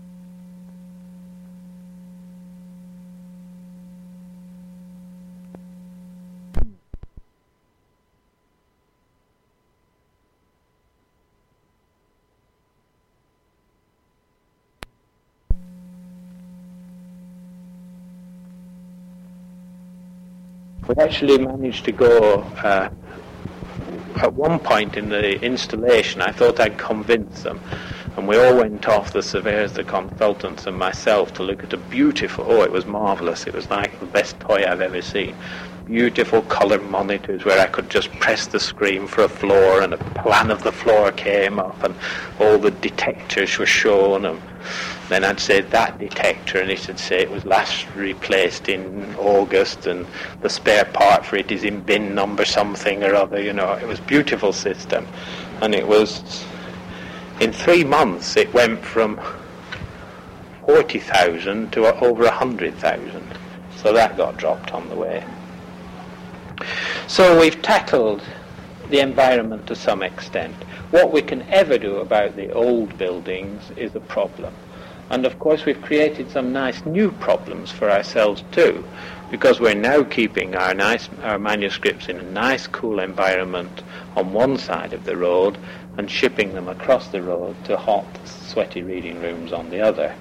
We 20.94 21.02
actually 21.02 21.38
managed 21.38 21.86
to 21.86 21.92
go 21.92 22.40
uh, 22.62 22.90
at 24.16 24.34
one 24.34 24.58
point 24.58 24.98
in 24.98 25.08
the 25.08 25.40
installation. 25.40 26.20
I 26.20 26.32
thought 26.32 26.60
I'd 26.60 26.76
convince 26.76 27.44
them, 27.44 27.60
and 28.18 28.28
we 28.28 28.36
all 28.36 28.58
went 28.58 28.86
off, 28.86 29.14
the 29.14 29.22
surveyors, 29.22 29.72
the 29.72 29.84
consultants, 29.84 30.66
and 30.66 30.76
myself, 30.76 31.32
to 31.34 31.44
look 31.44 31.64
at 31.64 31.72
a 31.72 31.78
beautiful. 31.78 32.44
Oh, 32.46 32.62
it 32.62 32.70
was 32.70 32.84
marvelous! 32.84 33.46
It 33.46 33.54
was 33.54 33.70
like 33.70 33.98
the 34.00 34.06
best 34.06 34.38
toy 34.38 34.66
I've 34.68 34.82
ever 34.82 35.00
seen. 35.00 35.34
Beautiful 35.86 36.42
color 36.42 36.80
monitors 36.80 37.44
where 37.44 37.58
I 37.60 37.66
could 37.66 37.90
just 37.90 38.10
press 38.12 38.46
the 38.46 38.60
screen 38.60 39.06
for 39.06 39.24
a 39.24 39.28
floor, 39.28 39.82
and 39.82 39.92
a 39.92 39.98
plan 39.98 40.50
of 40.50 40.62
the 40.62 40.72
floor 40.72 41.10
came 41.12 41.58
up, 41.58 41.82
and 41.82 41.94
all 42.38 42.56
the 42.56 42.70
detectors 42.70 43.58
were 43.58 43.66
shown. 43.66 44.24
And 44.24 44.40
then 45.08 45.24
I'd 45.24 45.40
say 45.40 45.60
that 45.60 45.98
detector, 45.98 46.60
and 46.60 46.70
it 46.70 46.86
would 46.86 46.98
say 46.98 47.20
it 47.20 47.30
was 47.30 47.44
last 47.44 47.86
replaced 47.96 48.68
in 48.68 49.14
August, 49.16 49.86
and 49.86 50.06
the 50.40 50.48
spare 50.48 50.84
part 50.84 51.26
for 51.26 51.36
it 51.36 51.50
is 51.50 51.64
in 51.64 51.80
bin 51.80 52.14
number 52.14 52.44
something 52.44 53.02
or 53.02 53.14
other. 53.14 53.42
You 53.42 53.52
know, 53.52 53.72
it 53.72 53.86
was 53.86 53.98
beautiful 54.00 54.52
system, 54.52 55.06
and 55.60 55.74
it 55.74 55.86
was 55.86 56.44
in 57.40 57.52
three 57.52 57.82
months 57.82 58.36
it 58.36 58.54
went 58.54 58.82
from 58.84 59.20
forty 60.64 61.00
thousand 61.00 61.72
to 61.72 61.92
over 62.02 62.24
a 62.24 62.30
hundred 62.30 62.74
thousand. 62.76 63.26
So 63.76 63.92
that 63.92 64.16
got 64.16 64.36
dropped 64.36 64.70
on 64.72 64.88
the 64.88 64.94
way. 64.94 65.24
So 67.06 67.38
we've 67.40 67.60
tackled 67.62 68.22
the 68.90 69.00
environment 69.00 69.66
to 69.66 69.74
some 69.74 70.02
extent. 70.02 70.54
What 70.90 71.12
we 71.12 71.22
can 71.22 71.42
ever 71.42 71.78
do 71.78 71.96
about 71.96 72.36
the 72.36 72.52
old 72.52 72.98
buildings 72.98 73.70
is 73.76 73.94
a 73.94 74.00
problem. 74.00 74.54
And 75.10 75.26
of 75.26 75.38
course, 75.38 75.64
we've 75.64 75.80
created 75.82 76.30
some 76.30 76.52
nice 76.52 76.84
new 76.86 77.10
problems 77.12 77.70
for 77.70 77.90
ourselves 77.90 78.44
too, 78.50 78.84
because 79.30 79.60
we're 79.60 79.74
now 79.74 80.02
keeping 80.02 80.54
our 80.54 80.74
nice 80.74 81.08
our 81.22 81.38
manuscripts 81.38 82.08
in 82.08 82.18
a 82.18 82.30
nice, 82.30 82.66
cool 82.66 82.98
environment 82.98 83.82
on 84.16 84.32
one 84.32 84.56
side 84.56 84.92
of 84.92 85.04
the 85.04 85.16
road 85.16 85.58
and 85.98 86.10
shipping 86.10 86.54
them 86.54 86.68
across 86.68 87.08
the 87.08 87.22
road 87.22 87.56
to 87.64 87.76
hot, 87.76 88.06
sweaty 88.24 88.82
reading 88.82 89.20
rooms 89.20 89.52
on 89.52 89.68
the 89.70 89.80
other. 89.80 90.14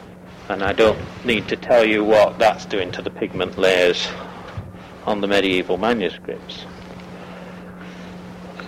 And 0.49 0.63
I 0.63 0.73
don't 0.73 0.99
need 1.25 1.47
to 1.47 1.55
tell 1.55 1.85
you 1.85 2.03
what 2.03 2.37
that's 2.37 2.65
doing 2.65 2.91
to 2.93 3.01
the 3.01 3.09
pigment 3.09 3.57
layers 3.57 4.09
on 5.05 5.21
the 5.21 5.27
medieval 5.27 5.77
manuscripts. 5.77 6.65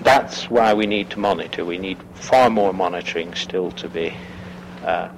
That's 0.02 0.50
why 0.50 0.74
we 0.74 0.86
need 0.86 1.10
to 1.12 1.20
monitor. 1.20 1.64
We 1.64 1.78
need 1.78 1.98
far 2.16 2.50
more 2.50 2.74
monitoring 2.74 3.34
still 3.36 3.72
to 3.72 3.88
be 3.88 4.14
uh, 4.84 5.10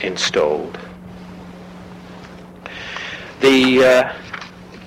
installed. 0.00 0.78
The 3.40 3.84
uh, 3.84 4.12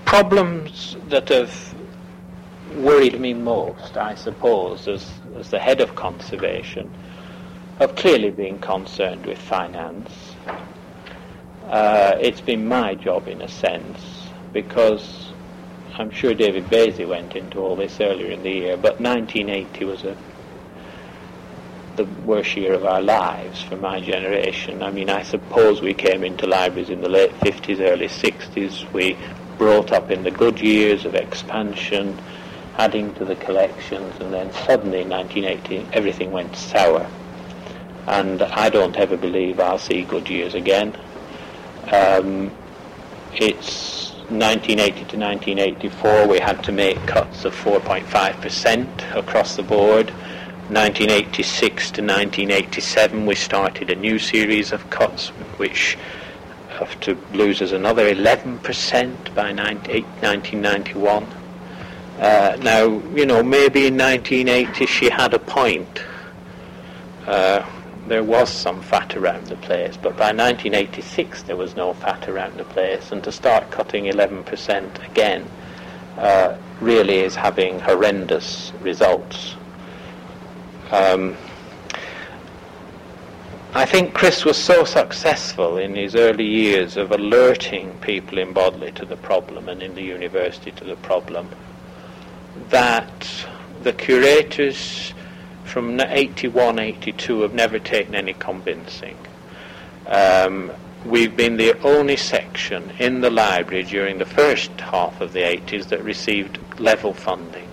problems 0.06 0.98
that 1.10 1.30
have 1.30 1.76
worried 2.76 3.20
me 3.20 3.34
most, 3.34 3.98
I 3.98 4.16
suppose, 4.16 4.88
as, 4.88 5.12
as 5.38 5.50
the 5.52 5.60
head 5.60 5.82
of 5.82 5.96
conservation, 5.96 6.92
have 7.80 7.96
clearly 7.96 8.32
been 8.32 8.60
concerned 8.60 9.26
with 9.26 9.38
finance. 9.38 10.12
Uh, 11.66 12.18
it's 12.20 12.42
been 12.42 12.68
my 12.68 12.96
job 12.96 13.28
in 13.28 13.42
a 13.42 13.48
sense 13.48 14.11
because 14.54 15.32
I'm 15.98 16.12
sure 16.12 16.34
David 16.34 16.66
Vaisey 16.66 17.08
went 17.08 17.36
into 17.36 17.60
all 17.60 17.76
this 17.76 18.00
earlier 18.00 18.32
in 18.32 18.44
the 18.44 18.52
year, 18.52 18.78
but 18.78 19.00
1980 19.00 19.86
was 19.86 20.04
a 20.04 20.18
the 21.96 22.06
worst 22.26 22.56
year 22.56 22.74
of 22.74 22.86
our 22.86 23.02
lives 23.02 23.62
for 23.62 23.76
my 23.76 24.00
generation. 24.00 24.82
I 24.82 24.92
mean, 24.92 25.10
I 25.10 25.24
suppose 25.24 25.82
we 25.82 25.94
came 25.94 26.24
into 26.24 26.48
libraries 26.48 26.90
in 26.90 27.02
the 27.02 27.10
late 27.10 27.32
50s, 27.42 27.80
early 27.80 28.08
60s. 28.08 28.92
We 28.94 29.18
brought 29.58 29.92
up 29.92 30.10
in 30.10 30.24
the 30.24 30.32
good 30.32 30.60
years 30.60 31.06
of 31.06 31.16
expansion, 31.16 32.20
adding 32.78 33.14
to 33.16 33.26
the 33.26 33.36
collections, 33.36 34.16
and 34.22 34.34
then 34.34 34.52
suddenly 34.54 35.02
in 35.02 35.10
1980 35.10 35.88
everything 35.94 36.32
went 36.32 36.56
sour. 36.56 37.10
And 38.08 38.42
I 38.42 38.70
don't 38.70 38.96
ever 38.96 39.18
believe 39.18 39.60
I'll 39.60 39.78
see 39.78 40.04
good 40.04 40.30
years 40.30 40.56
again. 40.56 40.98
Um, 41.92 42.52
it's 43.34 44.11
1980 44.40 44.92
to 45.12 45.18
1984, 45.18 46.28
we 46.28 46.40
had 46.40 46.64
to 46.64 46.72
make 46.72 46.98
cuts 47.06 47.46
of 47.46 47.54
4.5% 47.54 49.16
across 49.16 49.56
the 49.56 49.64
board. 49.64 50.10
1986 50.70 51.92
to 51.92 52.02
1987, 52.02 53.26
we 53.26 53.36
started 53.36 53.90
a 53.90 53.96
new 53.96 54.18
series 54.18 54.72
of 54.72 54.90
cuts, 54.90 55.30
which 55.58 55.98
have 56.70 57.00
to 57.02 57.18
lose 57.34 57.62
us 57.62 57.74
another 57.74 58.14
11% 58.14 58.62
by 59.36 59.52
1991. 59.52 61.28
Uh, 62.20 62.58
now, 62.62 62.86
you 63.16 63.26
know, 63.26 63.44
maybe 63.44 63.88
in 63.88 63.98
1980 63.98 64.86
she 64.86 65.10
had 65.10 65.34
a 65.34 65.40
point. 65.40 66.04
Uh, 67.28 67.64
there 68.12 68.24
was 68.26 68.50
some 68.50 68.82
fat 68.82 69.16
around 69.16 69.48
the 69.48 69.56
place, 69.56 69.96
but 69.96 70.18
by 70.18 70.34
1986 70.34 71.44
there 71.44 71.56
was 71.56 71.78
no 71.78 71.94
fat 71.94 72.28
around 72.28 72.58
the 72.58 72.66
place, 72.66 73.14
and 73.14 73.24
to 73.24 73.32
start 73.32 73.72
cutting 73.72 74.04
11% 74.04 75.10
again 75.10 75.48
uh, 76.18 76.58
really 76.82 77.20
is 77.20 77.36
having 77.36 77.80
horrendous 77.80 78.74
results. 78.82 79.56
Um, 80.92 81.38
I 83.74 83.86
think 83.86 84.14
Chris 84.14 84.44
was 84.44 84.58
so 84.58 84.84
successful 84.84 85.78
in 85.78 85.96
his 85.96 86.14
early 86.14 86.46
years 86.46 86.98
of 86.98 87.12
alerting 87.12 87.98
people 88.00 88.40
in 88.40 88.52
Bodley 88.52 88.92
to 88.92 89.06
the 89.06 89.16
problem 89.16 89.70
and 89.70 89.82
in 89.82 89.96
the 89.96 90.04
university 90.04 90.72
to 90.72 90.84
the 90.84 90.98
problem 90.98 91.48
that 92.72 93.46
the 93.84 93.94
curators 93.94 95.14
from 95.72 96.02
81, 96.02 96.80
82 96.80 97.42
have 97.42 97.54
never 97.54 97.80
taken 97.80 98.14
any 98.14 98.34
convincing. 98.34 99.18
Um, 100.06 100.70
we've 101.06 101.36
been 101.36 101.56
the 101.56 101.80
only 101.80 102.18
section 102.18 102.92
in 103.00 103.22
the 103.22 103.30
library 103.30 103.84
during 103.84 104.18
the 104.18 104.26
first 104.26 104.72
half 104.82 105.22
of 105.22 105.32
the 105.32 105.40
80s 105.40 105.88
that 105.88 106.04
received 106.04 106.60
level 106.78 107.14
funding. 107.14 107.70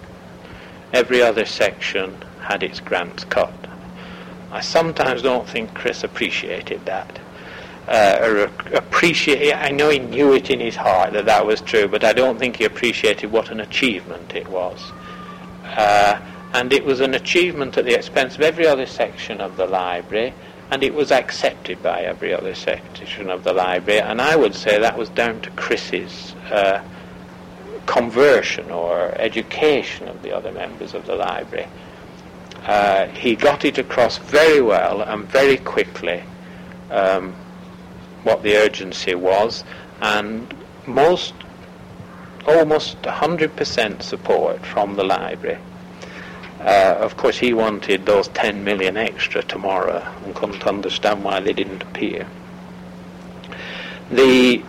Every 0.93 1.21
other 1.21 1.45
section 1.45 2.17
had 2.41 2.63
its 2.63 2.79
grants 2.79 3.25
cut. 3.25 3.53
I 4.53 4.61
sometimes 4.61 5.21
don't 5.23 5.49
think 5.49 5.75
Chris 5.75 6.05
appreciated 6.05 6.87
that. 6.87 7.19
Uh, 7.89 8.19
or 8.23 8.77
appreciate. 8.77 9.55
I 9.55 9.71
know 9.71 9.89
he 9.89 9.99
knew 9.99 10.35
it 10.35 10.51
in 10.51 10.61
his 10.61 10.77
heart 10.77 11.15
that 11.15 11.25
that 11.25 11.45
was 11.45 11.61
true, 11.63 11.89
but 11.89 12.05
I 12.05 12.13
don't 12.13 12.39
think 12.39 12.57
he 12.57 12.65
appreciated 12.65 13.33
what 13.33 13.51
an 13.51 13.61
achievement 13.61 14.35
it 14.37 14.47
was. 14.47 14.93
Uh, 15.65 16.21
and 16.53 16.73
it 16.73 16.85
was 16.85 17.01
an 17.01 17.15
achievement 17.15 17.77
at 17.77 17.85
the 17.85 17.95
expense 17.95 18.37
of 18.37 18.43
every 18.43 18.67
other 18.67 18.87
section 18.87 19.41
of 19.41 19.57
the 19.57 19.67
library, 19.67 20.35
and 20.71 20.83
it 20.83 20.95
was 20.95 21.11
accepted 21.11 21.83
by 21.83 22.03
every 22.03 22.33
other 22.33 22.55
section 22.55 23.31
of 23.31 23.45
the 23.45 23.53
library. 23.53 24.01
And 24.01 24.21
I 24.21 24.37
would 24.37 24.55
say 24.55 24.79
that 24.79 24.99
was 24.99 25.09
down 25.09 25.41
to 25.43 25.51
Chris's 25.51 26.35
uh, 26.51 26.83
conversion 27.87 28.71
or 28.71 29.13
education 29.19 30.09
of 30.09 30.23
the 30.23 30.35
other 30.35 30.53
members 30.53 30.95
of 30.95 31.07
the 31.07 31.15
library 31.15 31.67
uh, 32.69 33.07
he 33.09 33.35
got 33.35 33.65
it 33.65 33.79
across 33.79 34.19
very 34.19 34.61
well 34.61 35.01
and 35.03 35.25
very 35.27 35.57
quickly 35.57 36.23
um, 36.91 37.35
what 38.25 38.43
the 38.43 38.57
urgency 38.57 39.15
was, 39.15 39.65
and 40.03 40.55
most 40.87 41.35
almost 42.47 43.01
100% 43.03 44.03
support 44.03 44.65
from 44.67 44.97
the 44.97 45.05
library. 45.05 45.59
Uh, 46.61 46.97
of 46.99 47.17
course, 47.17 47.39
he 47.39 47.53
wanted 47.53 48.05
those 48.05 48.29
10 48.29 48.65
million 48.65 48.97
extra 48.97 49.43
tomorrow 49.43 50.05
and 50.25 50.35
couldn't 50.35 50.67
understand 50.67 51.23
why 51.23 51.39
they 51.39 51.53
didn't 51.53 51.83
appear. 51.83 52.27
The 54.11 54.63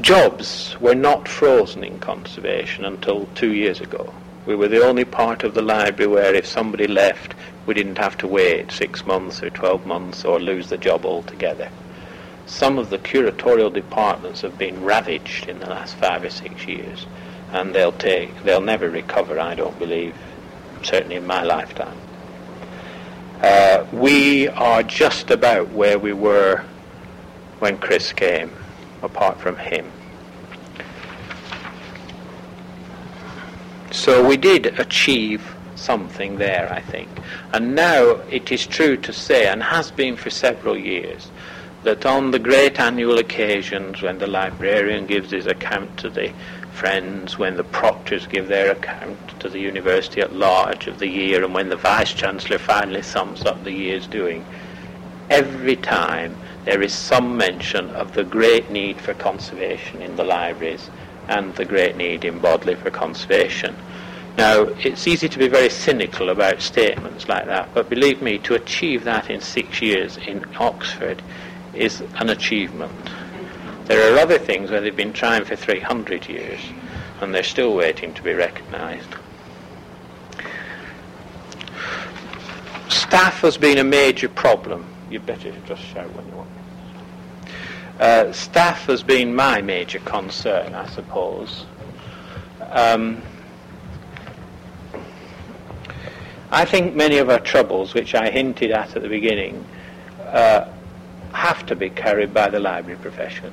jobs 0.00 0.76
were 0.80 0.94
not 0.94 1.28
frozen 1.28 1.84
in 1.84 1.98
conservation 2.00 2.84
until 2.84 3.26
two 3.34 3.52
years 3.52 3.80
ago. 3.80 4.12
We 4.46 4.56
were 4.56 4.68
the 4.68 4.84
only 4.84 5.04
part 5.04 5.44
of 5.44 5.54
the 5.54 5.62
library 5.62 6.10
where 6.10 6.34
if 6.34 6.46
somebody 6.46 6.86
left, 6.86 7.34
we 7.66 7.74
didn't 7.74 7.98
have 7.98 8.16
to 8.18 8.26
wait 8.26 8.72
six 8.72 9.04
months 9.04 9.42
or 9.42 9.50
12 9.50 9.86
months 9.86 10.24
or 10.24 10.40
lose 10.40 10.68
the 10.68 10.78
job 10.78 11.04
altogether. 11.04 11.70
Some 12.46 12.78
of 12.78 12.90
the 12.90 12.98
curatorial 12.98 13.72
departments 13.72 14.40
have 14.40 14.58
been 14.58 14.82
ravaged 14.82 15.48
in 15.48 15.60
the 15.60 15.66
last 15.66 15.94
five 15.96 16.24
or 16.24 16.30
six 16.30 16.66
years, 16.66 17.06
and 17.52 17.74
they'll 17.74 17.92
take, 17.92 18.42
they'll 18.44 18.60
never 18.60 18.90
recover, 18.90 19.38
I 19.38 19.54
don't 19.54 19.78
believe, 19.78 20.14
certainly 20.82 21.16
in 21.16 21.26
my 21.26 21.42
lifetime. 21.42 21.96
Uh, 23.42 23.86
we 23.92 24.48
are 24.48 24.82
just 24.82 25.30
about 25.30 25.70
where 25.70 25.98
we 25.98 26.12
were 26.12 26.64
when 27.58 27.78
Chris 27.78 28.12
came, 28.12 28.50
apart 29.02 29.40
from 29.40 29.56
him. 29.56 29.90
So 33.90 34.26
we 34.26 34.36
did 34.36 34.66
achieve 34.78 35.54
something 35.74 36.36
there, 36.36 36.72
I 36.72 36.80
think. 36.80 37.08
And 37.52 37.74
now 37.74 38.20
it 38.30 38.52
is 38.52 38.66
true 38.66 38.96
to 38.98 39.12
say, 39.12 39.46
and 39.46 39.62
has 39.62 39.90
been 39.90 40.16
for 40.16 40.30
several 40.30 40.76
years, 40.76 41.30
that 41.82 42.04
on 42.04 42.30
the 42.30 42.38
great 42.38 42.78
annual 42.78 43.18
occasions 43.18 44.02
when 44.02 44.18
the 44.18 44.26
librarian 44.26 45.06
gives 45.06 45.30
his 45.30 45.46
account 45.46 45.96
to 45.98 46.10
the 46.10 46.32
friends, 46.72 47.38
when 47.38 47.56
the 47.56 47.64
proctors 47.64 48.26
give 48.26 48.48
their 48.48 48.70
account 48.72 49.40
to 49.40 49.48
the 49.48 49.58
university 49.58 50.20
at 50.20 50.32
large 50.32 50.86
of 50.86 50.98
the 50.98 51.08
year, 51.08 51.44
and 51.44 51.54
when 51.54 51.68
the 51.68 51.76
vice 51.76 52.12
chancellor 52.12 52.58
finally 52.58 53.02
sums 53.02 53.44
up 53.44 53.62
the 53.64 53.72
year's 53.72 54.06
doing, 54.06 54.44
every 55.28 55.76
time 55.76 56.36
there 56.64 56.82
is 56.82 56.92
some 56.92 57.36
mention 57.36 57.90
of 57.90 58.14
the 58.14 58.24
great 58.24 58.70
need 58.70 59.00
for 59.00 59.14
conservation 59.14 60.02
in 60.02 60.16
the 60.16 60.24
libraries 60.24 60.90
and 61.28 61.54
the 61.54 61.64
great 61.64 61.96
need 61.96 62.24
in 62.24 62.38
Bodley 62.38 62.74
for 62.74 62.90
conservation. 62.90 63.74
Now, 64.36 64.62
it's 64.62 65.06
easy 65.06 65.28
to 65.28 65.38
be 65.38 65.48
very 65.48 65.70
cynical 65.70 66.30
about 66.30 66.60
statements 66.60 67.28
like 67.28 67.46
that, 67.46 67.72
but 67.74 67.88
believe 67.88 68.22
me, 68.22 68.38
to 68.38 68.54
achieve 68.54 69.04
that 69.04 69.30
in 69.30 69.40
six 69.40 69.82
years 69.82 70.16
in 70.16 70.44
Oxford 70.56 71.22
is 71.74 72.02
an 72.16 72.30
achievement. 72.30 72.92
There 73.90 74.14
are 74.14 74.18
other 74.20 74.38
things 74.38 74.70
where 74.70 74.80
they've 74.80 74.94
been 74.94 75.12
trying 75.12 75.44
for 75.44 75.56
300 75.56 76.28
years, 76.28 76.60
and 77.20 77.34
they're 77.34 77.42
still 77.42 77.74
waiting 77.74 78.14
to 78.14 78.22
be 78.22 78.32
recognised. 78.32 79.16
Staff 82.88 83.40
has 83.40 83.56
been 83.56 83.78
a 83.78 83.82
major 83.82 84.28
problem. 84.28 84.86
You'd 85.10 85.26
better 85.26 85.52
just 85.66 85.82
shout 85.82 86.08
when 86.14 86.24
you 86.28 86.34
want. 86.34 86.50
Uh, 87.98 88.32
staff 88.32 88.86
has 88.86 89.02
been 89.02 89.34
my 89.34 89.60
major 89.60 89.98
concern, 89.98 90.72
I 90.72 90.86
suppose. 90.86 91.66
Um, 92.70 93.20
I 96.52 96.64
think 96.64 96.94
many 96.94 97.18
of 97.18 97.28
our 97.28 97.40
troubles, 97.40 97.92
which 97.92 98.14
I 98.14 98.30
hinted 98.30 98.70
at 98.70 98.94
at 98.94 99.02
the 99.02 99.08
beginning, 99.08 99.64
uh, 100.26 100.68
have 101.32 101.66
to 101.66 101.74
be 101.74 101.90
carried 101.90 102.32
by 102.32 102.48
the 102.50 102.60
library 102.60 103.00
profession. 103.00 103.52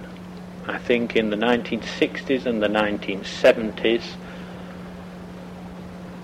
I 0.68 0.78
think 0.78 1.15
in 1.15 1.30
the 1.30 1.38
1960s 1.38 2.45
and 2.45 2.61
the 2.61 2.68
1970s, 2.68 4.03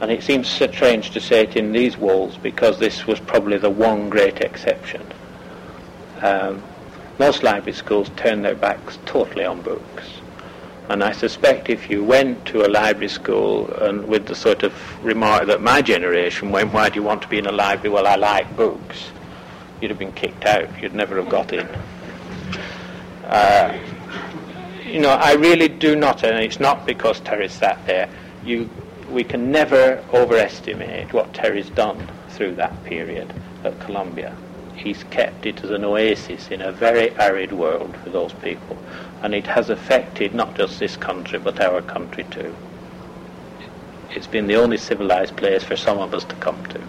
and 0.02 0.12
it 0.12 0.22
seems 0.22 0.50
strange 0.50 1.12
to 1.12 1.22
say 1.22 1.44
it 1.44 1.56
in 1.56 1.72
these 1.72 1.98
walls 1.98 2.38
because 2.38 2.78
this 2.78 3.08
was 3.08 3.22
probably 3.22 3.58
the 3.58 3.70
one 3.70 4.10
great 4.10 4.42
exception. 4.42 5.02
Um, 6.22 6.62
most 7.20 7.42
library 7.42 7.72
schools 7.72 8.10
turned 8.18 8.44
their 8.44 8.56
backs 8.56 9.00
totally 9.06 9.46
on 9.46 9.62
books. 9.62 10.04
And 10.90 11.02
I 11.02 11.14
suspect 11.14 11.70
if 11.70 11.90
you 11.90 12.04
went 12.04 12.46
to 12.48 12.66
a 12.66 12.68
library 12.68 13.08
school 13.08 13.72
and 13.76 14.06
with 14.06 14.26
the 14.26 14.36
sort 14.36 14.64
of 14.64 14.74
remark 15.06 15.48
that 15.48 15.62
my 15.62 15.82
generation 15.82 16.52
went, 16.52 16.74
why 16.74 16.90
do 16.90 16.96
you 16.96 17.04
want 17.04 17.22
to 17.22 17.30
be 17.30 17.38
in 17.38 17.46
a 17.46 17.52
library? 17.52 17.90
Well, 17.90 18.08
I 18.08 18.16
like 18.16 18.58
books. 18.58 19.12
You'd 19.80 19.92
have 19.92 20.00
been 20.00 20.12
kicked 20.12 20.44
out. 20.44 20.68
You'd 20.82 20.94
never 20.94 21.16
have 21.16 21.30
got 21.30 21.54
in. 21.54 21.68
Uh, 23.24 23.80
you 24.94 25.02
know, 25.02 25.10
I 25.10 25.34
really 25.34 25.68
do 25.68 25.96
not, 25.96 26.24
and 26.24 26.38
it's 26.38 26.60
not 26.60 26.86
because 26.86 27.20
Terry 27.20 27.50
sat 27.50 27.86
there. 27.86 28.10
You, 28.46 28.70
we 29.10 29.24
can 29.24 29.52
never 29.52 30.04
overestimate 30.14 31.12
what 31.12 31.34
Terry's 31.34 31.70
done 31.70 32.08
through 32.30 32.56
that 32.56 32.84
period 32.84 33.34
at 33.64 33.80
Columbia 33.82 34.36
he's 34.76 35.04
kept 35.06 35.46
it 35.46 35.64
as 35.64 35.72
an 35.72 35.84
oasis 35.84 36.50
in 36.50 36.62
a 36.62 36.72
very 36.72 37.12
arid 37.12 37.52
world 37.52 37.96
for 38.04 38.10
those 38.10 38.34
people. 38.34 38.78
And 39.22 39.34
it 39.34 39.48
has 39.48 39.70
affected 39.70 40.34
not 40.34 40.56
just 40.56 40.80
this 40.80 40.98
country, 40.98 41.40
but 41.40 41.60
our 41.62 41.82
country 41.82 42.26
too. 42.26 42.56
It's 44.12 44.28
been 44.28 44.48
the 44.48 44.56
only 44.56 44.78
civilized 44.78 45.36
place 45.38 45.64
for 45.64 45.76
some 45.76 45.98
of 45.98 46.14
us 46.14 46.24
to 46.26 46.36
come 46.36 46.64
to. 46.68 46.82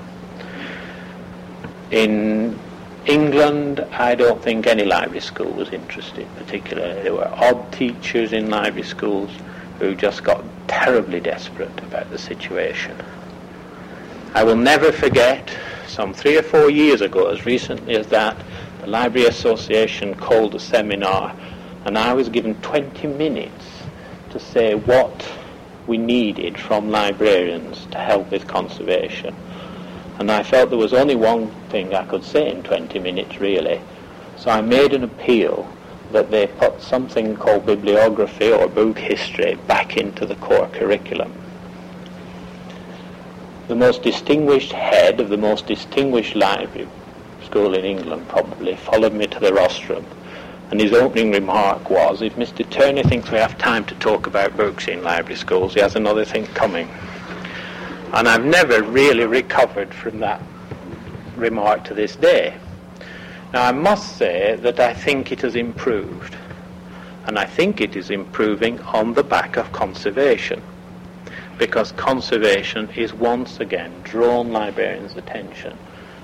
In 1.91 2.59
England, 3.07 3.81
I 3.93 4.15
don't 4.15 4.43
think 4.43 4.67
any 4.67 4.85
library 4.85 5.21
school 5.21 5.51
was 5.51 5.69
interested 5.71 6.27
particularly. 6.37 7.03
There 7.03 7.13
were 7.13 7.29
odd 7.29 7.71
teachers 7.71 8.33
in 8.33 8.49
library 8.49 8.87
schools 8.87 9.31
who 9.79 9.95
just 9.95 10.25
got 10.25 10.43
terribly 10.69 11.21
desperate 11.21 11.79
about 11.81 12.11
the 12.11 12.19
situation. 12.19 12.97
I 14.35 14.43
will 14.43 14.57
never 14.57 14.91
forget 14.91 15.55
some 15.87 16.15
three 16.15 16.39
or 16.39 16.43
four 16.43 16.71
years 16.71 17.03
ago, 17.03 17.29
as 17.29 17.45
recently 17.45 17.95
as 17.97 18.07
that, 18.09 18.37
the 18.81 18.87
Library 18.87 19.29
Association 19.29 20.15
called 20.15 20.55
a 20.55 20.61
seminar, 20.61 21.37
and 21.85 21.99
I 21.99 22.15
was 22.15 22.29
given 22.31 22.55
20 22.63 23.07
minutes 23.07 23.67
to 24.31 24.41
say 24.41 24.75
what 24.75 25.31
we 25.87 25.99
needed 25.99 26.59
from 26.59 26.91
librarians 26.91 27.87
to 27.91 27.99
help 27.99 28.31
with 28.31 28.49
conservation. 28.49 29.37
And 30.19 30.31
I 30.31 30.43
felt 30.43 30.71
there 30.71 30.79
was 30.79 30.93
only 30.93 31.17
one 31.17 31.51
thing 31.71 31.95
I 31.95 32.05
could 32.07 32.25
say 32.25 32.51
in 32.51 32.63
20 32.63 32.99
minutes, 32.99 33.41
really. 33.41 33.81
So 34.37 34.51
I 34.51 34.61
made 34.61 34.93
an 34.93 35.05
appeal 35.05 35.69
that 36.13 36.31
they 36.31 36.47
put 36.47 36.81
something 36.81 37.37
called 37.37 37.67
bibliography 37.67 38.53
or 38.53 38.69
book 38.69 38.99
history 38.99 39.57
back 39.67 39.97
into 39.97 40.25
the 40.27 40.37
core 40.37 40.69
curriculum 40.69 41.33
the 43.69 43.75
most 43.75 44.03
distinguished 44.03 44.73
head 44.73 45.21
of 45.21 45.31
the 45.31 45.37
most 45.39 45.67
distinguished 45.67 46.37
library 46.37 46.87
school 47.45 47.75
in 47.75 47.85
England 47.85 48.29
probably 48.29 48.77
followed 48.77 49.15
me 49.15 49.27
to 49.27 49.41
the 49.41 49.53
rostrum 49.55 50.05
and 50.71 50.81
his 50.81 50.93
opening 50.93 51.33
remark 51.33 51.89
was 51.89 52.21
if 52.21 52.37
Mr. 52.37 52.69
Turner 52.69 53.03
thinks 53.03 53.31
we 53.31 53.39
have 53.39 53.57
time 53.57 53.85
to 53.87 53.95
talk 53.95 54.27
about 54.27 54.57
books 54.57 54.87
in 54.87 55.03
library 55.03 55.37
schools 55.37 55.73
he 55.73 55.81
has 55.81 55.97
another 55.97 56.27
thing 56.27 56.45
coming 56.49 56.89
and 58.13 58.29
I've 58.29 58.45
never 58.45 58.83
really 58.83 59.25
recovered 59.25 59.93
from 59.93 60.21
that 60.21 60.43
remark 61.37 61.85
to 61.85 61.95
this 61.95 62.17
day 62.17 62.57
now 63.53 63.65
I 63.65 63.73
must 63.73 64.17
say 64.17 64.57
that 64.63 64.81
I 64.81 64.95
think 64.95 65.33
it 65.33 65.41
has 65.43 65.57
improved 65.57 66.37
and 67.27 67.39
I 67.39 67.47
think 67.47 67.81
it 67.81 67.97
is 67.97 68.11
improving 68.11 68.81
on 68.81 69.15
the 69.15 69.25
back 69.25 69.57
of 69.57 69.73
conservation 69.73 70.63
because 71.59 71.93
conservation 71.93 72.89
is 72.91 73.15
once 73.15 73.61
again 73.61 73.93
drawn 74.03 74.53
librarians' 74.53 75.17
attention 75.17 75.79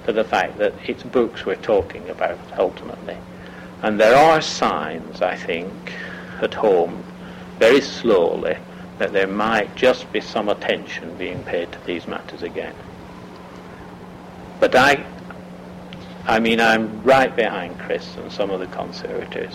to 0.05 0.13
the 0.13 0.25
fact 0.25 0.59
that 0.59 0.75
it's 0.87 1.03
books 1.03 1.47
we're 1.47 1.57
talking 1.57 2.09
about 2.11 2.39
ultimately. 2.59 3.17
And 3.83 3.99
there 3.99 4.17
are 4.17 4.41
signs, 4.41 5.23
I 5.23 5.37
think, 5.37 5.73
at 6.43 6.55
home, 6.55 7.03
very 7.59 7.81
slowly, 7.81 8.57
that 9.01 9.15
there 9.15 9.27
might 9.27 9.75
just 9.77 10.13
be 10.13 10.21
some 10.21 10.51
attention 10.51 11.17
being 11.17 11.43
paid 11.45 11.73
to 11.73 11.79
these 11.87 12.07
matters 12.07 12.43
again. 12.43 12.75
But 14.61 14.75
I, 14.75 15.03
I 16.27 16.39
mean, 16.39 16.61
I'm 16.61 17.03
right 17.03 17.35
behind 17.35 17.79
Chris 17.79 18.15
and 18.19 18.31
some 18.31 18.51
of 18.51 18.61
the 18.61 18.67
conservators 18.67 19.55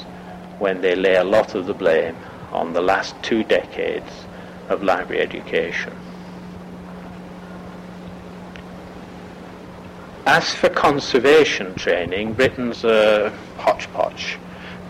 when 0.57 0.81
they 0.81 0.95
lay 0.95 1.17
a 1.17 1.23
lot 1.23 1.53
of 1.53 1.67
the 1.67 1.75
blame 1.75 2.15
on 2.51 2.73
the 2.73 2.81
last 2.81 3.13
two 3.21 3.43
decades 3.43 4.11
of 4.67 4.81
library 4.81 5.21
education. 5.21 5.93
As 10.25 10.55
for 10.55 10.69
conservation 10.69 11.75
training, 11.75 12.33
Britain's 12.33 12.83
a 12.83 13.29
hodgepodge. 13.57 14.39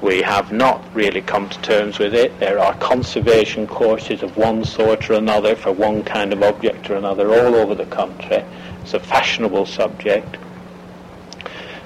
We 0.05 0.21
have 0.21 0.51
not 0.51 0.85
really 0.93 1.21
come 1.21 1.49
to 1.49 1.61
terms 1.63 1.97
with 1.97 2.13
it. 2.13 2.39
There 2.39 2.59
are 2.59 2.75
conservation 2.75 3.65
courses 3.65 4.21
of 4.21 4.37
one 4.37 4.63
sort 4.63 5.09
or 5.09 5.13
another 5.13 5.55
for 5.55 5.71
one 5.71 6.03
kind 6.03 6.31
of 6.31 6.43
object 6.43 6.91
or 6.91 6.95
another 6.95 7.27
all 7.29 7.55
over 7.55 7.73
the 7.73 7.87
country. 7.87 8.43
It's 8.83 8.93
a 8.93 8.99
fashionable 8.99 9.65
subject. 9.65 10.37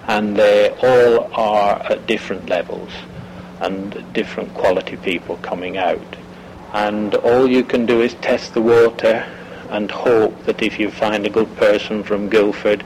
And 0.09 0.36
they 0.36 0.70
all 0.84 1.34
are 1.34 1.82
at 1.89 2.07
different 2.07 2.49
levels. 2.49 2.91
and 3.61 4.13
different 4.13 4.53
quality 4.53 4.97
people 4.97 5.38
coming 5.38 5.78
out. 5.78 6.15
And 6.74 7.15
all 7.15 7.49
you 7.49 7.63
can 7.63 7.86
do 7.86 8.01
is 8.01 8.13
test 8.15 8.53
the 8.53 8.61
water 8.61 9.26
and 9.70 9.89
hope 9.91 10.45
that 10.45 10.61
if 10.61 10.80
you 10.80 10.91
find 10.91 11.26
a 11.26 11.30
good 11.30 11.55
person 11.57 12.03
from 12.03 12.30
Guildford, 12.30 12.84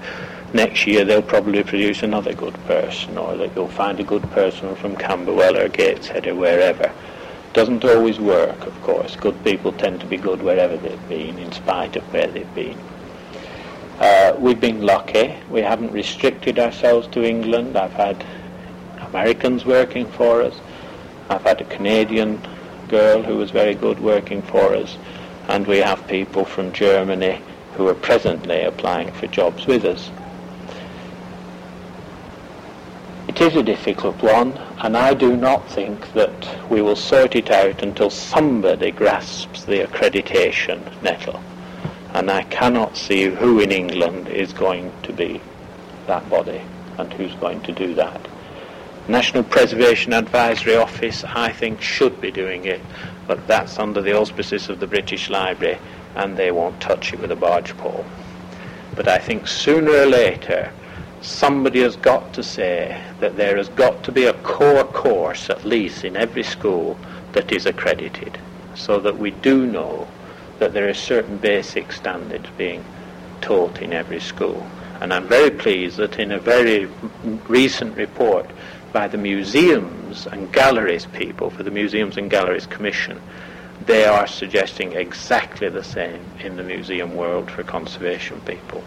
next 0.53 0.85
year 0.87 1.03
they'll 1.03 1.21
probably 1.21 1.63
produce 1.63 2.03
another 2.03 2.33
good 2.33 2.53
person, 2.65 3.17
or 3.17 3.35
that 3.37 3.55
you'll 3.55 3.67
find 3.67 3.99
a 3.99 4.03
good 4.03 4.23
person 4.31 4.75
from 4.75 4.95
Camberwell 4.95 5.57
or 5.57 5.69
Gateshead 5.69 6.27
or 6.27 6.35
wherever. 6.35 6.91
Doesn't 7.53 7.85
always 7.85 8.19
work, 8.19 8.65
of 8.65 8.81
course. 8.81 9.15
Good 9.15 9.43
people 9.43 9.71
tend 9.73 9.99
to 9.99 10.07
be 10.07 10.17
good 10.17 10.41
wherever 10.41 10.75
they've 10.77 11.09
been, 11.09 11.37
in 11.37 11.51
spite 11.51 11.95
of 11.95 12.03
where 12.11 12.27
they've 12.27 12.55
been. 12.55 12.77
Uh, 13.99 14.35
we've 14.39 14.59
been 14.59 14.81
lucky. 14.81 15.35
We 15.49 15.61
haven't 15.61 15.91
restricted 15.91 16.57
ourselves 16.57 17.07
to 17.09 17.23
England. 17.23 17.77
I've 17.77 17.93
had 17.93 18.25
Americans 19.01 19.65
working 19.65 20.07
for 20.07 20.41
us. 20.41 20.55
I've 21.29 21.43
had 21.43 21.61
a 21.61 21.65
Canadian 21.65 22.41
girl 22.87 23.21
who 23.21 23.37
was 23.37 23.51
very 23.51 23.75
good 23.75 23.99
working 23.99 24.41
for 24.41 24.73
us. 24.75 24.97
And 25.47 25.67
we 25.67 25.77
have 25.77 26.07
people 26.07 26.45
from 26.45 26.73
Germany 26.73 27.39
who 27.75 27.87
are 27.87 27.95
presently 27.95 28.63
applying 28.63 29.11
for 29.11 29.27
jobs 29.27 29.67
with 29.67 29.85
us. 29.85 30.09
It 33.33 33.41
is 33.41 33.55
a 33.55 33.63
difficult 33.63 34.21
one, 34.21 34.51
and 34.77 34.95
I 34.95 35.15
do 35.15 35.35
not 35.35 35.67
think 35.67 36.13
that 36.13 36.69
we 36.69 36.83
will 36.83 36.95
sort 36.95 37.35
it 37.35 37.49
out 37.49 37.81
until 37.81 38.11
somebody 38.11 38.91
grasps 38.91 39.63
the 39.63 39.79
accreditation 39.79 41.01
nettle. 41.01 41.41
And 42.13 42.29
I 42.29 42.43
cannot 42.43 42.95
see 42.95 43.25
who 43.29 43.59
in 43.59 43.71
England 43.71 44.27
is 44.27 44.53
going 44.53 44.93
to 45.01 45.11
be 45.11 45.41
that 46.05 46.29
body 46.29 46.61
and 46.99 47.11
who's 47.11 47.33
going 47.33 47.61
to 47.61 47.71
do 47.71 47.95
that. 47.95 48.21
National 49.07 49.43
Preservation 49.43 50.13
Advisory 50.13 50.75
Office, 50.75 51.23
I 51.23 51.51
think, 51.51 51.81
should 51.81 52.21
be 52.21 52.29
doing 52.29 52.65
it, 52.65 52.81
but 53.25 53.47
that's 53.47 53.79
under 53.79 54.03
the 54.03 54.15
auspices 54.15 54.69
of 54.69 54.79
the 54.79 54.85
British 54.85 55.31
Library, 55.31 55.79
and 56.15 56.37
they 56.37 56.51
won't 56.51 56.79
touch 56.79 57.13
it 57.13 57.19
with 57.19 57.31
a 57.31 57.35
barge 57.35 57.75
pole. 57.77 58.05
But 58.95 59.07
I 59.07 59.17
think 59.17 59.47
sooner 59.47 59.91
or 59.91 60.05
later, 60.05 60.71
somebody 61.23 61.79
has 61.81 61.95
got 61.95 62.33
to 62.33 62.43
say 62.43 63.01
that 63.21 63.37
there 63.37 63.55
has 63.55 63.69
got 63.69 64.03
to 64.03 64.11
be 64.11 64.25
a 64.25 64.33
core 64.33 64.83
course, 64.83 65.49
at 65.49 65.63
least 65.63 66.03
in 66.03 66.17
every 66.17 66.43
school, 66.43 66.97
that 67.31 67.51
is 67.51 67.65
accredited, 67.65 68.37
so 68.75 68.99
that 68.99 69.17
we 69.17 69.31
do 69.31 69.65
know 69.65 70.07
that 70.59 70.73
there 70.73 70.89
are 70.89 70.93
certain 70.93 71.37
basic 71.37 71.91
standards 71.93 72.47
being 72.57 72.83
taught 73.41 73.81
in 73.81 73.93
every 73.93 74.19
school. 74.19 74.67
And 74.99 75.13
I'm 75.13 75.27
very 75.27 75.49
pleased 75.49 75.97
that 75.97 76.19
in 76.19 76.31
a 76.31 76.39
very 76.39 76.89
recent 77.47 77.95
report 77.97 78.49
by 78.91 79.07
the 79.07 79.17
museums 79.17 80.27
and 80.27 80.51
galleries 80.51 81.05
people 81.07 81.49
for 81.49 81.63
the 81.63 81.71
Museums 81.71 82.17
and 82.17 82.29
Galleries 82.29 82.67
Commission, 82.67 83.19
they 83.85 84.05
are 84.05 84.27
suggesting 84.27 84.93
exactly 84.93 85.69
the 85.69 85.83
same 85.83 86.21
in 86.39 86.57
the 86.57 86.63
museum 86.63 87.15
world 87.15 87.49
for 87.49 87.63
conservation 87.63 88.39
people. 88.41 88.83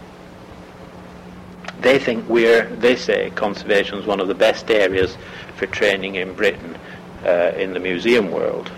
They 1.81 1.99
think 1.99 2.27
we're, 2.27 2.65
they 2.75 2.95
say 2.95 3.29
conservation 3.31 3.99
is 3.99 4.05
one 4.05 4.19
of 4.19 4.27
the 4.27 4.35
best 4.35 4.71
areas 4.71 5.17
for 5.55 5.67
training 5.67 6.15
in 6.15 6.33
Britain 6.33 6.77
uh, 7.25 7.51
in 7.55 7.73
the 7.73 7.79
museum 7.79 8.31
world. 8.31 8.71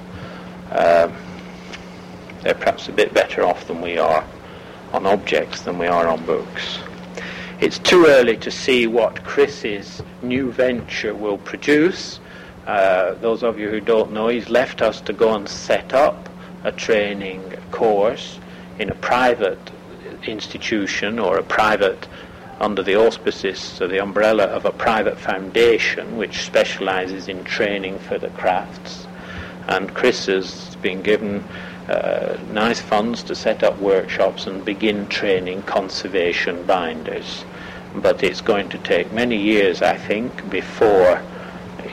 Uh, 0.71 1.09
they're 2.41 2.55
perhaps 2.55 2.87
a 2.87 2.91
bit 2.91 3.13
better 3.13 3.43
off 3.43 3.67
than 3.67 3.81
we 3.81 3.97
are 3.97 4.25
on 4.93 5.05
objects 5.05 5.61
than 5.61 5.77
we 5.77 5.87
are 5.87 6.07
on 6.07 6.25
books. 6.25 6.79
It's 7.59 7.77
too 7.77 8.05
early 8.07 8.37
to 8.37 8.51
see 8.51 8.87
what 8.87 9.23
Chris's 9.23 10.01
new 10.21 10.51
venture 10.51 11.13
will 11.13 11.37
produce. 11.37 12.19
Uh, 12.65 13.15
those 13.15 13.43
of 13.43 13.59
you 13.59 13.69
who 13.69 13.81
don't 13.81 14.11
know, 14.13 14.29
he's 14.29 14.49
left 14.49 14.81
us 14.81 15.01
to 15.01 15.13
go 15.13 15.35
and 15.35 15.47
set 15.47 15.93
up 15.93 16.29
a 16.63 16.71
training 16.71 17.41
course 17.71 18.39
in 18.79 18.89
a 18.89 18.95
private 18.95 19.59
institution 20.25 21.19
or 21.19 21.37
a 21.37 21.43
private 21.43 22.07
under 22.59 22.83
the 22.83 22.95
auspices 22.95 23.81
or 23.81 23.87
the 23.87 24.01
umbrella 24.01 24.43
of 24.43 24.65
a 24.65 24.71
private 24.71 25.17
foundation 25.17 26.17
which 26.17 26.43
specializes 26.43 27.27
in 27.27 27.43
training 27.45 27.97
for 27.99 28.17
the 28.17 28.29
crafts. 28.29 29.07
And 29.67 29.93
Chris 29.93 30.25
has 30.25 30.75
been 30.81 31.01
given 31.01 31.43
uh, 31.87 32.37
nice 32.51 32.81
funds 32.81 33.23
to 33.23 33.35
set 33.35 33.63
up 33.63 33.79
workshops 33.79 34.45
and 34.45 34.63
begin 34.65 35.07
training 35.07 35.63
conservation 35.63 36.63
binders. 36.65 37.45
But 37.95 38.23
it's 38.23 38.41
going 38.41 38.69
to 38.69 38.77
take 38.79 39.11
many 39.11 39.37
years, 39.37 39.81
I 39.81 39.97
think, 39.97 40.49
before 40.49 41.21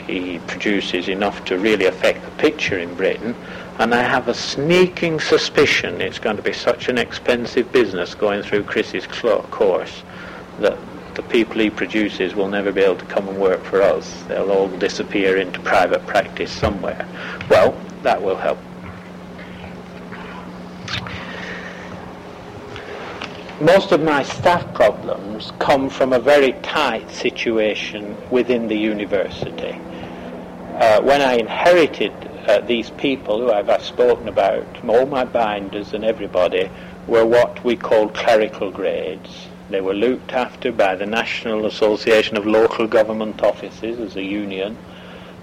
he 0.07 0.39
produces 0.47 1.09
enough 1.09 1.45
to 1.47 1.59
really 1.59 1.87
affect 1.87 2.25
the 2.25 2.31
picture 2.33 2.79
in 2.79 2.95
Britain. 2.95 3.35
And 3.79 3.95
I 3.95 4.03
have 4.03 4.29
a 4.29 4.35
sneaking 4.35 5.21
suspicion 5.21 6.01
it's 6.01 6.19
going 6.19 6.37
to 6.37 6.43
be 6.43 6.53
such 6.53 6.89
an 6.89 6.99
expensive 6.99 7.71
business 7.73 8.15
going 8.15 8.43
through 8.43 8.65
Chris's 8.65 9.07
course 9.07 10.03
that 10.61 10.79
the 11.17 11.23
people 11.23 11.59
he 11.59 11.71
produces 11.71 12.35
will 12.35 12.49
never 12.49 12.71
be 12.71 12.83
able 12.83 12.97
to 12.97 13.05
come 13.07 13.27
and 13.27 13.39
work 13.39 13.65
for 13.65 13.81
us. 13.81 14.23
They'll 14.29 14.51
all 14.51 14.69
disappear 14.69 15.39
into 15.39 15.59
private 15.61 16.07
practice 16.07 16.53
somewhere. 16.53 17.09
Well, 17.49 17.75
that 18.03 18.23
will 18.23 18.37
help. 18.37 18.59
Most 23.61 23.93
of 23.93 24.03
my 24.03 24.23
staff 24.23 24.75
problems 24.75 25.53
come 25.59 25.89
from 25.89 26.13
a 26.13 26.19
very 26.19 26.53
tight 26.63 27.11
situation 27.11 28.15
within 28.31 28.69
the 28.69 28.77
university. 28.77 29.81
Uh, 30.75 31.01
when 31.01 31.23
I 31.23 31.37
inherited 31.37 32.13
uh, 32.47 32.61
these 32.61 32.91
people 32.91 33.41
who 33.41 33.51
I've, 33.51 33.71
I've 33.71 33.83
spoken 33.83 34.29
about, 34.29 34.67
all 34.87 35.07
my 35.07 35.25
binders 35.25 35.95
and 35.95 36.05
everybody, 36.05 36.71
were 37.07 37.25
what 37.25 37.65
we 37.65 37.77
call 37.77 38.11
clerical 38.11 38.71
grades 38.71 39.49
they 39.71 39.81
were 39.81 39.95
looked 39.95 40.33
after 40.33 40.73
by 40.73 40.95
the 40.95 41.07
National 41.07 41.67
Association 41.67 42.37
of 42.37 42.47
Local 42.47 42.87
Government 42.87 43.43
Officers 43.43 43.99
as 43.99 44.17
a 44.17 44.23
union. 44.23 44.79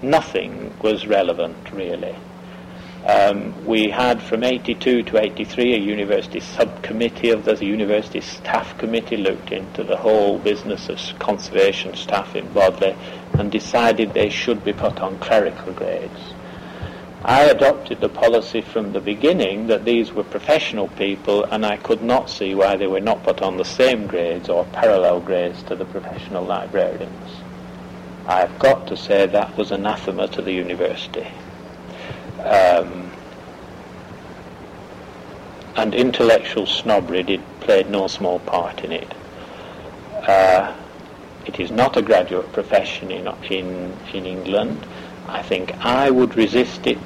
Nothing 0.02 0.74
was 0.82 1.06
relevant, 1.06 1.72
really. 1.72 2.16
Um, 3.06 3.66
we 3.66 3.90
had 3.90 4.22
from 4.22 4.44
82 4.44 5.02
to 5.02 5.22
83 5.22 5.74
a 5.74 5.78
university 5.78 6.40
subcommittee 6.40 7.28
of 7.30 7.44
the 7.44 7.62
university 7.62 8.22
staff 8.22 8.78
committee 8.78 9.18
looked 9.18 9.52
into 9.52 9.84
the 9.84 9.98
whole 9.98 10.38
business 10.38 10.88
of 10.88 10.98
conservation 11.18 11.94
staff 11.96 12.34
in 12.34 12.50
Bodley 12.54 12.96
and 13.34 13.52
decided 13.52 14.14
they 14.14 14.30
should 14.30 14.64
be 14.64 14.72
put 14.72 15.00
on 15.00 15.18
clerical 15.18 15.74
grades. 15.74 16.33
I 17.26 17.44
adopted 17.44 18.02
the 18.02 18.10
policy 18.10 18.60
from 18.60 18.92
the 18.92 19.00
beginning 19.00 19.68
that 19.68 19.86
these 19.86 20.12
were 20.12 20.24
professional 20.24 20.88
people 20.88 21.44
and 21.44 21.64
I 21.64 21.78
could 21.78 22.02
not 22.02 22.28
see 22.28 22.54
why 22.54 22.76
they 22.76 22.86
were 22.86 23.00
not 23.00 23.22
put 23.22 23.40
on 23.40 23.56
the 23.56 23.64
same 23.64 24.06
grades 24.06 24.50
or 24.50 24.66
parallel 24.66 25.20
grades 25.20 25.62
to 25.64 25.74
the 25.74 25.86
professional 25.86 26.44
librarians. 26.44 27.30
I've 28.26 28.58
got 28.58 28.86
to 28.88 28.96
say 28.98 29.24
that 29.24 29.56
was 29.56 29.72
anathema 29.72 30.28
to 30.28 30.42
the 30.42 30.52
university. 30.52 31.26
Um, 32.40 33.10
and 35.76 35.94
intellectual 35.94 36.66
snobbery 36.66 37.22
did, 37.22 37.40
played 37.60 37.88
no 37.88 38.06
small 38.06 38.38
part 38.40 38.84
in 38.84 38.92
it. 38.92 39.14
Uh, 40.28 40.76
it 41.46 41.58
is 41.58 41.70
not 41.70 41.96
a 41.96 42.02
graduate 42.02 42.52
profession 42.52 43.10
in, 43.10 43.26
in, 43.50 43.96
in 44.12 44.26
England. 44.26 44.86
I 45.26 45.42
think 45.42 45.72
I 45.82 46.10
would 46.10 46.36
resist 46.36 46.86
it 46.86 46.98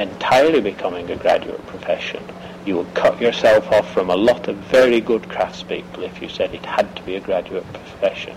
entirely 0.00 0.60
becoming 0.60 1.10
a 1.10 1.16
graduate 1.16 1.66
profession, 1.66 2.22
you 2.64 2.76
would 2.76 2.94
cut 2.94 3.20
yourself 3.20 3.70
off 3.72 3.92
from 3.92 4.10
a 4.10 4.16
lot 4.16 4.48
of 4.48 4.56
very 4.56 5.00
good 5.00 5.22
craftspeople 5.22 6.02
if 6.02 6.22
you 6.22 6.28
said 6.28 6.54
it 6.54 6.64
had 6.64 6.94
to 6.96 7.02
be 7.02 7.16
a 7.16 7.20
graduate 7.20 7.70
profession. 7.72 8.36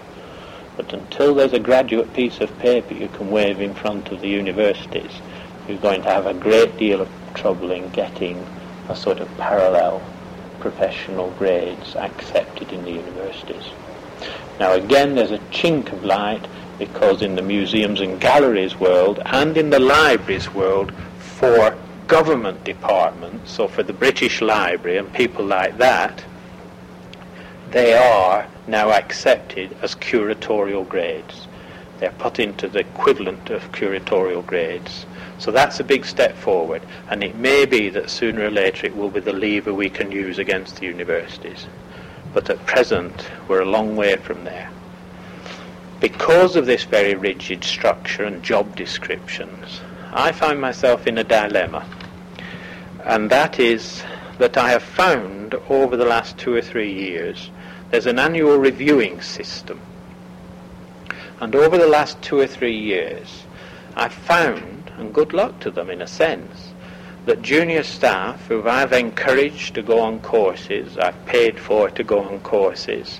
But 0.76 0.92
until 0.94 1.36
there's 1.36 1.54
a 1.54 1.60
graduate 1.60 2.14
piece 2.14 2.42
of 2.42 2.58
paper 2.60 2.94
you 2.94 3.08
can 3.08 3.32
wave 3.32 3.62
in 3.62 3.74
front 3.74 4.12
of 4.12 4.22
the 4.22 4.28
universities, 4.28 5.12
you're 5.68 5.78
going 5.78 6.02
to 6.04 6.10
have 6.10 6.26
a 6.26 6.34
great 6.34 6.78
deal 6.78 7.02
of 7.02 7.10
trouble 7.34 7.72
in 7.72 7.90
getting 7.90 8.46
a 8.90 8.96
sort 8.96 9.20
of 9.20 9.38
parallel 9.38 10.02
professional 10.60 11.30
grades 11.32 11.96
accepted 11.96 12.72
in 12.72 12.84
the 12.84 12.92
universities. 12.92 13.64
Now 14.60 14.74
again, 14.74 15.16
there's 15.16 15.32
a 15.32 15.40
chink 15.52 15.92
of 15.92 16.04
light 16.04 16.46
because 16.80 17.22
in 17.22 17.36
the 17.36 17.42
museums 17.42 18.02
and 18.02 18.20
galleries 18.20 18.76
world 18.76 19.20
and 19.26 19.58
in 19.58 19.70
the 19.70 19.80
libraries 19.80 20.54
world, 20.54 20.92
for 21.40 21.78
government 22.08 22.64
departments, 22.64 23.52
so 23.52 23.68
for 23.68 23.84
the 23.84 23.94
British 23.94 24.42
Library 24.42 24.98
and 24.98 25.12
people 25.14 25.46
like 25.46 25.78
that, 25.78 26.24
they 27.72 27.94
are 27.94 28.48
now 28.68 28.92
accepted 28.92 29.76
as 29.82 29.96
curatorial 29.96 30.88
grades. 30.88 31.48
They're 32.00 32.12
put 32.12 32.40
into 32.40 32.68
the 32.68 32.80
equivalent 32.80 33.50
of 33.50 33.72
curatorial 33.72 34.46
grades. 34.46 35.06
So 35.38 35.52
that's 35.52 35.80
a 35.80 35.84
big 35.84 36.06
step 36.06 36.38
forward, 36.38 36.82
and 37.10 37.24
it 37.24 37.36
may 37.36 37.66
be 37.66 37.90
that 37.90 38.10
sooner 38.10 38.46
or 38.46 38.52
later 38.52 38.88
it 38.88 38.96
will 38.96 39.10
be 39.10 39.20
the 39.20 39.34
lever 39.34 39.74
we 39.74 39.90
can 39.90 40.12
use 40.12 40.38
against 40.40 40.78
the 40.78 40.86
universities. 40.86 41.68
But 42.34 42.50
at 42.50 42.66
present, 42.66 43.28
we're 43.48 43.62
a 43.62 43.66
long 43.66 43.96
way 43.96 44.16
from 44.16 44.44
there. 44.46 44.70
because 46.00 46.56
of 46.56 46.66
this 46.66 46.84
very 46.84 47.16
rigid 47.16 47.64
structure 47.64 48.24
and 48.24 48.44
job 48.44 48.76
descriptions, 48.76 49.82
I 50.16 50.32
find 50.32 50.62
myself 50.62 51.08
in 51.08 51.18
a 51.18 51.26
dilemma. 51.26 51.86
And 53.04 53.30
that 53.30 53.60
is 53.60 54.02
that 54.40 54.58
I 54.58 54.70
have 54.70 54.82
found 54.82 55.56
over 55.68 55.98
the 55.98 56.06
last 56.06 56.38
two 56.38 56.56
or 56.56 56.62
three 56.62 56.92
years 56.92 57.52
there's 57.92 58.06
an 58.06 58.18
annual 58.18 58.58
reviewing 58.58 59.22
system. 59.22 59.82
And 61.42 61.54
over 61.54 61.78
the 61.78 61.88
last 61.88 62.22
two 62.22 62.40
or 62.40 62.48
three 62.48 62.78
years, 62.78 63.44
I've 63.96 64.14
found, 64.14 64.90
and 64.98 65.14
good 65.14 65.34
luck 65.34 65.60
to 65.60 65.70
them 65.72 65.90
in 65.90 66.02
a 66.02 66.08
sense, 66.08 66.74
that 67.26 67.42
junior 67.42 67.84
staff 67.84 68.48
who 68.48 68.68
I've 68.68 68.94
encouraged 68.94 69.76
to 69.76 69.82
go 69.82 70.00
on 70.00 70.22
courses, 70.22 70.98
I've 70.98 71.26
paid 71.26 71.60
for 71.60 71.90
to 71.90 72.04
go 72.04 72.22
on 72.22 72.40
courses, 72.40 73.20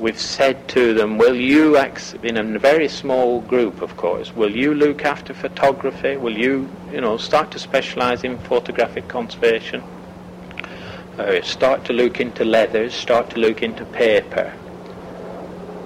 we've 0.00 0.20
said 0.20 0.66
to 0.68 0.94
them, 0.94 1.18
will 1.18 1.36
you, 1.36 1.76
in 2.22 2.36
a 2.36 2.58
very 2.58 2.88
small 2.88 3.42
group 3.42 3.82
of 3.82 3.96
course, 3.96 4.34
will 4.34 4.50
you 4.50 4.74
look 4.74 5.04
after 5.04 5.34
photography? 5.34 6.16
Will 6.16 6.36
you, 6.36 6.68
you 6.90 7.00
know, 7.00 7.16
start 7.18 7.50
to 7.52 7.58
specialize 7.58 8.24
in 8.24 8.38
photographic 8.38 9.08
conservation? 9.08 9.82
Uh, 11.18 11.42
start 11.42 11.84
to 11.84 11.92
look 11.92 12.18
into 12.18 12.44
leathers, 12.44 12.94
start 12.94 13.28
to 13.30 13.38
look 13.38 13.62
into 13.62 13.84
paper. 13.86 14.52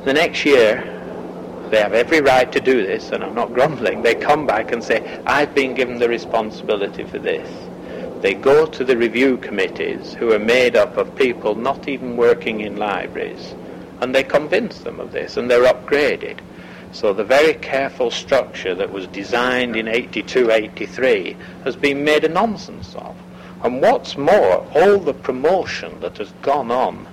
The 0.04 0.12
next 0.12 0.44
year, 0.44 0.90
they 1.70 1.80
have 1.80 1.94
every 1.94 2.20
right 2.20 2.50
to 2.52 2.60
do 2.60 2.86
this, 2.86 3.10
and 3.10 3.24
I'm 3.24 3.34
not 3.34 3.52
grumbling. 3.52 4.02
They 4.02 4.14
come 4.14 4.46
back 4.46 4.70
and 4.70 4.84
say, 4.84 5.20
I've 5.26 5.54
been 5.54 5.74
given 5.74 5.98
the 5.98 6.08
responsibility 6.08 7.04
for 7.04 7.18
this. 7.18 7.48
They 8.22 8.34
go 8.34 8.64
to 8.66 8.84
the 8.84 8.96
review 8.96 9.38
committees, 9.38 10.14
who 10.14 10.32
are 10.32 10.38
made 10.38 10.76
up 10.76 10.96
of 10.96 11.16
people 11.16 11.56
not 11.56 11.88
even 11.88 12.16
working 12.16 12.60
in 12.60 12.76
libraries, 12.76 13.54
and 14.04 14.14
they 14.14 14.22
convince 14.22 14.80
them 14.80 15.00
of 15.00 15.12
this, 15.12 15.38
and 15.38 15.50
they're 15.50 15.64
upgraded. 15.64 16.38
So 16.92 17.14
the 17.14 17.24
very 17.24 17.54
careful 17.54 18.10
structure 18.10 18.74
that 18.74 18.92
was 18.92 19.06
designed 19.06 19.76
in 19.76 19.88
82, 19.88 20.50
83 20.50 21.34
has 21.64 21.74
been 21.74 22.04
made 22.04 22.22
a 22.22 22.28
nonsense 22.28 22.94
of. 22.96 23.16
And 23.62 23.80
what's 23.80 24.18
more, 24.18 24.58
all 24.74 24.98
the 24.98 25.14
promotion 25.14 26.00
that 26.00 26.18
has 26.18 26.30
gone 26.42 26.70
on 26.70 27.06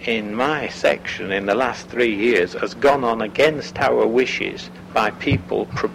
in 0.00 0.34
my 0.34 0.68
section 0.68 1.32
in 1.32 1.44
the 1.44 1.54
last 1.54 1.86
three 1.88 2.16
years 2.16 2.54
has 2.54 2.72
gone 2.72 3.04
on 3.04 3.20
against 3.20 3.78
our 3.78 4.06
wishes 4.06 4.70
by 4.94 5.10
people 5.10 5.66
pro- 5.66 5.90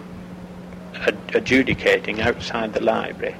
adjudicating 1.34 2.20
outside 2.20 2.72
the 2.72 2.80
library. 2.80 3.34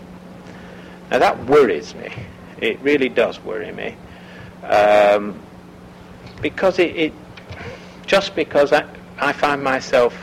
Now 1.12 1.20
that 1.20 1.46
worries 1.46 1.94
me. 1.94 2.12
It 2.60 2.80
really 2.80 3.08
does 3.08 3.38
worry 3.44 3.70
me. 3.70 3.94
Um, 4.64 5.40
because 6.50 6.78
it, 6.78 6.94
it, 6.94 7.12
just 8.06 8.36
because 8.36 8.72
I, 8.72 8.86
I 9.18 9.32
find 9.32 9.64
myself 9.64 10.14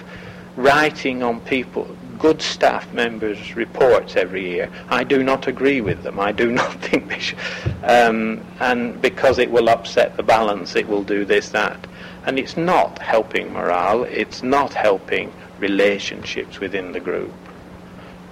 writing 0.55 1.21
on 1.21 1.41
people 1.41 1.85
good 2.17 2.41
staff 2.41 2.93
members' 2.93 3.57
reports 3.57 4.15
every 4.15 4.49
year. 4.49 4.71
I 4.87 5.03
do 5.03 5.21
not 5.21 5.47
agree 5.47 5.81
with 5.81 6.01
them. 6.03 6.21
I 6.21 6.31
do 6.31 6.49
not 6.61 6.71
think 6.75 7.09
they 7.09 7.19
should. 7.19 7.37
Um, 7.83 8.41
and 8.61 9.01
because 9.01 9.37
it 9.37 9.51
will 9.51 9.67
upset 9.67 10.15
the 10.15 10.23
balance, 10.23 10.77
it 10.77 10.87
will 10.87 11.03
do 11.03 11.25
this, 11.25 11.49
that. 11.49 11.85
And 12.25 12.39
it's 12.39 12.55
not 12.55 12.99
helping 12.99 13.51
morale. 13.51 14.05
It's 14.05 14.41
not 14.41 14.73
helping 14.73 15.33
relationships 15.59 16.61
within 16.61 16.93
the 16.93 17.01
group. 17.01 17.33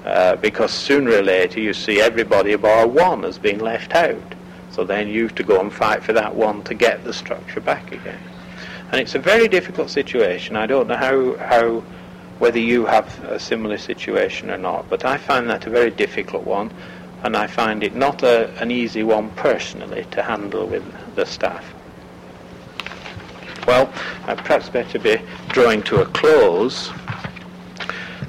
Uh, 0.06 0.38
because 0.38 0.72
sooner 0.72 1.12
or 1.12 1.24
later 1.24 1.60
you 1.60 1.74
see 1.74 2.00
everybody 2.00 2.56
bar 2.56 2.88
one 2.88 3.24
has 3.24 3.38
been 3.38 3.60
left 3.60 3.94
out. 3.94 4.34
So 4.72 4.84
then 4.84 5.08
you 5.08 5.24
have 5.24 5.36
to 5.36 5.44
go 5.44 5.60
and 5.60 5.72
fight 5.72 6.04
for 6.04 6.14
that 6.14 6.36
one 6.36 6.64
to 6.64 6.74
get 6.74 7.04
the 7.04 7.14
structure 7.14 7.60
back 7.60 7.92
again. 7.92 8.20
And 8.92 9.00
it's 9.00 9.16
a 9.16 9.20
very 9.20 9.48
difficult 9.48 9.90
situation. 9.90 10.56
I 10.56 10.66
don't 10.66 10.88
know 10.88 10.98
how, 10.98 11.36
how 11.38 11.84
whether 12.42 12.58
you 12.58 12.86
have 12.88 13.24
a 13.26 13.40
similar 13.40 13.78
situation 13.78 14.50
or 14.50 14.58
not. 14.58 14.90
But 14.90 15.06
I 15.06 15.18
find 15.18 15.48
that 15.50 15.68
a 15.68 15.70
very 15.70 15.92
difficult 15.92 16.44
one, 16.44 16.72
and 17.24 17.38
I 17.38 17.46
find 17.46 17.84
it 17.84 17.96
not 17.96 18.24
a, 18.24 18.50
an 18.60 18.72
easy 18.72 19.04
one 19.04 19.30
personally 19.32 20.06
to 20.10 20.24
handle 20.24 20.66
with 20.66 20.84
the 21.16 21.26
staff. 21.26 21.64
Well, 23.68 23.94
I'd 24.26 24.40
perhaps 24.40 24.70
better 24.70 24.98
be 24.98 25.22
drawing 25.50 25.84
to 25.84 26.02
a 26.02 26.06
close. 26.08 26.90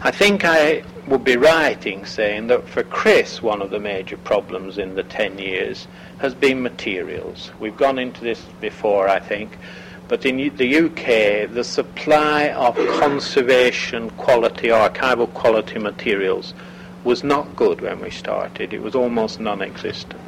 I 0.03 0.11
think 0.11 0.45
I 0.45 0.85
would 1.07 1.25
be 1.25 1.39
right 1.39 1.85
in 1.87 2.05
saying 2.05 2.49
that 2.49 2.69
for 2.69 2.83
Chris, 2.83 3.41
one 3.41 3.63
of 3.63 3.71
the 3.71 3.81
major 3.81 4.19
problems 4.19 4.77
in 4.77 4.95
the 4.95 5.05
10 5.05 5.39
years 5.39 5.89
has 6.23 6.35
been 6.37 6.63
materials. 6.63 7.51
We've 7.59 7.77
gone 7.77 7.99
into 7.99 8.23
this 8.23 8.41
before, 8.61 9.09
I 9.09 9.19
think. 9.19 9.59
But 10.07 10.25
in 10.25 10.37
the 10.57 10.79
UK, 10.79 11.53
the 11.53 11.65
supply 11.65 12.51
of 12.51 12.77
conservation 13.01 14.09
quality, 14.11 14.69
archival 14.69 15.35
quality 15.35 15.81
materials 15.81 16.55
was 17.03 17.25
not 17.25 17.57
good 17.57 17.81
when 17.81 17.99
we 17.99 18.11
started. 18.11 18.73
It 18.73 18.81
was 18.81 18.95
almost 18.95 19.41
non-existent. 19.41 20.23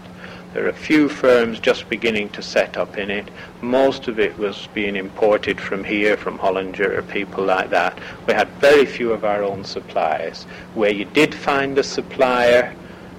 There 0.52 0.64
are 0.64 0.70
a 0.70 0.72
few 0.72 1.08
firms 1.08 1.60
just 1.60 1.88
beginning 1.88 2.30
to 2.30 2.42
set 2.42 2.76
up 2.76 2.98
in 2.98 3.08
it. 3.08 3.28
Most 3.60 4.08
of 4.08 4.18
it 4.18 4.36
was 4.36 4.68
being 4.74 4.96
imported 4.96 5.60
from 5.60 5.84
here, 5.84 6.16
from 6.16 6.40
Hollinger 6.40 6.98
or 6.98 7.02
people 7.02 7.44
like 7.44 7.70
that. 7.70 7.96
We 8.26 8.34
had 8.34 8.48
very 8.60 8.84
few 8.84 9.12
of 9.12 9.24
our 9.24 9.44
own 9.44 9.62
suppliers. 9.62 10.42
Where 10.74 10.92
you 10.92 11.04
did 11.04 11.32
find 11.32 11.78
a 11.78 11.84
supplier, 11.84 12.74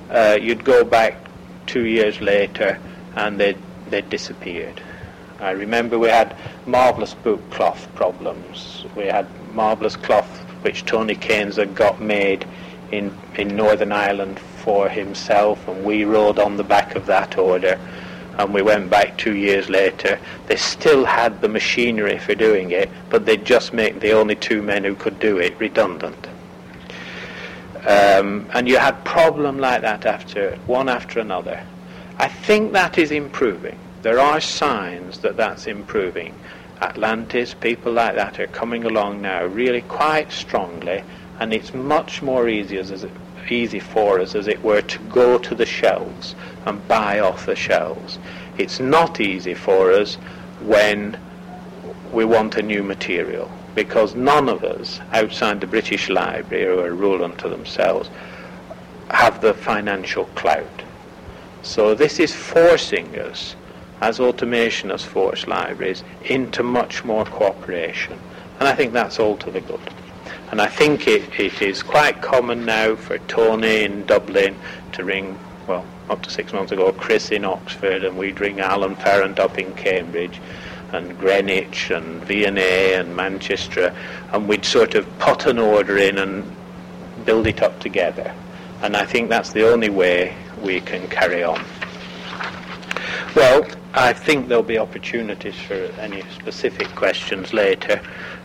uh, 0.09 0.37
you'd 0.41 0.65
go 0.65 0.83
back 0.83 1.24
two 1.67 1.85
years 1.85 2.21
later 2.21 2.79
and 3.15 3.39
they'd, 3.39 3.57
they'd 3.89 4.09
disappeared. 4.09 4.81
I 5.39 5.51
remember 5.51 5.99
we 5.99 6.09
had 6.09 6.35
marvellous 6.65 7.13
book 7.13 7.41
cloth 7.51 7.87
problems. 7.95 8.85
We 8.95 9.05
had 9.05 9.27
marvellous 9.53 9.95
cloth 9.95 10.29
which 10.61 10.85
Tony 10.85 11.15
Cains 11.15 11.57
had 11.57 11.75
got 11.75 12.01
made 12.01 12.45
in, 12.91 13.15
in 13.35 13.55
Northern 13.55 13.91
Ireland 13.91 14.39
for 14.39 14.89
himself, 14.89 15.67
and 15.67 15.85
we 15.85 16.05
rode 16.05 16.39
on 16.39 16.57
the 16.57 16.63
back 16.63 16.95
of 16.95 17.05
that 17.05 17.37
order. 17.37 17.79
And 18.37 18.53
we 18.53 18.61
went 18.61 18.89
back 18.89 19.17
two 19.17 19.35
years 19.35 19.69
later. 19.69 20.19
They 20.47 20.55
still 20.55 21.05
had 21.05 21.39
the 21.39 21.47
machinery 21.47 22.17
for 22.17 22.35
doing 22.35 22.71
it, 22.71 22.89
but 23.09 23.25
they'd 23.25 23.45
just 23.45 23.73
make 23.73 23.99
the 23.99 24.11
only 24.11 24.35
two 24.35 24.61
men 24.61 24.83
who 24.83 24.95
could 24.95 25.19
do 25.19 25.37
it 25.37 25.57
redundant. 25.59 26.27
Um, 27.87 28.47
and 28.53 28.67
you 28.67 28.77
had 28.77 29.03
problem 29.05 29.59
like 29.59 29.81
that 29.81 30.05
after 30.05 30.55
one 30.65 30.89
after 30.89 31.19
another. 31.19 31.63
I 32.17 32.27
think 32.27 32.73
that 32.73 32.97
is 32.97 33.11
improving 33.11 33.77
there 34.05 34.19
are 34.19 34.39
signs 34.39 35.17
that 35.21 35.35
that's 35.35 35.65
improving. 35.65 36.31
Atlantis, 36.79 37.55
people 37.55 37.91
like 37.91 38.13
that 38.13 38.39
are 38.39 38.45
coming 38.45 38.83
along 38.83 39.19
now 39.19 39.43
really 39.45 39.81
quite 39.81 40.31
strongly, 40.31 41.03
and 41.39 41.51
it's 41.51 41.73
much 41.73 42.21
more 42.21 42.47
easy, 42.47 42.77
as, 42.77 42.91
it, 43.03 43.09
easy 43.49 43.79
for 43.79 44.19
us, 44.19 44.35
as 44.35 44.47
it 44.47 44.63
were, 44.63 44.83
to 44.83 44.99
go 45.05 45.39
to 45.39 45.55
the 45.55 45.65
shelves 45.65 46.35
and 46.67 46.87
buy 46.87 47.19
off 47.19 47.47
the 47.47 47.55
shelves. 47.55 48.19
It's 48.59 48.79
not 48.79 49.19
easy 49.19 49.55
for 49.55 49.91
us 49.91 50.19
when 50.61 51.17
we 52.13 52.25
want 52.25 52.57
a 52.57 52.61
new 52.61 52.83
material, 52.83 53.49
because 53.75 54.15
none 54.15 54.49
of 54.49 54.63
us 54.63 54.99
outside 55.11 55.61
the 55.61 55.67
British 55.67 56.09
Library, 56.09 56.65
who 56.65 56.79
are 56.79 56.93
rule 56.93 57.23
unto 57.23 57.49
themselves, 57.49 58.09
have 59.11 59.41
the 59.41 59.53
financial 59.53 60.25
clout. 60.35 60.81
So 61.61 61.93
this 61.93 62.19
is 62.19 62.33
forcing 62.33 63.19
us 63.19 63.55
as 64.01 64.19
automation 64.19 64.89
has 64.89 65.03
forced 65.03 65.47
libraries 65.47 66.03
into 66.25 66.63
much 66.63 67.03
more 67.03 67.25
cooperation. 67.25 68.19
And 68.59 68.67
I 68.67 68.75
think 68.75 68.93
that's 68.93 69.19
all 69.19 69.37
to 69.37 69.51
the 69.51 69.61
good. 69.61 69.79
And 70.51 70.61
I 70.61 70.67
think 70.67 71.07
it, 71.07 71.39
it 71.39 71.61
is 71.61 71.81
quite 71.83 72.21
common 72.21 72.65
now 72.65 72.95
for 72.95 73.17
Tony 73.19 73.83
in 73.83 74.05
Dublin 74.05 74.55
to 74.93 75.03
ring, 75.03 75.37
well, 75.67 75.85
up 76.09 76.21
to 76.23 76.29
six 76.29 76.53
months 76.53 76.71
ago, 76.71 76.91
Chris 76.93 77.31
in 77.31 77.43
Oxford, 77.43 78.03
and 78.03 78.17
we'd 78.17 78.39
ring 78.39 78.59
Alan 78.59 78.95
Farrant 78.95 79.39
up 79.39 79.57
in 79.57 79.73
Cambridge, 79.73 80.39
and 80.95 81.17
Greenwich, 81.19 81.91
and 81.91 82.23
V&A, 82.23 82.95
and 82.95 83.15
Manchester, 83.15 83.95
and 84.31 84.47
we'd 84.47 84.65
sort 84.65 84.95
of 84.95 85.05
put 85.19 85.45
an 85.45 85.59
order 85.59 85.97
in 85.97 86.17
and 86.17 86.43
build 87.25 87.47
it 87.47 87.61
up 87.61 87.79
together. 87.79 88.33
And 88.81 88.95
I 88.95 89.05
think 89.05 89.29
that's 89.29 89.51
the 89.51 89.71
only 89.71 89.89
way 89.89 90.35
we 90.61 90.81
can 90.81 91.07
carry 91.07 91.43
on. 91.43 91.63
Well, 93.35 93.65
I 93.93 94.13
think 94.13 94.47
there'll 94.47 94.63
be 94.63 94.77
opportunities 94.77 95.55
for 95.55 95.75
any 95.99 96.23
specific 96.33 96.87
questions 96.95 97.53
later. 97.53 98.01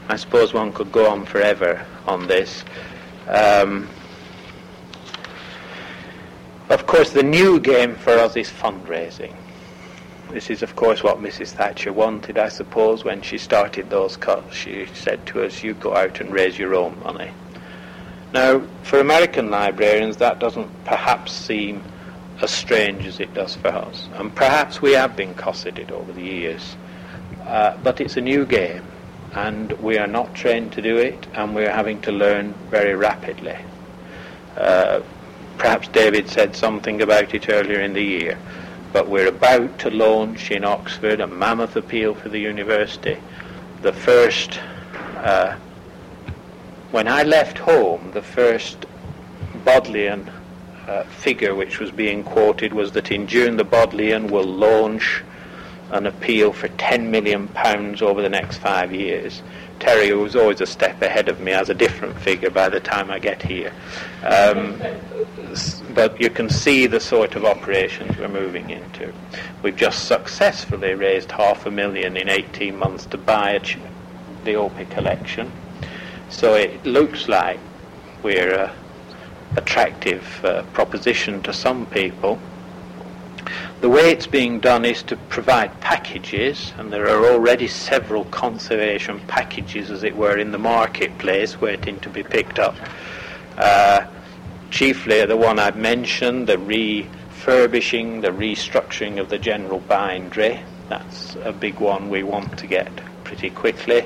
I 0.09 0.17
suppose 0.17 0.53
one 0.53 0.73
could 0.73 0.91
go 0.91 1.09
on 1.09 1.25
forever 1.25 1.85
on 2.07 2.27
this. 2.27 2.65
Um, 3.29 3.89
of 6.69 6.87
course, 6.87 7.11
the 7.11 7.23
new 7.23 7.61
game 7.61 7.95
for 7.95 8.13
us 8.13 8.37
is 8.37 8.49
fundraising. 8.49 9.35
This 10.33 10.49
is, 10.49 10.63
of 10.63 10.77
course, 10.77 11.03
what 11.03 11.19
Mrs. 11.19 11.49
Thatcher 11.49 11.93
wanted, 11.93 12.39
I 12.39 12.49
suppose, 12.49 13.05
when 13.05 13.21
she 13.21 13.37
started 13.37 13.91
those 13.91 14.17
cuts. 14.17 14.55
She 14.55 14.87
said 14.95 15.27
to 15.27 15.45
us, 15.45 15.63
you 15.65 15.75
go 15.75 15.97
out 15.97 16.21
and 16.21 16.33
raise 16.33 16.59
your 16.59 16.75
own 16.75 16.99
money. 17.03 17.33
Now, 18.33 18.63
for 18.85 19.01
American 19.01 19.51
librarians, 19.51 20.19
that 20.19 20.39
doesn't 20.39 20.71
perhaps 20.85 21.33
seem 21.33 21.83
as 22.41 22.51
strange 22.53 23.07
as 23.07 23.19
it 23.19 23.35
does 23.35 23.57
for 23.57 23.69
us. 23.69 24.09
And 24.15 24.35
perhaps 24.35 24.81
we 24.81 24.93
have 24.93 25.17
been 25.17 25.35
cosseted 25.35 25.91
over 25.91 26.13
the 26.13 26.23
years. 26.23 26.77
Uh, 27.45 27.77
but 27.83 28.01
it's 28.01 28.17
a 28.17 28.21
new 28.21 28.47
game. 28.47 28.85
and 29.33 29.73
we 29.81 29.97
are 29.99 30.07
not 30.07 30.35
trained 30.35 30.73
to 30.73 30.83
do 30.83 30.97
it, 30.97 31.27
and 31.35 31.55
we 31.55 31.65
are 31.65 31.71
having 31.73 32.01
to 32.03 32.13
learn 32.13 32.53
very 32.69 32.95
rapidly. 32.95 33.57
Uh, 34.57 35.01
perhaps 35.59 35.89
David 35.89 36.29
said 36.29 36.57
something 36.57 37.01
about 37.03 37.35
it 37.35 37.49
earlier 37.49 37.81
in 37.81 37.93
the 37.93 38.03
year, 38.03 38.39
but 38.93 39.09
we're 39.09 39.29
about 39.29 39.79
to 39.81 39.91
launch 39.91 40.51
in 40.51 40.65
Oxford 40.65 41.21
a 41.21 41.27
mammoth 41.27 41.77
appeal 41.77 42.15
for 42.15 42.29
the 42.29 42.39
university. 42.39 43.17
The 43.83 43.93
first, 43.93 44.59
uh, 45.17 45.57
when 46.91 47.07
I 47.07 47.23
left 47.23 47.59
home, 47.59 48.11
the 48.13 48.23
first 48.23 48.87
Bodleian 49.65 50.31
uh, 50.89 51.05
figure 51.05 51.55
which 51.55 51.79
was 51.79 51.91
being 51.91 52.25
quoted 52.25 52.73
was 52.73 52.93
that 52.93 53.13
in 53.13 53.27
June 53.27 53.57
the 53.57 53.65
Bodleian 53.65 54.29
will 54.29 54.45
launch 54.45 55.23
an 55.93 56.07
appeal 56.07 56.53
for 56.53 56.69
10 56.69 57.11
million 57.11 57.49
pounds 57.49 58.03
over 58.03 58.23
the 58.23 58.29
next 58.29 58.59
five 58.59 58.93
years. 58.93 59.43
Terry, 59.81 60.13
was 60.13 60.37
always 60.37 60.61
a 60.61 60.67
step 60.67 61.01
ahead 61.03 61.29
of 61.29 61.41
me, 61.41 61.53
has 61.53 61.71
a 61.71 61.75
different 61.75 62.17
figure 62.21 62.51
by 62.51 62.69
the 62.69 62.81
time 62.81 63.11
I 63.11 63.19
get 63.19 63.43
here. 63.43 63.73
Um, 64.23 64.81
but 65.95 66.21
you 66.21 66.31
can 66.31 66.49
see 66.49 66.87
the 66.87 67.01
sort 67.01 67.35
of 67.35 67.45
operations 67.45 68.17
we're 68.19 68.29
moving 68.29 68.71
into. 68.71 69.13
We've 69.63 69.77
just 69.77 70.07
successfully 70.07 70.95
raised 70.95 71.33
half 71.33 71.67
a 71.67 71.71
million 71.71 72.17
in 72.17 72.29
18 72.29 72.77
months 72.77 73.07
to 73.07 73.19
buy 73.19 73.59
ch- 73.59 73.79
the 74.45 74.55
Opie 74.55 74.85
collection. 74.85 75.51
So 76.29 76.55
it 76.55 76.85
looks 76.85 77.27
like 77.27 77.59
we're 78.23 78.55
an 78.55 78.71
attractive 79.57 80.45
uh, 80.45 80.63
proposition 80.75 81.43
to 81.43 81.53
some 81.53 81.87
people. 81.87 82.39
The 83.81 83.89
way 83.89 84.11
it's 84.11 84.27
being 84.27 84.61
done 84.61 84.85
is 84.85 85.03
to 85.05 85.17
provide 85.17 85.81
packages, 85.81 86.75
and 86.77 86.93
there 86.93 87.09
are 87.09 87.33
already 87.33 87.67
several 87.67 88.27
conservation 88.27 89.21
packages, 89.21 89.91
as 89.91 90.05
it 90.05 90.15
were, 90.15 90.37
in 90.37 90.53
the 90.53 90.59
marketplace 90.59 91.59
waiting 91.59 91.99
to 92.01 92.11
be 92.11 92.23
picked 92.23 92.59
up. 92.59 92.77
Uh, 93.57 94.07
chiefly 94.71 95.25
the 95.25 95.37
one 95.37 95.59
I've 95.59 95.79
mentioned, 95.79 96.47
the 96.47 96.59
refurbishing, 96.59 98.21
the 98.21 98.29
restructuring 98.29 99.19
of 99.19 99.31
the 99.31 99.39
general 99.39 99.81
bindery. 99.81 100.61
That's 100.91 101.37
a 101.37 101.53
big 101.53 101.81
one 101.81 102.11
we 102.11 102.23
want 102.23 102.59
to 102.59 102.67
get 102.67 102.93
pretty 103.25 103.49
quickly. 103.49 104.05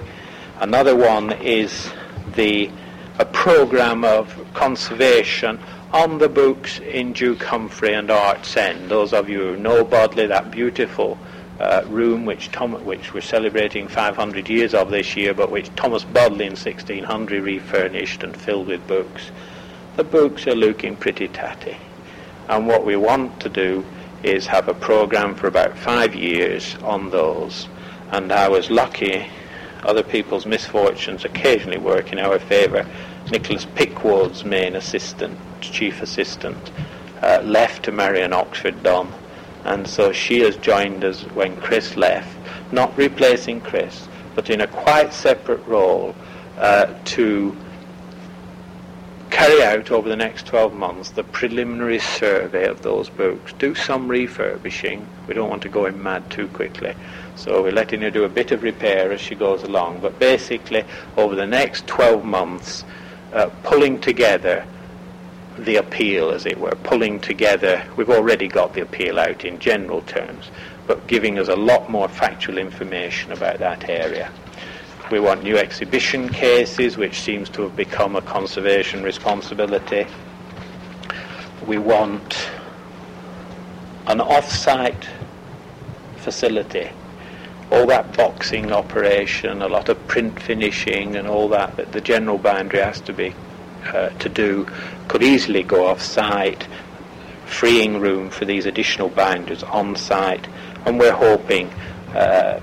Another 0.60 0.94
one 0.94 1.32
is 1.32 1.90
the 2.36 2.70
a 3.18 3.24
program 3.24 4.04
of 4.04 4.36
conservation 4.54 5.58
on 5.94 6.18
the 6.18 6.28
books 6.28 6.80
in 6.80 7.12
Duke 7.12 7.38
Humfrey 7.38 7.96
and 7.96 8.10
Arts 8.10 8.56
End. 8.56 8.90
Those 8.90 9.12
of 9.12 9.28
you 9.28 9.38
who 9.38 9.56
know 9.56 9.84
Bodley, 9.84 10.26
that 10.26 10.50
beautiful 10.50 11.16
uh, 11.60 11.84
room 11.86 12.26
which, 12.26 12.50
Tom, 12.50 12.72
which 12.84 13.14
we're 13.14 13.20
celebrating 13.20 13.86
500 13.86 14.48
years 14.48 14.74
of 14.74 14.90
this 14.90 15.16
year, 15.16 15.32
but 15.32 15.52
which 15.52 15.72
Thomas 15.76 16.02
Bodley 16.02 16.46
in 16.46 16.56
1600 16.56 17.44
refurnished 17.44 18.24
and 18.24 18.36
filled 18.36 18.66
with 18.66 18.84
books. 18.88 19.30
The 19.94 20.02
books 20.02 20.48
are 20.48 20.56
looking 20.56 20.96
pretty 20.96 21.28
tatty. 21.28 21.76
And 22.48 22.66
what 22.66 22.84
we 22.84 22.96
want 22.96 23.38
to 23.42 23.48
do 23.48 23.86
is 24.24 24.48
have 24.48 24.66
a 24.66 24.74
program 24.74 25.36
for 25.36 25.46
about 25.46 25.78
five 25.78 26.16
years 26.16 26.74
on 26.82 27.10
those. 27.10 27.68
And 28.10 28.32
I 28.32 28.48
was 28.48 28.68
lucky, 28.68 29.28
other 29.84 30.02
people's 30.02 30.44
misfortunes 30.44 31.24
occasionally 31.24 31.78
work 31.78 32.12
in 32.12 32.18
our 32.18 32.40
favour. 32.40 32.84
Nicholas 33.30 33.64
Pickwoad's 33.76 34.44
main 34.44 34.74
assistant, 34.74 35.38
chief 35.64 36.02
assistant, 36.02 36.70
uh, 37.22 37.40
left 37.44 37.84
to 37.84 37.92
marry 37.92 38.22
an 38.22 38.32
Oxford 38.32 38.82
Dom, 38.82 39.12
and 39.64 39.86
so 39.86 40.12
she 40.12 40.40
has 40.40 40.56
joined 40.56 41.04
us 41.04 41.22
when 41.34 41.56
Chris 41.56 41.96
left, 41.96 42.36
not 42.72 42.96
replacing 42.96 43.60
Chris, 43.60 44.08
but 44.34 44.50
in 44.50 44.60
a 44.60 44.66
quite 44.66 45.12
separate 45.12 45.64
role 45.66 46.14
uh, 46.58 46.92
to 47.04 47.56
carry 49.34 49.62
out 49.64 49.90
over 49.90 50.08
the 50.08 50.14
next 50.14 50.46
12 50.46 50.72
months 50.74 51.10
the 51.10 51.24
preliminary 51.24 51.98
survey 51.98 52.66
of 52.66 52.82
those 52.82 53.10
books, 53.10 53.52
do 53.54 53.74
some 53.74 54.06
refurbishing. 54.06 55.04
We 55.26 55.34
don't 55.34 55.50
want 55.50 55.62
to 55.62 55.68
go 55.68 55.86
in 55.86 56.00
mad 56.00 56.30
too 56.30 56.46
quickly. 56.48 56.94
So 57.34 57.60
we're 57.60 57.72
letting 57.72 58.00
her 58.02 58.10
do 58.10 58.22
a 58.22 58.28
bit 58.28 58.52
of 58.52 58.62
repair 58.62 59.10
as 59.10 59.20
she 59.20 59.34
goes 59.34 59.64
along. 59.64 59.98
But 60.00 60.20
basically, 60.20 60.84
over 61.16 61.34
the 61.34 61.46
next 61.46 61.86
12 61.88 62.24
months, 62.24 62.84
uh, 63.32 63.50
pulling 63.64 64.00
together 64.00 64.64
the 65.58 65.76
appeal, 65.76 66.30
as 66.30 66.46
it 66.46 66.58
were, 66.58 66.74
pulling 66.82 67.20
together. 67.20 67.84
We've 67.96 68.10
already 68.10 68.48
got 68.48 68.74
the 68.74 68.82
appeal 68.82 69.18
out 69.18 69.44
in 69.44 69.58
general 69.58 70.02
terms, 70.02 70.50
but 70.86 71.06
giving 71.06 71.38
us 71.38 71.48
a 71.48 71.56
lot 71.56 71.90
more 71.90 72.08
factual 72.08 72.58
information 72.58 73.32
about 73.32 73.58
that 73.58 73.88
area. 73.88 74.32
We 75.10 75.20
want 75.20 75.42
new 75.42 75.56
exhibition 75.56 76.28
cases, 76.28 76.96
which 76.96 77.20
seems 77.20 77.48
to 77.50 77.62
have 77.62 77.76
become 77.76 78.16
a 78.16 78.22
conservation 78.22 79.02
responsibility. 79.02 80.06
We 81.66 81.78
want 81.78 82.48
an 84.06 84.20
off-site 84.20 85.08
facility. 86.16 86.90
All 87.70 87.86
that 87.86 88.16
boxing 88.16 88.72
operation, 88.72 89.62
a 89.62 89.68
lot 89.68 89.88
of 89.88 90.06
print 90.06 90.40
finishing, 90.40 91.16
and 91.16 91.28
all 91.28 91.48
that 91.48 91.76
that 91.76 91.92
the 91.92 92.00
general 92.00 92.38
bindery 92.38 92.80
has 92.80 93.00
to 93.02 93.12
be 93.12 93.34
to 93.92 94.28
do 94.28 94.66
could 95.08 95.22
easily 95.22 95.62
go 95.62 95.86
off 95.86 96.00
site, 96.00 96.66
freeing 97.46 98.00
room 98.00 98.30
for 98.30 98.44
these 98.44 98.66
additional 98.66 99.08
binders 99.08 99.62
on 99.62 99.96
site, 99.96 100.48
and 100.86 100.98
we're 100.98 101.12
hoping 101.12 101.68
uh, 102.14 102.60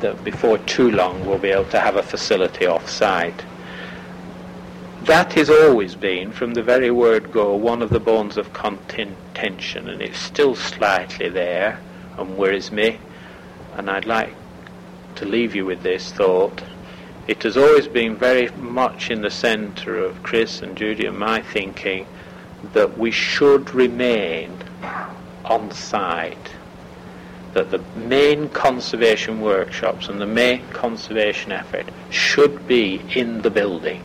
that 0.00 0.22
before 0.24 0.58
too 0.58 0.90
long 0.90 1.24
we'll 1.26 1.38
be 1.38 1.48
able 1.48 1.64
to 1.70 1.80
have 1.80 1.96
a 1.96 2.02
facility 2.02 2.66
off 2.66 2.88
site. 2.88 3.44
That 5.02 5.32
has 5.34 5.48
always 5.48 5.94
been, 5.94 6.32
from 6.32 6.54
the 6.54 6.62
very 6.62 6.90
word 6.90 7.32
go, 7.32 7.54
one 7.54 7.82
of 7.82 7.90
the 7.90 8.00
bones 8.00 8.36
of 8.36 8.52
contention, 8.52 9.88
and 9.88 10.02
it's 10.02 10.18
still 10.18 10.54
slightly 10.54 11.28
there 11.28 11.80
and 12.18 12.36
worries 12.36 12.70
me. 12.70 12.98
And 13.76 13.88
I'd 13.88 14.06
like 14.06 14.34
to 15.14 15.24
leave 15.24 15.54
you 15.54 15.64
with 15.64 15.82
this 15.82 16.12
thought. 16.12 16.62
It 17.28 17.42
has 17.42 17.58
always 17.58 17.86
been 17.86 18.16
very 18.16 18.48
much 18.52 19.10
in 19.10 19.20
the 19.20 19.30
centre 19.30 19.98
of 19.98 20.22
Chris 20.22 20.62
and 20.62 20.74
Judy 20.74 21.04
and 21.04 21.18
my 21.18 21.42
thinking 21.42 22.06
that 22.72 22.96
we 22.96 23.10
should 23.10 23.74
remain 23.74 24.56
on 25.44 25.70
site 25.70 26.54
that 27.52 27.70
the 27.70 27.80
main 27.98 28.48
conservation 28.48 29.42
workshops 29.42 30.08
and 30.08 30.18
the 30.18 30.26
main 30.26 30.66
conservation 30.68 31.52
effort 31.52 31.86
should 32.08 32.66
be 32.66 33.02
in 33.14 33.42
the 33.42 33.50
building. 33.50 34.02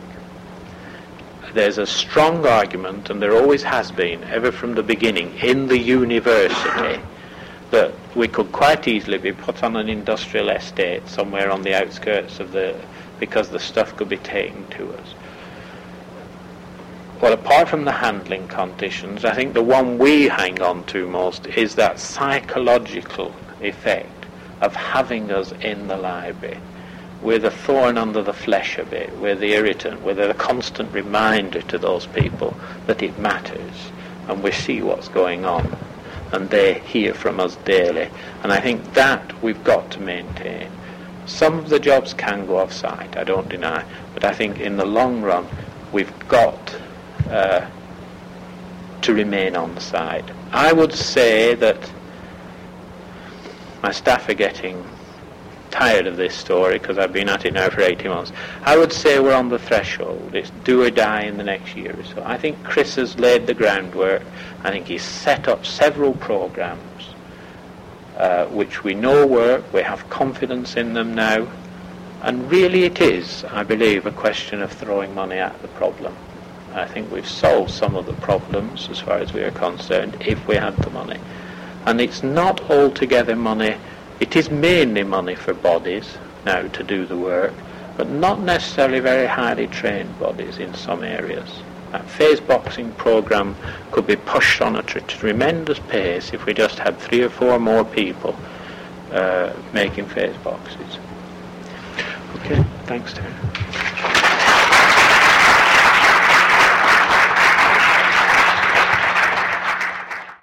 There's 1.54 1.78
a 1.78 1.86
strong 1.86 2.44
argument, 2.44 3.08
and 3.08 3.22
there 3.22 3.34
always 3.34 3.62
has 3.62 3.90
been, 3.90 4.22
ever 4.24 4.52
from 4.52 4.74
the 4.74 4.82
beginning, 4.82 5.34
in 5.38 5.68
the 5.68 5.78
university, 5.78 7.00
that 7.70 7.94
we 8.14 8.28
could 8.28 8.52
quite 8.52 8.86
easily 8.86 9.18
be 9.18 9.32
put 9.32 9.62
on 9.62 9.76
an 9.76 9.88
industrial 9.88 10.50
estate 10.50 11.08
somewhere 11.08 11.50
on 11.50 11.62
the 11.62 11.74
outskirts 11.74 12.40
of 12.40 12.52
the, 12.52 12.78
because 13.24 13.48
the 13.48 13.58
stuff 13.58 13.96
could 13.96 14.10
be 14.10 14.18
taken 14.18 14.66
to 14.68 14.92
us. 14.92 15.14
Well, 17.22 17.32
apart 17.32 17.70
from 17.70 17.86
the 17.86 17.92
handling 17.92 18.48
conditions, 18.48 19.24
I 19.24 19.32
think 19.34 19.54
the 19.54 19.62
one 19.62 19.96
we 19.96 20.28
hang 20.28 20.60
on 20.60 20.84
to 20.88 21.08
most 21.08 21.46
is 21.46 21.74
that 21.76 21.98
psychological 21.98 23.34
effect 23.62 24.26
of 24.60 24.76
having 24.76 25.30
us 25.30 25.52
in 25.52 25.88
the 25.88 25.96
library. 25.96 26.58
We're 27.22 27.38
the 27.38 27.50
thorn 27.50 27.96
under 27.96 28.22
the 28.22 28.34
flesh 28.34 28.76
a 28.76 28.84
bit. 28.84 29.16
We're 29.16 29.36
the 29.36 29.54
irritant. 29.54 30.02
We're 30.02 30.12
the 30.12 30.34
constant 30.34 30.92
reminder 30.92 31.62
to 31.62 31.78
those 31.78 32.04
people 32.04 32.54
that 32.86 33.02
it 33.02 33.18
matters 33.18 33.90
and 34.28 34.42
we 34.42 34.52
see 34.52 34.82
what's 34.82 35.08
going 35.08 35.46
on 35.46 35.74
and 36.32 36.50
they 36.50 36.80
hear 36.80 37.14
from 37.14 37.40
us 37.40 37.56
daily. 37.64 38.10
And 38.42 38.52
I 38.52 38.60
think 38.60 38.92
that 38.92 39.42
we've 39.42 39.64
got 39.64 39.90
to 39.92 40.00
maintain. 40.00 40.70
Some 41.26 41.58
of 41.58 41.68
the 41.68 41.78
jobs 41.78 42.12
can 42.14 42.46
go 42.46 42.58
off 42.58 42.72
site, 42.72 43.16
I 43.16 43.24
don't 43.24 43.48
deny, 43.48 43.84
but 44.12 44.24
I 44.24 44.32
think 44.32 44.60
in 44.60 44.76
the 44.76 44.84
long 44.84 45.22
run 45.22 45.46
we've 45.92 46.12
got 46.28 46.76
uh, 47.30 47.68
to 49.02 49.14
remain 49.14 49.56
on 49.56 49.78
site. 49.80 50.30
I 50.52 50.72
would 50.72 50.92
say 50.92 51.54
that 51.54 51.90
my 53.82 53.90
staff 53.92 54.28
are 54.28 54.34
getting 54.34 54.82
tired 55.70 56.06
of 56.06 56.16
this 56.16 56.34
story 56.34 56.78
because 56.78 56.98
I've 56.98 57.12
been 57.12 57.28
at 57.28 57.44
it 57.44 57.52
now 57.52 57.68
for 57.68 57.80
18 57.80 58.08
months. 58.08 58.32
I 58.62 58.76
would 58.76 58.92
say 58.92 59.18
we're 59.18 59.34
on 59.34 59.48
the 59.48 59.58
threshold. 59.58 60.34
It's 60.34 60.50
do 60.62 60.82
or 60.82 60.90
die 60.90 61.22
in 61.22 61.36
the 61.36 61.42
next 61.42 61.74
year 61.74 61.98
or 61.98 62.04
so. 62.04 62.22
I 62.24 62.38
think 62.38 62.62
Chris 62.62 62.94
has 62.94 63.18
laid 63.18 63.46
the 63.46 63.54
groundwork. 63.54 64.22
I 64.62 64.70
think 64.70 64.86
he's 64.86 65.02
set 65.02 65.48
up 65.48 65.66
several 65.66 66.14
programs 66.14 66.93
uh, 68.16 68.46
which 68.46 68.84
we 68.84 68.94
know 68.94 69.26
work. 69.26 69.72
We 69.72 69.82
have 69.82 70.08
confidence 70.10 70.76
in 70.76 70.94
them 70.94 71.14
now. 71.14 71.48
And 72.22 72.50
really 72.50 72.84
it 72.84 73.00
is, 73.00 73.44
I 73.44 73.64
believe, 73.64 74.06
a 74.06 74.10
question 74.10 74.62
of 74.62 74.72
throwing 74.72 75.14
money 75.14 75.36
at 75.36 75.60
the 75.62 75.68
problem. 75.68 76.16
I 76.72 76.86
think 76.86 77.10
we've 77.10 77.28
solved 77.28 77.70
some 77.70 77.94
of 77.94 78.06
the 78.06 78.14
problems 78.14 78.88
as 78.90 79.00
far 79.00 79.18
as 79.18 79.32
we 79.32 79.42
are 79.42 79.50
concerned 79.50 80.16
if 80.20 80.46
we 80.48 80.56
had 80.56 80.76
the 80.78 80.90
money. 80.90 81.20
And 81.86 82.00
it's 82.00 82.22
not 82.22 82.70
altogether 82.70 83.36
money, 83.36 83.76
it 84.20 84.36
is 84.36 84.50
mainly 84.50 85.04
money 85.04 85.34
for 85.34 85.54
bodies 85.54 86.16
now 86.44 86.66
to 86.66 86.82
do 86.82 87.06
the 87.06 87.16
work, 87.16 87.52
but 87.96 88.08
not 88.08 88.40
necessarily 88.40 89.00
very 89.00 89.26
highly 89.26 89.66
trained 89.66 90.18
bodies 90.18 90.58
in 90.58 90.72
some 90.74 91.04
areas. 91.04 91.48
That 91.94 92.10
phase 92.10 92.40
boxing 92.40 92.90
program 92.94 93.54
could 93.92 94.04
be 94.04 94.16
pushed 94.16 94.60
on 94.60 94.74
at 94.74 94.96
a 94.96 95.00
tremendous 95.02 95.78
pace 95.78 96.34
if 96.34 96.44
we 96.44 96.52
just 96.52 96.80
had 96.80 96.98
three 96.98 97.22
or 97.22 97.30
four 97.30 97.60
more 97.60 97.84
people 97.84 98.34
uh, 99.12 99.52
making 99.72 100.06
phase 100.06 100.36
boxes. 100.38 100.98
Okay, 102.34 102.64
thanks, 102.86 103.12
Terry. 103.12 104.23